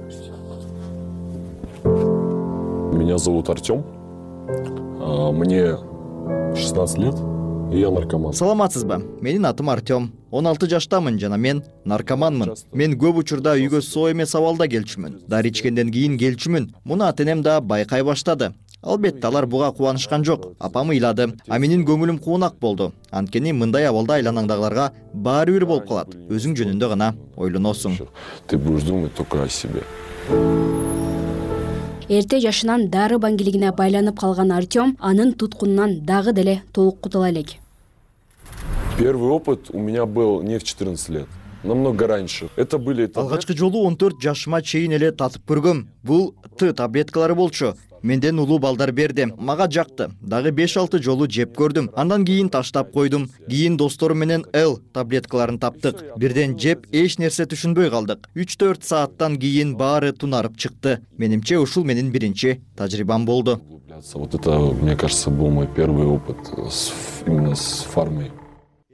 Меня 2.94 3.18
зовут 3.18 3.48
артем 3.48 3.82
мне 5.34 5.76
шестнадцать 6.54 6.98
лет 6.98 7.14
я 7.72 7.90
наркоман. 7.90 8.32
Саламатсызбы? 8.32 9.02
Менин 9.20 9.46
атым 9.46 9.70
артем 9.70 10.12
он 10.30 10.46
алты 10.46 10.68
жаштамын 10.68 11.18
жана 11.18 11.36
мен 11.36 11.62
наркоманмын. 11.84 12.54
Мен 12.72 12.94
көп 12.98 13.20
учурда 13.22 13.56
үйгө 13.56 13.82
соо 13.82 14.10
эмес 14.12 14.34
абалда 14.34 14.68
келчүмүн. 14.68 15.22
Дары 15.28 15.48
ичкенден 15.48 15.90
кийин 15.92 16.18
келчүмүн. 16.18 16.72
Муну 16.84 17.04
ата 17.04 17.22
энем 17.22 17.42
да 17.42 17.60
байкай 17.60 18.02
баштады. 18.02 18.52
Албетте 18.82 19.26
алар 19.26 19.46
буга 19.46 19.72
кубанышкан 19.72 20.24
жок. 20.24 20.52
Апам 20.58 20.90
ыйлады. 20.90 21.32
А 21.48 21.58
менин 21.58 21.84
көңүлүм 21.84 22.20
куунак 22.22 22.58
болду. 22.60 22.92
Анткени 23.10 23.52
мындай 23.52 23.88
абалда 23.88 24.20
айланаңдагыларга 24.20 24.92
баары 25.14 25.52
бир 25.52 25.66
болуп 25.66 25.88
калат. 25.88 26.14
Өзүң 26.14 26.54
жөнүндө 26.56 26.88
гана 26.88 27.14
ойлоносуң. 27.36 27.98
Ты 28.46 28.58
будешь 28.58 28.84
думать 28.84 29.14
только 29.14 29.42
о 29.42 29.48
себе 29.48 29.82
эрте 32.09 32.40
жашынан 32.40 32.88
дары 32.88 33.18
баңгилигине 33.20 33.72
байланып 33.76 34.18
калган 34.20 34.52
артем 34.52 34.96
анын 35.00 35.34
туткунунан 35.34 36.00
дагы 36.06 36.32
деле 36.32 36.62
толук 36.72 37.00
кутула 37.00 37.30
элек. 37.30 37.48
Первый 38.98 39.30
опыт 39.30 39.70
у 39.70 39.78
меня 39.78 40.06
был 40.06 40.42
не 40.42 40.59
в 40.59 40.64
четырнадцать 40.64 41.09
лет 41.11 41.26
намного 41.62 42.06
раньше. 42.06 42.48
Это 42.56 42.78
были 42.78 43.11
алгачкы 43.14 43.56
жолу 43.56 43.84
он 43.84 43.96
төрт 43.96 44.22
жашыма 44.22 44.62
чейин 44.62 44.92
эле 44.92 45.12
татып 45.12 45.42
көргөм. 45.46 45.86
Бул 46.02 46.34
т 46.56 46.72
таблеткалары 46.72 47.34
болчу 47.34 47.74
менден 48.03 48.38
улуу 48.38 48.59
балдар 48.59 48.92
берди 48.92 49.26
мага 49.36 49.68
жакты. 49.70 50.11
Дагы 50.20 50.51
беш 50.51 50.76
алты 50.76 51.03
жолу 51.03 51.26
жеп 51.26 51.57
көрдүм. 51.57 51.90
Андан 51.96 52.24
кийин 52.24 52.49
таштап 52.49 52.92
койдум. 52.92 53.28
Кийин 53.49 53.76
досторум 53.76 54.18
менен 54.18 54.44
л 54.53 54.78
таблеткаларын 54.92 55.59
таптык. 55.59 56.16
Бирден 56.16 56.59
жеп 56.59 56.86
эч 56.92 57.18
нерсе 57.18 57.44
түшүнбөй 57.44 57.90
калдык. 57.90 58.28
Үч 58.34 58.57
төрт 58.57 58.84
сааттан 58.84 59.38
кийин 59.38 59.76
баары 59.76 60.12
тунарып 60.12 60.57
чыкты. 60.57 61.01
Менимче 61.18 61.59
ушул 61.59 61.84
менин 61.84 62.11
биринчи 62.11 62.61
тажрыйбам 62.76 63.26
болду. 63.26 63.61
Вот 64.14 64.34
это 64.34 64.51
мне 64.59 64.96
кажется 64.96 65.30
был 65.30 65.51
мой 65.51 65.66
первый 65.66 66.07
опыт 66.07 66.36
именно 67.26 67.55
с 67.55 67.82
фармой 67.82 68.30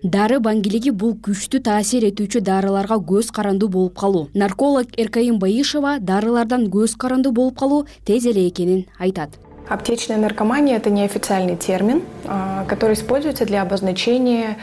дары 0.05 0.37
баңгилиги 0.45 0.93
бул 0.93 1.15
күчтүү 1.25 1.63
таасир 1.65 2.05
этүүчү 2.11 2.43
дарыларга 2.45 2.99
көз 3.09 3.31
карандуу 3.33 3.71
болуп 3.73 3.97
калуу. 3.97 4.29
Нарколог 4.35 4.93
эркайым 5.01 5.39
баишева 5.41 5.97
дарылардан 5.99 6.69
көз 6.69 6.99
карандуу 7.01 7.33
болуп 7.33 7.59
калуу 7.59 7.87
тез 8.05 8.27
эле 8.27 8.47
экенин 8.49 8.85
айтат. 8.99 9.31
Аптечная 9.67 10.19
наркомания 10.19 10.77
это 10.77 10.91
неофициальный 10.91 11.57
термин 11.57 12.03
который 12.69 12.95
используется 12.95 13.47
для 13.47 13.63
обозначения 13.63 14.59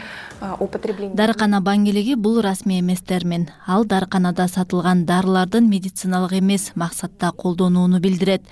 употребления 0.60 1.14
дарыкана 1.14 1.60
баңгилиги 1.62 2.14
бул 2.14 2.40
расмий 2.42 2.80
эмес 2.80 3.00
термин 3.00 3.48
ал 3.66 3.84
дарыканада 3.84 4.48
сатылган 4.48 5.04
дарылардын 5.06 5.68
медициналык 5.68 6.32
эмес 6.38 6.72
максатта 6.74 7.30
колдонууну 7.32 8.00
билдирет. 8.00 8.42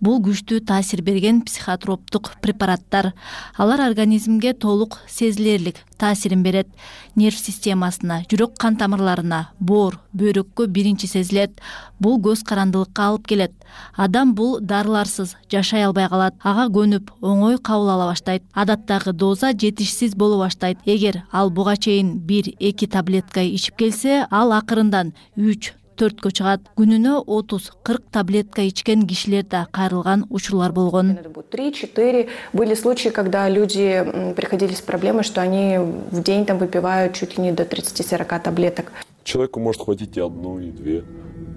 Бул 0.00 0.20
күчтүү 0.24 0.60
таасир 0.68 1.02
берген 1.02 1.42
психотроптук 1.42 2.32
препараттар. 2.42 3.12
Алар 3.56 3.80
организмге 3.80 4.52
толук 4.52 4.98
сезилерлик 5.08 5.76
таасирин 5.98 6.42
берет. 6.42 6.68
Нерв 7.14 7.38
системасына 7.38 8.24
жүрөк 8.28 8.58
кан 8.58 8.76
тамырларына 8.76 9.50
боор 9.60 10.00
бөйрөккө 10.12 10.66
биринчи 10.66 11.06
сезилет. 11.06 11.60
Бул 12.00 12.20
көз 12.20 12.44
карандылыкка 12.44 13.10
алып 13.10 13.26
келет 13.26 13.52
адам 13.96 14.34
бул 14.34 14.58
дарыларсыз 14.60 15.36
жашай 15.50 15.84
албай 15.84 16.08
калат. 16.08 16.34
Ага 16.42 16.68
көнүп 16.72 17.10
оңой 17.20 17.58
кабыл 17.58 17.90
ала 17.90 18.10
баштайт. 18.10 18.42
Адаттагы 18.52 19.12
доза 19.12 19.52
жетишсиз 19.52 20.14
боло 20.14 20.38
баштайт. 20.38 20.78
Эгер 20.84 21.22
ал 21.32 21.50
буга 21.50 21.76
чейин 21.76 22.18
бир 22.18 22.52
эки 22.58 22.86
таблетка 22.86 23.40
ичип 23.40 23.76
келсе 23.76 24.26
ал 24.30 24.52
акырындан 24.52 25.14
үч 25.36 25.72
төрткө 25.94 26.32
чыгат. 26.34 26.64
Күнүнө 26.78 27.20
отуз 27.30 27.70
кырк 27.86 28.08
таблетка 28.10 28.64
ичкен 28.66 29.06
кишилер 29.06 29.44
да 29.46 29.66
кайрылган 29.70 30.26
учурлар 30.30 30.72
болгон. 30.72 31.16
Три 31.50 31.72
четыре. 31.72 32.28
Были 32.52 32.74
случаи 32.74 33.10
когда 33.10 33.48
люди 33.48 34.04
приходили 34.34 34.74
с 34.74 34.80
проблемой 34.80 35.22
что 35.22 35.40
они 35.40 35.78
в 35.78 36.22
день 36.22 36.46
там 36.46 36.58
выпивают 36.58 37.14
чуть 37.14 37.38
ли 37.38 37.44
не 37.44 37.52
до 37.52 37.64
тридцати 37.64 38.02
сорока 38.02 38.40
таблеток 38.40 38.92
человеку 39.24 39.60
может 39.60 39.82
хватить 39.82 40.16
и 40.16 40.20
одну 40.20 40.60
и 40.60 40.70
две 40.70 41.04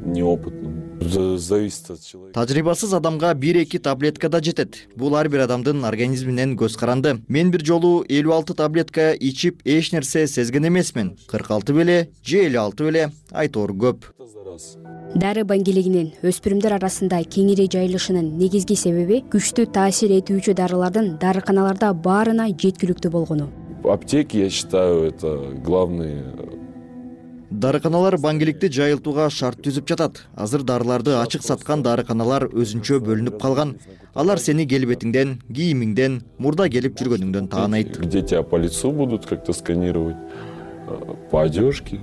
неопытному 0.05 0.87
зависит 1.37 1.89
от 1.91 2.01
человека. 2.01 2.33
Тажрыйбасыз 2.33 2.93
адамга 2.93 3.33
бир 3.33 3.57
эки 3.57 3.79
таблетка 3.79 4.29
да 4.29 4.41
жетет. 4.41 4.87
Бул 4.95 5.15
ар 5.15 5.29
бир 5.29 5.41
адамдын 5.41 5.85
организминен 5.85 6.57
көз 6.57 6.77
каранды. 6.77 7.21
Мен 7.27 7.51
бир 7.51 7.63
жолу 7.65 8.03
элүү 8.07 8.33
алты 8.33 8.53
таблетка 8.53 9.13
ичип 9.13 9.61
эч 9.65 9.91
нерсе 9.91 10.27
сезген 10.27 10.67
эмесмин. 10.67 11.17
кырк 11.27 11.51
алты 11.51 11.73
беле 11.73 12.09
же 12.23 12.45
элүү 12.47 12.57
алты 12.59 12.83
беле 12.85 13.11
айтор 13.31 13.71
көп. 13.71 14.13
Дары 15.15 15.43
баңгилигинин 15.43 16.13
өспүрүмдөр 16.23 16.77
арасында 16.79 17.21
кеңири 17.23 17.67
жайылышынын 17.71 18.37
негизги 18.37 18.75
себеби 18.75 19.23
күчтүү 19.31 19.71
таасир 19.71 20.11
этүүчү 20.17 20.55
дарылардын 20.57 21.17
дарыканаларда 21.21 21.93
баарына 21.93 22.49
жеткиликтүү 22.49 23.11
болгону. 23.11 23.49
Аптеки 23.83 24.37
я 24.37 24.49
считаю 24.49 25.03
это 25.03 25.53
главный 25.63 26.23
дарыканалар 27.51 28.17
баңгиликти 28.19 28.67
жайылтууга 28.73 29.29
шарт 29.31 29.61
түзүп 29.63 29.87
жатат. 29.87 30.19
Азыр 30.35 30.63
дарыларды 30.67 31.15
ачык 31.15 31.43
саткан 31.45 31.83
дарыканалар 31.83 32.47
өзүнчө 32.51 32.99
бөлүнүп 33.05 33.39
калган. 33.41 33.77
Алар 34.15 34.41
сени 34.43 34.67
келбетиңден 34.67 35.37
кийимиңден 35.47 36.21
мурда 36.43 36.67
келип 36.69 36.97
жүргөнүңдөн 36.99 37.47
тааныйт 37.53 37.97
где 38.01 38.21
тебя 38.21 38.43
по 38.43 38.57
лицу 38.57 38.91
будут 38.91 39.25
как 39.25 39.45
то 39.45 39.53
сканировать? 39.53 40.17
По 41.31 41.43
одежке? 41.43 42.01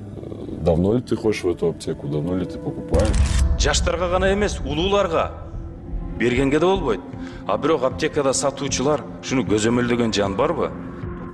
Давно 0.65 0.95
ли 0.95 1.03
ты 1.03 1.17
ходишь 1.17 1.45
в 1.45 1.49
эту 1.51 1.69
аптеку? 1.69 2.09
Давно 2.09 2.37
ли 2.37 2.47
ты 2.47 2.59
покупаешь? 2.59 3.17
Жаштарга 3.59 4.09
гана 4.09 4.33
эмес 4.33 4.61
улууларга. 4.61 5.33
Бергенге 6.19 6.59
да 6.59 6.67
болбойт. 6.67 7.01
А 7.47 7.59
бирок 7.59 7.83
аптекада 7.83 8.33
сатуучулар 8.33 9.03
ушуну 9.21 9.43
көзөмөлдөгөн 9.45 10.15
жан 10.15 10.37
барбы 10.37 10.71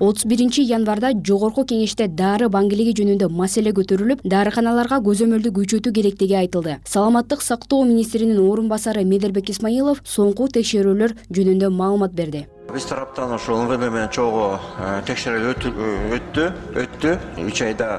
отуз 0.01 0.25
биринчи 0.25 0.63
январда 0.65 1.13
жогорку 1.29 1.63
кеңеште 1.69 2.07
дары 2.09 2.49
баңгилиги 2.53 2.95
жөнүндө 2.97 3.29
маселе 3.37 3.75
көтөрүлүп 3.77 4.23
дарыканаларга 4.25 4.99
көзөмөлдү 5.05 5.53
күчөтүү 5.59 5.93
керектиги 5.93 6.39
айтылды. 6.41 6.79
Саламаттык 6.89 7.43
сактоо 7.45 7.85
министринин 7.85 8.41
орун 8.41 8.71
басары 8.73 9.05
медербек 9.05 9.51
исмаилов 9.53 10.01
соңку 10.05 10.49
текшерүүлөр 10.57 11.15
жөнүндө 11.29 11.69
маалымат 11.77 12.17
берди. 12.17 12.47
Биз 12.73 12.87
тараптан 12.89 13.35
ошол 13.37 13.67
мвд 13.67 13.91
менен 13.91 14.09
чогуу 14.09 14.57
э, 14.57 15.03
текшерүү 15.05 15.53
э, 15.53 16.17
өттү 16.17 16.49
өттү. 16.81 17.15
Үч 17.45 17.63
айда 17.67 17.91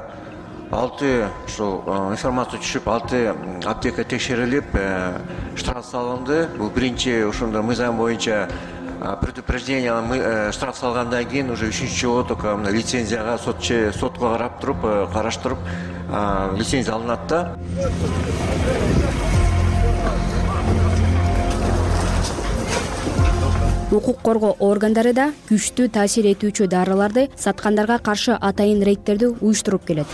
алты 0.72 1.28
ушул 1.46 1.84
э, 1.86 1.98
информация 2.16 2.58
түшүп 2.58 2.88
алты 2.90 3.22
аптека 3.62 4.02
текшерилип 4.02 4.74
штраф 5.54 5.86
салынды. 5.86 6.48
Бул 6.58 6.72
биринчи 6.74 7.20
ошондо 7.28 7.62
мыйзам 7.62 7.98
боюнча 8.00 8.48
предупреждение 9.20 9.92
э, 9.92 10.52
штраф 10.52 10.78
салгандан 10.78 11.24
кийин 11.26 11.50
уже 11.50 11.66
үчүнчү 11.68 11.98
жолу 12.00 12.24
только 12.24 12.56
мына 12.56 12.70
лицензияга 12.70 13.38
сотко 13.38 14.30
карап 14.30 14.60
туруп 14.60 14.84
э, 14.84 15.06
караштырып 15.12 15.58
лицензия 16.56 16.94
алынат 16.94 17.26
да. 17.28 17.56
Укук 23.90 24.22
коргоо 24.22 24.54
органдары 24.60 25.12
да 25.12 25.32
күчтүү 25.50 25.90
таасир 25.92 26.30
этүүчү 26.30 26.68
дарыларды 26.70 27.26
саткандарга 27.36 27.98
каршы 27.98 28.32
атайын 28.38 28.80
рейдтерди 28.86 29.34
уюштуруп 29.40 29.84
келет. 29.84 30.06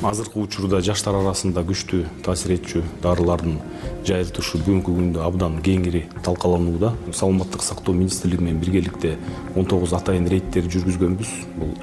Азыркы 0.00 0.38
учурда 0.40 0.80
жаштар 0.80 1.18
арасында 1.18 1.64
күчтүү 1.66 2.06
таасир 2.24 2.54
этчү 2.56 2.84
дарылардын 3.02 3.58
жайылтышы 4.06 4.60
бүгүнкү 4.62 4.92
күндө 4.96 5.22
абдан 5.26 5.58
кеңири 5.66 6.04
талкаланууда 6.24 6.92
саламаттык 7.12 7.62
сактоо 7.62 7.94
министрлиги 7.94 8.42
менен 8.42 8.60
биргеликте 8.60 9.16
он 9.56 9.66
тогуз 9.66 9.92
атайын 9.96 10.28
рейдтер 10.30 10.68
жүргүзгөнбүз. 10.72 11.32
Бул 11.58 11.74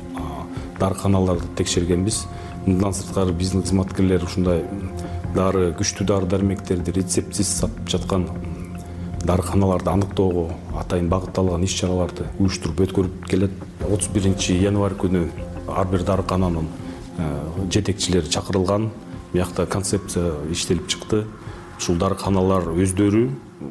дарыканаларды 0.80 1.50
текшергенбиз. 1.58 2.24
Мындан 2.66 2.96
сырткары 2.96 3.34
биздин 3.36 3.64
кызматкерлер 3.64 4.24
ушундай 4.24 4.64
дары 5.36 5.72
күчтүү 5.80 6.08
дары 6.08 6.30
дармектерди 6.32 6.96
рецептсиз 6.96 7.52
сатып 7.60 7.90
жаткан 7.96 8.30
дарыканаларды 9.24 9.92
аныктоого 9.92 10.50
атайын 10.80 11.10
багытталган 11.12 11.64
иш 11.68 11.76
чараларды 11.82 12.30
уюштуруп 12.40 12.86
өткөрүп 12.88 13.28
келет. 13.30 13.60
Отуз 13.90 14.08
биринчи 14.16 14.56
январь 14.60 14.96
күнү 15.00 15.28
ар 15.68 15.92
бир 15.92 16.04
дарыкананын 16.08 16.72
Э, 17.18 17.70
жетекчилери 17.70 18.30
чакырылган. 18.30 18.90
Биякта 19.34 19.66
концепция 19.66 20.34
иштелип 20.52 20.88
чыкты 20.88 21.26
ушул 21.78 21.98
дарыканалар 22.02 22.70
өздөрү 22.74 23.24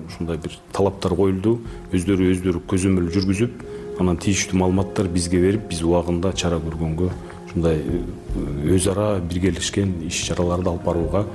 ушундай 0.09 0.39
бир 0.41 0.57
талаптар 0.73 1.15
коюлду. 1.17 1.59
Өздөрү 1.93 2.31
өздөрү 2.33 2.63
көзөмөл 2.71 3.11
жүргүзүп 3.15 4.01
анан 4.01 4.19
тийиштүү 4.23 4.59
маалыматтар 4.59 5.09
бизге 5.13 5.41
берип 5.43 5.69
биз 5.71 5.83
убагында 5.85 6.33
чара 6.33 6.59
көргөнгө 6.63 7.11
ушундай 7.53 7.79
э, 7.79 8.75
өз 8.75 8.89
ара 8.89 9.21
биргелешкен 9.21 9.99
иш 10.09 10.23
чараларды 10.29 10.71
алып 10.73 10.87
барууга 10.87 11.27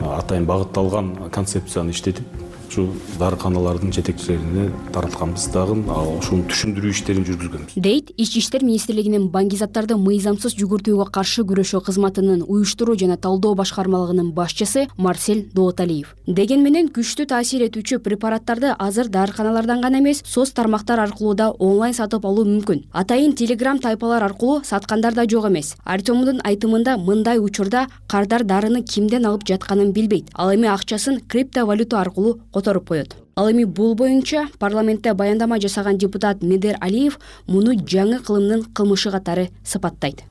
атайын 0.00 0.46
багытталган 0.46 1.10
концепцияны 1.34 1.90
иштетип 1.90 2.43
ушу 2.74 2.88
дарыканалардын 3.18 3.92
жетекчилерине 3.92 4.72
таратканбыз 4.92 5.46
дагы. 5.54 5.76
Ушуну 6.18 6.46
түшүндүрүү 6.50 6.90
иштерин 6.90 7.26
жүргүзгөнбүз. 7.28 7.76
Дейт 7.78 8.10
ички 8.18 8.40
иштер 8.42 8.64
министрлигинин 8.66 9.28
баңгизаттарды 9.30 9.96
мыйзамсыз 10.00 10.56
жүгүртүүгө 10.58 11.06
каршы 11.14 11.44
күрөшүү 11.46 11.82
кызматынын 11.86 12.42
уюштуруу 12.42 12.96
жана 12.98 13.16
талдоо 13.16 13.54
башкармалыгынын 13.54 14.32
башчысы 14.34 14.88
марсель 14.96 15.46
дооталиев. 15.54 16.14
Дегени 16.26 16.66
менен 16.66 16.90
күчтүү 16.94 17.28
таасир 17.30 17.66
этүүчү 17.68 18.00
препараттарды 18.02 18.74
азыр 18.78 19.08
дарыканалардан 19.08 19.80
гана 19.84 20.00
эмес 20.02 20.22
соц 20.26 20.50
тармактар 20.50 21.00
аркылуу 21.00 21.34
да 21.34 21.50
онлайн 21.52 21.94
сатып 21.94 22.26
алуу 22.26 22.44
мүмкүн. 22.48 22.84
Атайын 22.92 23.34
телеграм 23.38 23.78
тайпалар 23.78 24.24
аркылуу 24.24 24.62
саткандар 24.64 25.14
да 25.14 25.28
жок 25.30 25.46
эмес. 25.50 25.74
Артемдун 25.84 26.40
айтымында 26.44 26.96
мындай 26.98 27.38
учурда 27.38 27.86
кардар 28.08 28.44
дарыны 28.44 28.82
кимден 28.82 29.26
алып 29.26 29.46
жатканын 29.46 29.92
билбейт. 29.92 30.30
Ал 30.34 30.54
эми 30.54 30.68
акчасын 30.68 31.20
криптовалюта 31.28 32.00
аркылуу 32.00 32.40
которуп 32.64 32.88
коет. 32.88 33.16
Ал 33.36 33.50
эми 33.50 33.64
бул 33.64 33.94
боюнча 33.94 34.48
парламентте 34.58 35.12
баяндама 35.12 35.60
жасаган 35.60 35.98
депутат 35.98 36.42
медер 36.42 36.78
алиев 36.80 37.18
муну 37.46 37.74
жаңы 37.74 38.22
кылымдын 38.24 38.64
кылмышы 38.72 39.10
катары 39.10 39.50
сыпаттайт. 39.64 40.22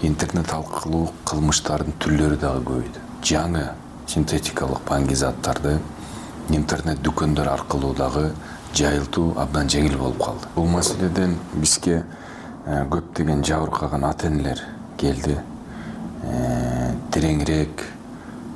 Интернет 0.00 0.48
аркылуу 0.52 1.10
кылмыштардын 1.28 1.92
түрлөрү 2.00 2.38
дагы 2.40 2.62
көбөйдү 2.64 3.02
жаңы 3.28 3.66
синтетикалык 4.08 4.80
баңгизаттарды 4.88 5.78
интернет 6.50 7.02
дүкөндөр 7.04 7.50
аркылуу 7.52 7.92
дагы 7.94 8.30
жайылтуу 8.74 9.34
абдан 9.36 9.68
жеңил 9.68 9.98
болуп 9.98 10.22
калды. 10.22 10.48
Бул 10.54 10.68
маселеден 10.70 11.36
бизге 11.54 12.04
э, 12.64 12.86
көптөгөн 12.88 13.44
жабыркаган 13.44 14.04
ата 14.04 14.30
энелер 14.30 14.62
келди. 14.96 15.36
Э, 16.22 16.94
тереңирээк 17.12 17.84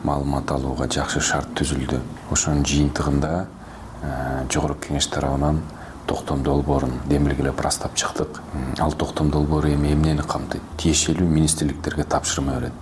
маалымат 0.04 0.50
алууга 0.52 0.88
жакшы 0.88 1.20
шарт 1.20 1.52
түзүлдү. 1.58 2.00
Ошонун 2.32 2.64
жыйынтыгында 2.64 3.32
э, 3.40 4.12
жогорку 4.52 4.88
кеңеш 4.88 5.10
тарабынан 5.12 5.60
токтом 6.06 6.42
долбоорун 6.42 6.94
демилгелеп 7.06 7.60
ырастап 7.60 7.94
чыктык. 7.94 8.40
Ал 8.78 8.92
токтом 8.92 9.30
долбоору 9.30 9.68
эми 9.68 9.92
эмнени 9.92 10.22
камтыйт? 10.26 10.62
Тиешелүү 10.78 11.28
министрликтерге 11.28 12.04
тапшырма 12.04 12.56
берет. 12.58 12.72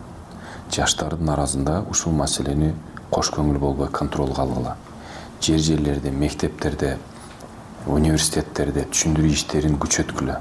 Жаштардын 0.73 1.29
арасында 1.35 1.83
ушул 1.91 2.13
маселени 2.13 2.75
кош 3.11 3.33
көңүл 3.35 3.59
болбой 3.59 3.89
контролго 3.89 4.43
алгыла. 4.43 4.77
Жер 5.43 5.59
жерлерде 5.59 6.11
мектептерде 6.11 6.97
университеттерде 7.87 8.87
түшүндүрүү 8.93 9.35
иштерин 9.35 9.77
күчөткүлө. 9.81 10.39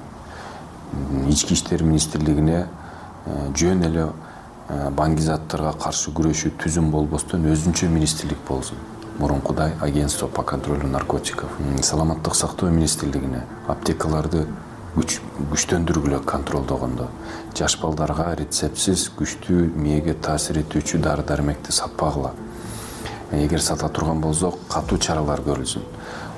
Ички 1.28 1.58
иштер 1.58 1.84
министрлигине 1.84 2.64
э, 2.64 3.52
жөн 3.56 3.84
эле 3.90 4.08
баңгизаттарга 4.68 5.72
каршы 5.80 6.12
күрөшүү 6.12 6.54
түзүм 6.60 6.92
болбостон 6.92 7.46
өзүнчө 7.48 7.88
министрлик 7.92 8.40
болсун. 8.48 8.78
Мурункудай 9.18 9.74
агентство 9.82 10.28
по 10.28 10.44
контролю 10.44 10.88
наркотиков 10.88 11.50
саламаттык 11.82 12.36
сактоо 12.36 12.70
министрлигине 12.70 13.44
аптекаларды 13.68 14.46
күчтөндүргүлө 14.98 16.20
контролдогондо. 16.26 17.08
Жаш 17.56 17.78
балдарга 17.82 18.34
рецептсиз 18.36 19.08
күчтүү 19.18 19.72
мээге 19.78 20.18
таасир 20.22 20.60
этүүчү 20.64 21.00
дары 21.02 21.24
дармекти 21.24 21.72
сатпагыла. 21.72 22.34
Эгер 23.32 23.62
сата 23.62 23.90
турган 23.90 24.22
болсок 24.22 24.60
катуу 24.70 24.98
чаралар 24.98 25.42
көрүлсүн. 25.46 25.86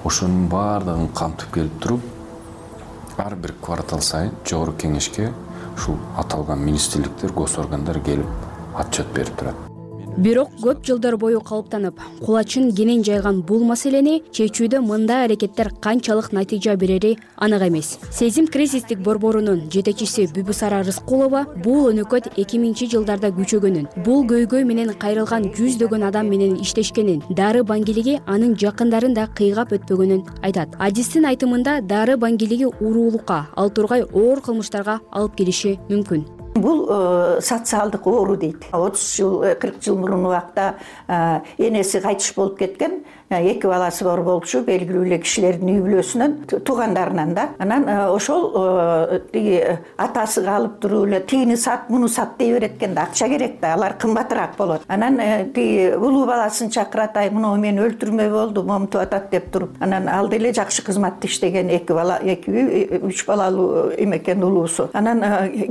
Ошонун 0.05 0.47
баардыгын 0.51 1.09
камтып 1.15 1.53
келип 1.53 1.81
туруп 1.81 3.19
ар 3.19 3.35
бир 3.35 3.53
квартал 3.61 4.01
сайын 4.01 4.31
жогорку 4.45 4.85
кеңешке 4.85 5.31
ушул 5.79 5.97
аталган 6.19 6.59
министрликтер 6.67 7.31
гос 7.41 7.57
органдар 7.63 8.03
келип 8.03 8.79
отчет 8.83 9.13
берип 9.15 9.35
турат 9.39 9.68
бирок 10.17 10.49
көп 10.61 10.81
жылдар 10.87 11.17
бою 11.17 11.39
калыптанып 11.41 11.99
кулачын 12.21 12.71
кенен 12.75 13.03
жайган 13.03 13.41
бул 13.41 13.63
маселени 13.63 14.21
чечүүдө 14.31 14.81
мындай 14.85 15.25
аракеттер 15.25 15.69
канчалык 15.81 16.31
натыйжа 16.33 16.75
берери 16.75 17.17
анык 17.37 17.61
эмес. 17.67 17.97
Сезим 18.11 18.47
кризистик 18.47 18.99
борборунун 18.99 19.69
жетекчиси 19.71 20.27
бүбүсара 20.35 20.81
рыскулова 20.83 21.45
бул 21.63 21.89
өнөкөт 21.91 22.31
эки 22.37 22.59
миңинчи 22.59 22.89
жылдарда 22.93 23.31
күчөгөнүн 23.37 24.03
бул 24.05 24.25
көйгөй 24.29 24.65
менен 24.65 24.93
кайрылган 24.93 25.51
жүздөгөн 25.57 26.07
адам 26.09 26.29
менен 26.33 26.57
иштешкенин 26.63 27.23
дары 27.29 27.63
баңгилиги 27.63 28.19
анын 28.25 28.55
жакындарын 28.55 29.15
да 29.15 29.27
кыйгап 29.35 29.73
өтпөгөнүн 29.77 30.25
айтат. 30.43 30.75
Адистин 30.79 31.29
айтымында 31.29 31.79
дары 31.81 32.17
баңгилиги 32.17 32.67
уруулукка 32.79 33.45
ал 33.55 33.69
тургай 33.69 34.03
оор 34.03 34.41
кылмыштарга 34.41 34.99
алып 35.11 35.35
келиши 35.39 35.77
мүмкүн 35.89 36.38
бул 36.55 36.87
э, 36.89 37.41
социалдык 37.41 38.07
оору 38.07 38.35
дейт. 38.37 38.65
Отуз 38.71 39.15
жыл 39.15 39.43
э, 39.43 39.55
кырк 39.55 39.81
жыл 39.83 39.97
мурун 39.97 40.25
убакта 40.25 40.75
э, 41.07 41.41
энеси 41.57 41.99
кайтыш 41.99 42.33
болуп 42.35 42.59
кеткен 42.59 43.03
эки 43.29 43.67
баласы 43.67 44.03
бар 44.03 44.21
болчу 44.25 44.63
белгилүү 44.65 45.05
эле 45.05 45.19
кишилердин 45.21 45.69
үй 45.75 45.81
бүлөсүнөн 45.85 46.33
туугандарынан 46.65 47.33
да. 47.35 47.49
Анан 47.59 47.85
ошол 48.09 49.21
тиги 49.31 49.61
атасы 49.97 50.43
калып 50.45 50.79
туруп 50.81 51.07
эле 51.07 51.19
тигини 51.21 51.57
сат 51.57 51.89
муну 51.89 52.07
сат 52.07 52.37
дей 52.39 52.53
берет 52.53 52.77
экен 52.77 52.95
да 52.95 53.03
акча 53.03 53.29
керек 53.29 53.59
да 53.61 53.73
алар 53.73 53.93
кымбатыраак 54.01 54.57
болот. 54.57 54.81
Анан 54.87 55.19
тиги 55.53 55.93
улуу 55.95 56.25
баласын 56.25 56.69
чакырат 56.69 57.17
ай 57.17 57.29
мынау 57.29 57.55
мени 57.57 57.85
өлтүрмөй 57.85 58.31
болду 58.31 58.63
момунтип 58.63 59.01
атат 59.01 59.29
деп 59.29 59.51
туруп 59.51 59.77
анан 59.79 60.09
ал 60.09 60.27
деле 60.27 60.51
жакшы 60.53 60.83
кызматта 60.83 61.27
иштеген 61.27 61.69
эки 61.69 61.93
бала 61.93 62.19
эки 62.23 62.49
үй 62.49 62.99
үч 63.03 63.25
балалуу 63.27 63.91
эме 63.97 64.17
экен 64.17 64.43
улуусу. 64.43 64.89
Анан 64.93 65.21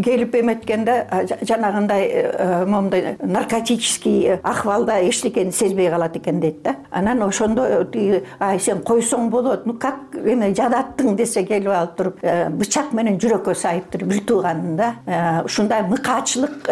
келип 0.04 0.34
эметкен 0.34 0.68
кеткенде 0.68 1.06
жанагындай 1.42 2.64
моундай 2.66 3.16
наркотический 3.22 4.34
акыбалда 4.42 5.00
эчтекени 5.08 5.50
сезбей 5.50 5.90
калат 5.90 6.16
экен 6.16 6.40
дейт 6.40 6.62
да. 6.62 6.76
Анан 6.90 7.22
тиги 7.92 8.22
ай 8.40 8.58
сен 8.60 8.82
койсоң 8.82 9.30
болот. 9.30 9.66
Ну 9.66 9.74
как 9.74 10.14
эме 10.14 10.52
жадаттың 10.54 11.16
десе 11.16 11.44
келип 11.44 11.70
алып 11.70 11.96
туруп 11.96 12.20
бычак 12.58 12.92
менен 12.92 13.18
жүрөккө 13.18 13.54
сайыптыр 13.54 14.04
бир 14.04 14.20
тууганым 14.26 14.76
да. 14.76 14.92
Ушундай 15.44 15.82
мыкаачылык 15.82 16.68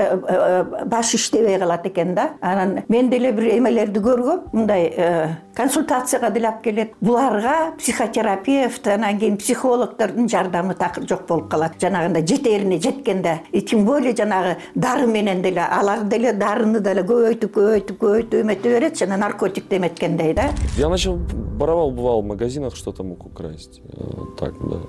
баш 0.86 1.14
иштебей 1.14 1.58
калат 1.58 1.86
экен 1.86 2.14
да. 2.14 2.30
Анан 2.40 2.82
мен 2.88 3.10
деле 3.10 3.32
бир 3.32 3.56
эмелерди 3.56 4.00
көргөм. 4.00 4.50
Мындай 4.52 5.36
консультацияга 5.56 6.30
деле 6.30 6.48
алып 6.48 6.62
келет. 6.62 6.94
Буларга 7.00 7.72
психотерапевт 7.78 8.86
анан 8.88 9.18
кийин 9.18 9.36
психологдордун 9.36 10.28
жардамы 10.28 10.74
такыр 10.74 11.08
жок 11.08 11.26
болуп 11.26 11.50
калат. 11.50 11.80
Жанагындай 11.80 12.26
жетерине 12.26 12.80
жеткенде 12.80 13.40
и 13.52 13.60
тем 13.60 13.84
более 13.84 14.14
жанагы 14.16 14.56
дары 14.74 15.06
менен 15.06 15.42
деле 15.42 15.60
алар 15.60 16.04
деле 16.04 16.32
дарыны 16.32 16.80
деле 16.80 17.02
көбөйтүп 17.02 17.52
көбөйтүп 17.52 17.98
көбөйтүп 18.00 18.40
эмете 18.40 18.68
берет. 18.68 18.98
Жана 18.98 19.16
наркотикти 19.16 19.76
эметкендей 19.76 20.34
да 20.34 20.50
я 20.76 20.88
начал 20.88 21.16
воровал 21.16 21.90
бывал 21.90 22.22
в 22.22 22.26
магазинах 22.26 22.76
что 22.76 22.92
то 22.92 23.02
мог 23.02 23.26
украсть 23.26 23.80
э, 23.84 24.04
так 24.38 24.54
да. 24.68 24.80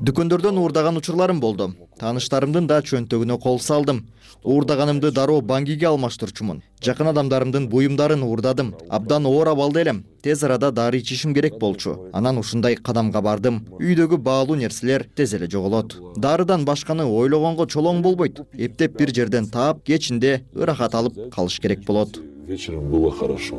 Дүкөндөрдөн 0.00 0.58
уурдаган 0.62 0.96
учурларым 0.96 1.40
болду. 1.42 1.72
Тааныштарымдын 1.98 2.68
да 2.70 2.78
чөнтөгүнө 2.86 3.38
кол 3.42 3.58
салдым. 3.58 4.04
Уурдаганымды 4.46 5.10
дароо 5.10 5.40
баңгиге 5.42 5.88
алмаштырчумун. 5.90 6.60
Жакын 6.80 7.10
адамдарымдын 7.10 7.66
буюмдарын 7.72 8.22
уурдадым. 8.22 8.76
Абдан 8.88 9.26
оор 9.26 9.50
абалда 9.50 9.82
элем. 9.82 10.04
Тез 10.22 10.44
арада 10.44 10.70
дары 10.70 11.00
ичишим 11.00 11.34
керек 11.34 11.58
болчу. 11.58 11.96
Анан 12.12 12.38
ушундай 12.38 12.76
кадамга 12.76 13.20
бардым. 13.20 13.64
Үйдөгү 13.80 14.22
баалуу 14.22 14.54
нерселер 14.54 15.08
тез 15.16 15.34
эле 15.34 15.50
жоголот. 15.50 15.98
Дарыдан 16.16 16.64
башканы 16.64 17.02
ойлогонго 17.02 17.66
чолоң 17.66 18.00
болбойт. 18.02 18.44
Эптеп 18.54 18.96
бир 19.02 19.14
жерден 19.14 19.50
таап 19.50 19.82
кечинде 19.82 20.44
ырахат 20.54 20.94
алып 20.94 21.18
калыш 21.34 21.58
керек 21.58 21.84
болот. 21.84 22.20
Вечером 22.46 22.88
было 22.88 23.10
хорошо 23.10 23.58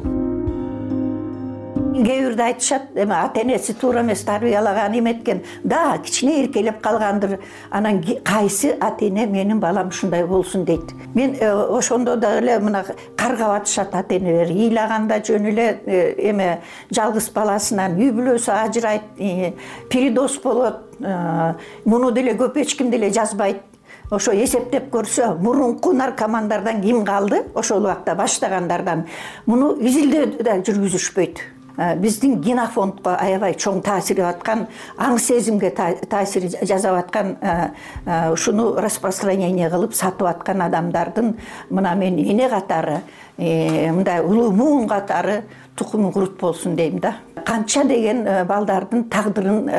кээ 1.94 2.30
бирде 2.30 2.44
айтышат 2.44 2.82
эме 2.96 3.16
ата 3.16 3.42
энеси 3.42 3.74
туура 3.74 4.02
эмес 4.02 4.24
тарбиялаган 4.24 4.98
эметкен 5.00 5.44
да 5.64 5.98
кичине 6.04 6.44
эркелеп 6.44 6.82
калгандыр. 6.82 7.40
Анан 7.70 8.04
кайсы 8.24 8.78
ата 8.80 9.06
эне 9.06 9.26
менин 9.26 9.60
балам 9.60 9.88
ушундай 9.88 10.26
болсун 10.26 10.66
дейт. 10.66 10.94
Мен 11.14 11.36
э, 11.40 11.52
ошондо 11.52 12.16
дагы 12.16 12.60
мына 12.60 12.86
каргап 13.18 13.62
атышат 13.62 13.96
ата 13.96 14.16
энелер 14.16 14.50
ыйлаганда 14.50 15.22
жөн 15.26 15.46
эле 15.46 15.80
э, 15.86 16.30
эме 16.30 16.62
жалгыз 16.92 17.30
баласынан 17.30 17.98
үй 17.98 18.12
бүлөсү 18.12 18.52
ажырайт 18.52 19.04
э, 19.18 19.54
передоз 19.90 20.38
болот. 20.44 20.86
Муну 21.86 22.12
деле 22.12 22.34
көп 22.34 22.58
эч 22.62 22.76
ким 22.76 22.92
деле 22.92 23.12
жазбайт. 23.12 23.62
Ошо 24.12 24.34
эсептеп 24.34 24.90
көрсө 24.90 25.36
мурунку 25.38 25.94
наркомандардан 25.94 26.82
ким 26.82 27.06
калды? 27.06 27.44
Ошол 27.54 27.84
убакта 27.86 28.16
баштагандардан. 28.16 29.06
Муну 29.46 29.76
изилдөө 29.78 30.44
да 30.44 30.58
жүргүзүшпөйт. 30.66 31.38
Э, 31.40 31.59
биздин 31.98 32.40
генофондко 32.44 33.16
аябай 33.20 33.56
чоң 33.60 33.80
таасири 33.86 34.24
аткан 34.28 34.66
аң 35.00 35.18
сезимге 35.22 35.72
таасир 35.72 36.50
жасап 36.68 36.98
аткан 37.00 37.38
э, 37.42 37.70
э, 38.06 38.32
ушуну 38.34 38.74
распространение 38.82 39.70
кылып 39.72 39.96
сатып 39.96 40.28
аткан 40.28 40.62
адамдардын 40.68 41.36
мына 41.70 41.96
мен 41.96 42.20
эне 42.20 42.50
катары 42.50 43.02
мындай 43.38 44.20
улуу 44.20 44.52
муун 44.52 44.88
катары 44.88 45.44
тукуму 45.76 46.12
курут 46.12 46.38
болсун 46.40 46.76
дейм 46.76 47.00
да. 47.00 47.16
Канча 47.46 47.86
деген 47.88 48.26
балдардын 48.48 49.06
тагдырын 49.10 49.70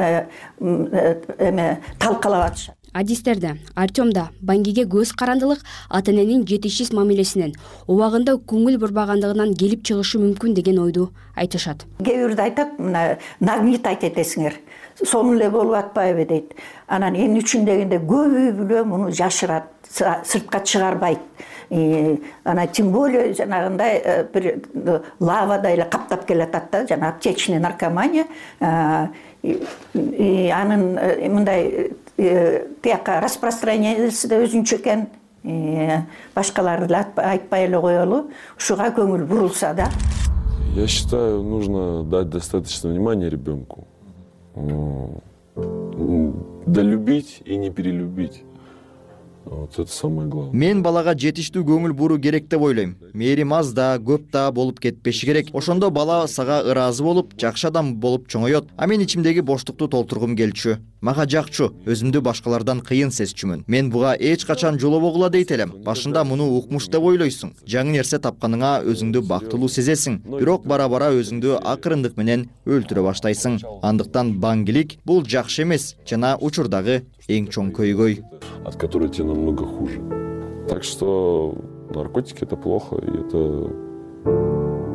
эме 1.39 1.81
талкалап 1.99 2.47
атышат 2.47 2.80
адистерде 2.93 3.57
артем 3.75 4.13
да 4.13 4.29
баңгиге 4.43 4.87
көз 4.91 5.13
карандылык 5.17 5.65
ата 5.89 6.13
эненин 6.13 6.47
жетишсиз 6.47 6.93
мамилесинен 6.93 7.55
убагында 7.87 8.37
көңүл 8.53 8.79
бурбагандыгынан 8.83 9.55
келип 9.55 9.85
чыгышы 9.87 10.19
мүмкүн 10.23 10.55
деген 10.55 10.79
ойду 10.83 11.11
айтышат. 11.37 11.87
Кээ 12.05 12.27
бирде 12.27 12.43
айтат 12.43 12.79
мына 12.79 13.19
нагнетать 13.41 14.05
этесиңер. 14.05 14.59
Сонун 15.03 15.39
эле 15.39 15.51
болуп 15.51 15.75
атпайбы 15.79 16.27
дейт. 16.29 16.55
Анан 16.87 17.15
эмне 17.15 17.41
үчүн 17.41 17.65
дегенде 17.65 18.01
көп 18.03 18.35
үй 18.37 18.51
бүлө 18.59 18.85
муну 18.85 19.11
жашырат 19.15 19.71
сыртка 19.91 20.61
чыгарбайт. 20.61 21.21
Анан 21.71 22.69
тем 22.69 22.91
более 22.93 23.33
жанагындай 23.35 24.03
э, 24.05 24.25
бир 24.25 24.47
э, 24.75 25.01
лавадай 25.21 25.75
эле 25.75 25.85
каптап 25.85 26.27
келатат 26.27 26.71
да 26.73 26.87
жана 26.87 27.09
аптечный 27.11 27.61
наркомания 27.61 28.27
анын 28.61 29.13
э, 30.99 31.29
мындай 31.29 31.93
тияка 32.83 33.21
распространениеси 33.21 34.29
да 34.29 34.41
өзүнчө 34.45 34.77
экен. 34.81 35.07
Башкаларды 36.35 36.93
эле 36.93 37.07
айтпай 37.17 37.65
эле 37.65 37.81
коелу. 37.81 38.31
Ушуга 38.59 38.91
көңүл 38.93 39.25
бурулса 39.25 39.73
да. 39.75 39.89
Я 40.75 40.87
считаю 40.87 41.43
нужно 41.43 42.05
дать 42.05 42.29
достаточно 42.29 42.91
внимания 42.91 43.29
ребенку 43.29 43.87
долюбить 46.67 47.43
и 47.45 47.57
не 47.57 47.71
перелюбить 47.71 48.45
вот 49.51 49.79
это 49.79 49.91
самое 49.91 50.29
главное. 50.29 50.55
Мен 50.55 50.83
балага 50.83 51.15
жетиштүү 51.15 51.65
көңүл 51.67 51.93
буруу 51.93 52.19
керек 52.19 52.49
деп 52.49 52.63
ойлойм. 52.63 52.97
Мээрим 53.13 53.53
аз 53.53 53.73
да 53.75 53.97
көп 53.99 54.31
да 54.31 54.51
болуп 54.53 54.81
кетпеши 54.81 55.27
керек. 55.27 55.51
Ошондо 55.53 55.91
бала 55.91 56.27
сага 56.29 56.63
ыраазы 56.63 57.03
болуп 57.03 57.35
жакшы 57.39 57.67
адам 57.69 57.95
болуп 57.97 58.29
чоңоет. 58.29 58.69
А 58.77 58.87
мен 58.87 59.01
ичимдеги 59.01 59.41
боштукту 59.41 59.89
толтургум 59.89 60.37
келчү. 60.37 60.79
Мага 61.01 61.25
жакчу 61.25 61.71
өзүмдү 61.89 62.21
башкалардан 62.21 62.83
кыйын 62.85 63.11
сезчүмүн 63.11 63.65
мен 63.67 63.89
буга 63.91 64.15
эч 64.21 64.45
качан 64.45 64.79
жолобогула 64.79 65.31
дейт 65.31 65.51
элем. 65.51 65.73
Башында 65.85 66.25
муну 66.25 66.51
укмуш 66.59 66.91
деп 66.93 67.03
ойлойсуң. 67.03 67.55
Жаңы 67.65 67.97
нерсе 67.97 68.19
тапканыңа 68.21 68.83
өзүңдү 68.85 69.23
бактылуу 69.27 69.69
сезесиң. 69.69 70.21
Бирок 70.39 70.67
бара 70.67 70.89
бара 70.93 71.09
өзүңдү 71.17 71.57
акырындык 71.65 72.19
менен 72.21 72.51
өлтүрө 72.67 73.07
баштайсың. 73.09 73.63
Андыктан 73.83 74.35
баңгилик 74.41 74.99
бул 75.07 75.25
жакшы 75.25 75.63
эмес 75.65 75.95
жана 76.07 76.37
учурдагы 76.37 77.01
эң 77.37 77.51
чоң 77.51 77.71
көйгөй. 77.77 78.25
От 78.65 78.77
которой 78.77 79.09
тебе 79.09 79.29
намного 79.29 79.67
хуже. 79.67 80.01
Так 80.69 80.85
что 80.85 81.55
наркотики 81.95 82.45
это 82.45 82.57
плохо 82.57 82.97
и 82.97 83.11
это 83.11 83.71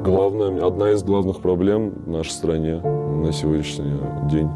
главная 0.04 0.66
одна 0.66 0.92
из 0.92 1.04
главных 1.04 1.42
проблем 1.42 1.90
в 2.06 2.10
нашей 2.10 2.32
стране 2.32 2.80
на 2.80 3.32
сегодняшний 3.32 4.00
день 4.30 4.50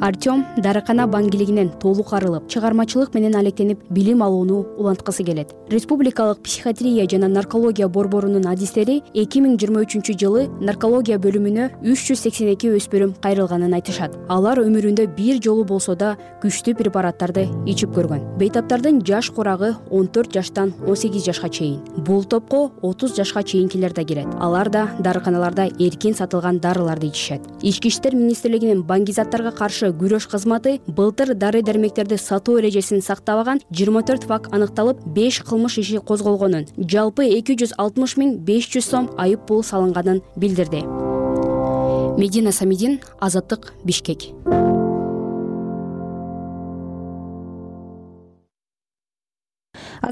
артем 0.00 0.44
дарыкана 0.56 1.06
баңгилигинен 1.06 1.70
толук 1.80 2.12
арылып 2.12 2.48
чыгармачылык 2.48 3.14
менен 3.14 3.36
алектенип 3.36 3.80
билим 3.90 4.22
алууну 4.22 4.66
уланткысы 4.78 5.24
келет. 5.24 5.54
Республикалык 5.68 6.42
психиатрия 6.42 7.06
жана 7.08 7.28
наркология 7.28 7.88
борборунун 7.88 8.46
адистери 8.46 9.02
эки 9.14 9.40
миң 9.40 9.58
жыйырма 9.58 9.84
үчүнчү 9.84 10.16
жылы 10.18 10.48
наркология 10.60 11.18
бөлүмүнө 11.18 11.68
үч 11.82 12.06
жүз 12.08 12.24
сексен 12.26 12.52
эки 12.52 12.70
өспүрүм 12.72 13.14
кайрылганын 13.22 13.74
айтышат. 13.78 14.16
Алар 14.28 14.58
өмүрүндө 14.62 15.06
бир 15.16 15.40
жолу 15.42 15.64
болсо 15.64 15.94
да 15.94 16.16
күчтүү 16.42 16.76
препараттарды 16.80 17.46
ичип 17.66 17.94
көргөн. 17.96 18.36
Бейтаптардын 18.38 19.02
жаш 19.06 19.30
курагы 19.30 19.74
он 19.90 20.08
төрт 20.08 20.32
жаштан 20.34 20.74
он 20.86 20.96
сегиз 20.96 21.24
жашка 21.24 21.48
чейин. 21.48 21.80
Бул 21.96 22.24
топко 22.24 22.70
отуз 22.82 23.16
жашка 23.16 23.42
чейинкилер 23.42 23.92
да 23.92 24.04
кирет 24.04 24.28
алар 24.40 24.70
да 24.70 24.88
дарыканаларда 24.98 25.68
эркин 25.78 26.14
сатылган 26.14 26.60
дарыларды 26.60 27.06
ичишет. 27.08 27.42
Ички 27.62 27.88
иштер 27.88 28.14
министрлигинин 28.14 28.82
баңгизаттарга 28.82 29.52
каршы 29.52 29.91
күрөш 30.00 30.28
кызматы 30.32 30.78
былтыр 30.86 31.34
дары 31.34 31.62
дармектерди 31.62 32.16
сатуу 32.16 32.58
эрежесин 32.60 33.02
сактабаган 33.02 33.62
жыйырма 33.70 34.02
төрт 34.08 34.26
факт 34.30 34.52
аныкталып 34.54 35.04
беш 35.16 35.42
кылмыш 35.48 35.78
иши 35.78 36.00
козголгонун 36.00 36.66
жалпы 36.76 37.28
эки 37.38 37.56
жүз 37.60 37.76
алтымыш 37.78 38.16
миң 38.16 38.36
беш 38.48 38.70
жүз 38.72 38.90
сом 38.90 39.10
айып 39.18 39.46
пул 39.46 39.62
салынганын 39.62 40.22
билдирди. 40.36 40.84
Медина 42.18 42.52
самидин 42.52 43.00
азаттык 43.20 43.72
бишкек 43.84 44.32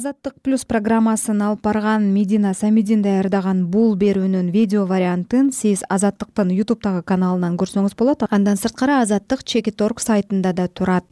азаттык 0.01 0.38
плюс 0.40 0.62
программасын 0.64 1.42
алып 1.44 1.61
барган 1.66 2.07
медина 2.14 2.55
самидин 2.57 3.03
даярдаган 3.05 3.66
бул 3.68 3.92
берүүнүн 4.01 4.48
видео 4.55 4.86
вариантын 4.88 5.51
сиз 5.53 5.82
азаттыктын 5.92 6.55
ютубтагы 6.57 7.03
каналынан 7.05 7.59
көрсөңүз 7.61 7.98
болот. 8.01 8.24
Андан 8.32 8.57
сырткары 8.57 8.96
азаттык 9.03 9.44
чекит 9.44 9.82
орг 9.84 10.01
сайтында 10.01 10.55
да 10.57 10.68
турат 10.68 11.05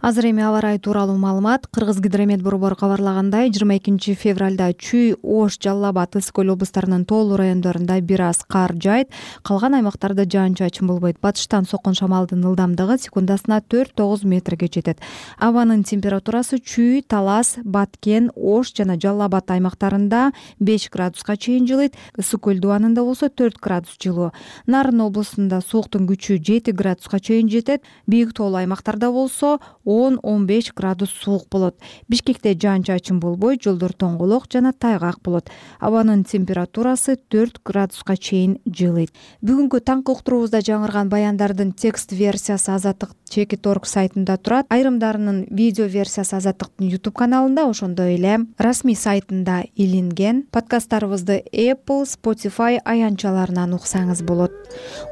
азыр 0.00 0.30
эми 0.30 0.42
аба 0.42 0.58
ырайы 0.60 0.78
тууралуу 0.78 1.18
маалымат 1.18 1.66
кыргыз 1.66 2.00
гидромет 2.00 2.40
борбору 2.40 2.74
кабарлагандай 2.74 3.50
жыйырма 3.52 3.76
экинчи 3.76 4.14
февралда 4.14 4.72
чүй 4.72 5.12
ош 5.22 5.58
жалал 5.60 5.90
абад 5.90 6.16
ысык 6.16 6.40
көл 6.40 6.54
облустарынын 6.54 7.04
тоолуу 7.04 7.36
райондорунда 7.36 8.00
бир 8.00 8.22
аз 8.22 8.40
кар 8.48 8.72
жаайт 8.72 9.10
калган 9.42 9.74
аймактарда 9.74 10.24
жаан 10.24 10.54
чачын 10.54 10.86
болбойт. 10.86 11.20
Батыштан 11.20 11.66
соккон 11.66 11.92
шамалдын 11.94 12.40
ылдамдыгы 12.40 12.96
секундасына 12.96 13.60
төрт 13.60 13.92
тогуз 13.94 14.24
метрге 14.24 14.70
жетет. 14.72 14.98
Абанын 15.38 15.84
температурасы 15.84 16.58
чүй 16.64 17.02
талас 17.02 17.58
баткен 17.62 18.30
ош 18.34 18.72
жана 18.72 18.96
жалал 18.96 19.26
абад 19.28 19.50
аймактарында 19.50 20.32
беш 20.58 20.88
градуска 20.88 21.36
чейин 21.36 21.68
жылыйт. 21.68 21.92
Ысык 22.16 22.40
көл 22.40 22.60
дубанында 22.60 23.04
болсо 23.04 23.28
төрт 23.28 23.60
градус 23.60 24.00
жылуу. 24.00 24.32
Нарын 24.66 25.04
облусунда 25.04 25.60
сууктун 25.60 26.08
күчү 26.08 26.40
жети 26.40 26.72
градуска 26.72 27.20
чейин 27.20 27.50
жетет. 27.50 27.82
Бийик 28.06 28.32
тоолуу 28.32 28.64
аймактарда 28.64 29.12
болсо 29.12 29.58
он 29.90 30.18
он 30.22 30.46
беш 30.46 30.72
градус 30.74 31.10
суук 31.10 31.48
болот. 31.50 31.76
Бишкекте 32.08 32.54
жаан 32.54 32.82
чачын 32.86 33.20
болбойт 33.20 33.64
жолдор 33.64 33.92
тоңголок 33.92 34.46
жана 34.52 34.72
тайгак 34.72 35.20
болот. 35.24 35.50
Абанын 35.80 36.24
температурасы 36.24 37.16
төрт 37.16 37.58
градуска 37.64 38.16
чейин 38.16 38.58
жылыйт. 38.66 39.10
Бүгүнкү 39.42 39.80
таңкы 39.82 40.14
уктуруубузда 40.14 40.62
жаңырган 40.62 41.10
баяндардын 41.10 41.72
текст 41.72 42.12
версиясы 42.12 42.70
азаттык 42.70 43.16
чекит 43.30 43.66
орг 43.66 43.86
сайтында 43.86 44.36
турат. 44.38 44.66
Айрымдарынын 44.70 45.46
видео 45.50 45.86
версиясы 45.86 46.36
азаттыктын 46.38 46.90
ютуб 46.90 47.14
каналында 47.18 47.66
ошондой 47.70 48.14
эле 48.14 48.38
расмий 48.58 48.96
сайтында 48.96 49.62
илинген. 49.74 50.44
Подкасттарыбызды 50.50 51.42
apple 51.52 52.06
spotify 52.06 52.78
аянтчаларынан 52.84 53.74
уксаңыз 53.78 54.22
болот. 54.26 54.52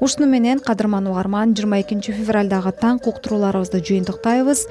Ушуну 0.01 0.26
менен 0.31 0.59
кадырман 0.59 1.07
угарман 1.11 1.55
жыйырма 1.55 1.81
экинчи 1.83 2.12
февралдагы 2.12 2.74
таңкы 2.83 3.11
уктурууларыбызды 3.12 3.83
жыйынтыктайбыз 3.85 4.68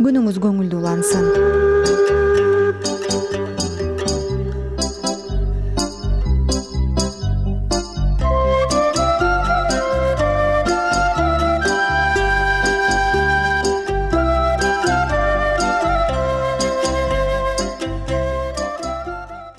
күнүңүз 0.00 0.40
көңүлдүү 0.46 0.82
улансын 0.82 2.19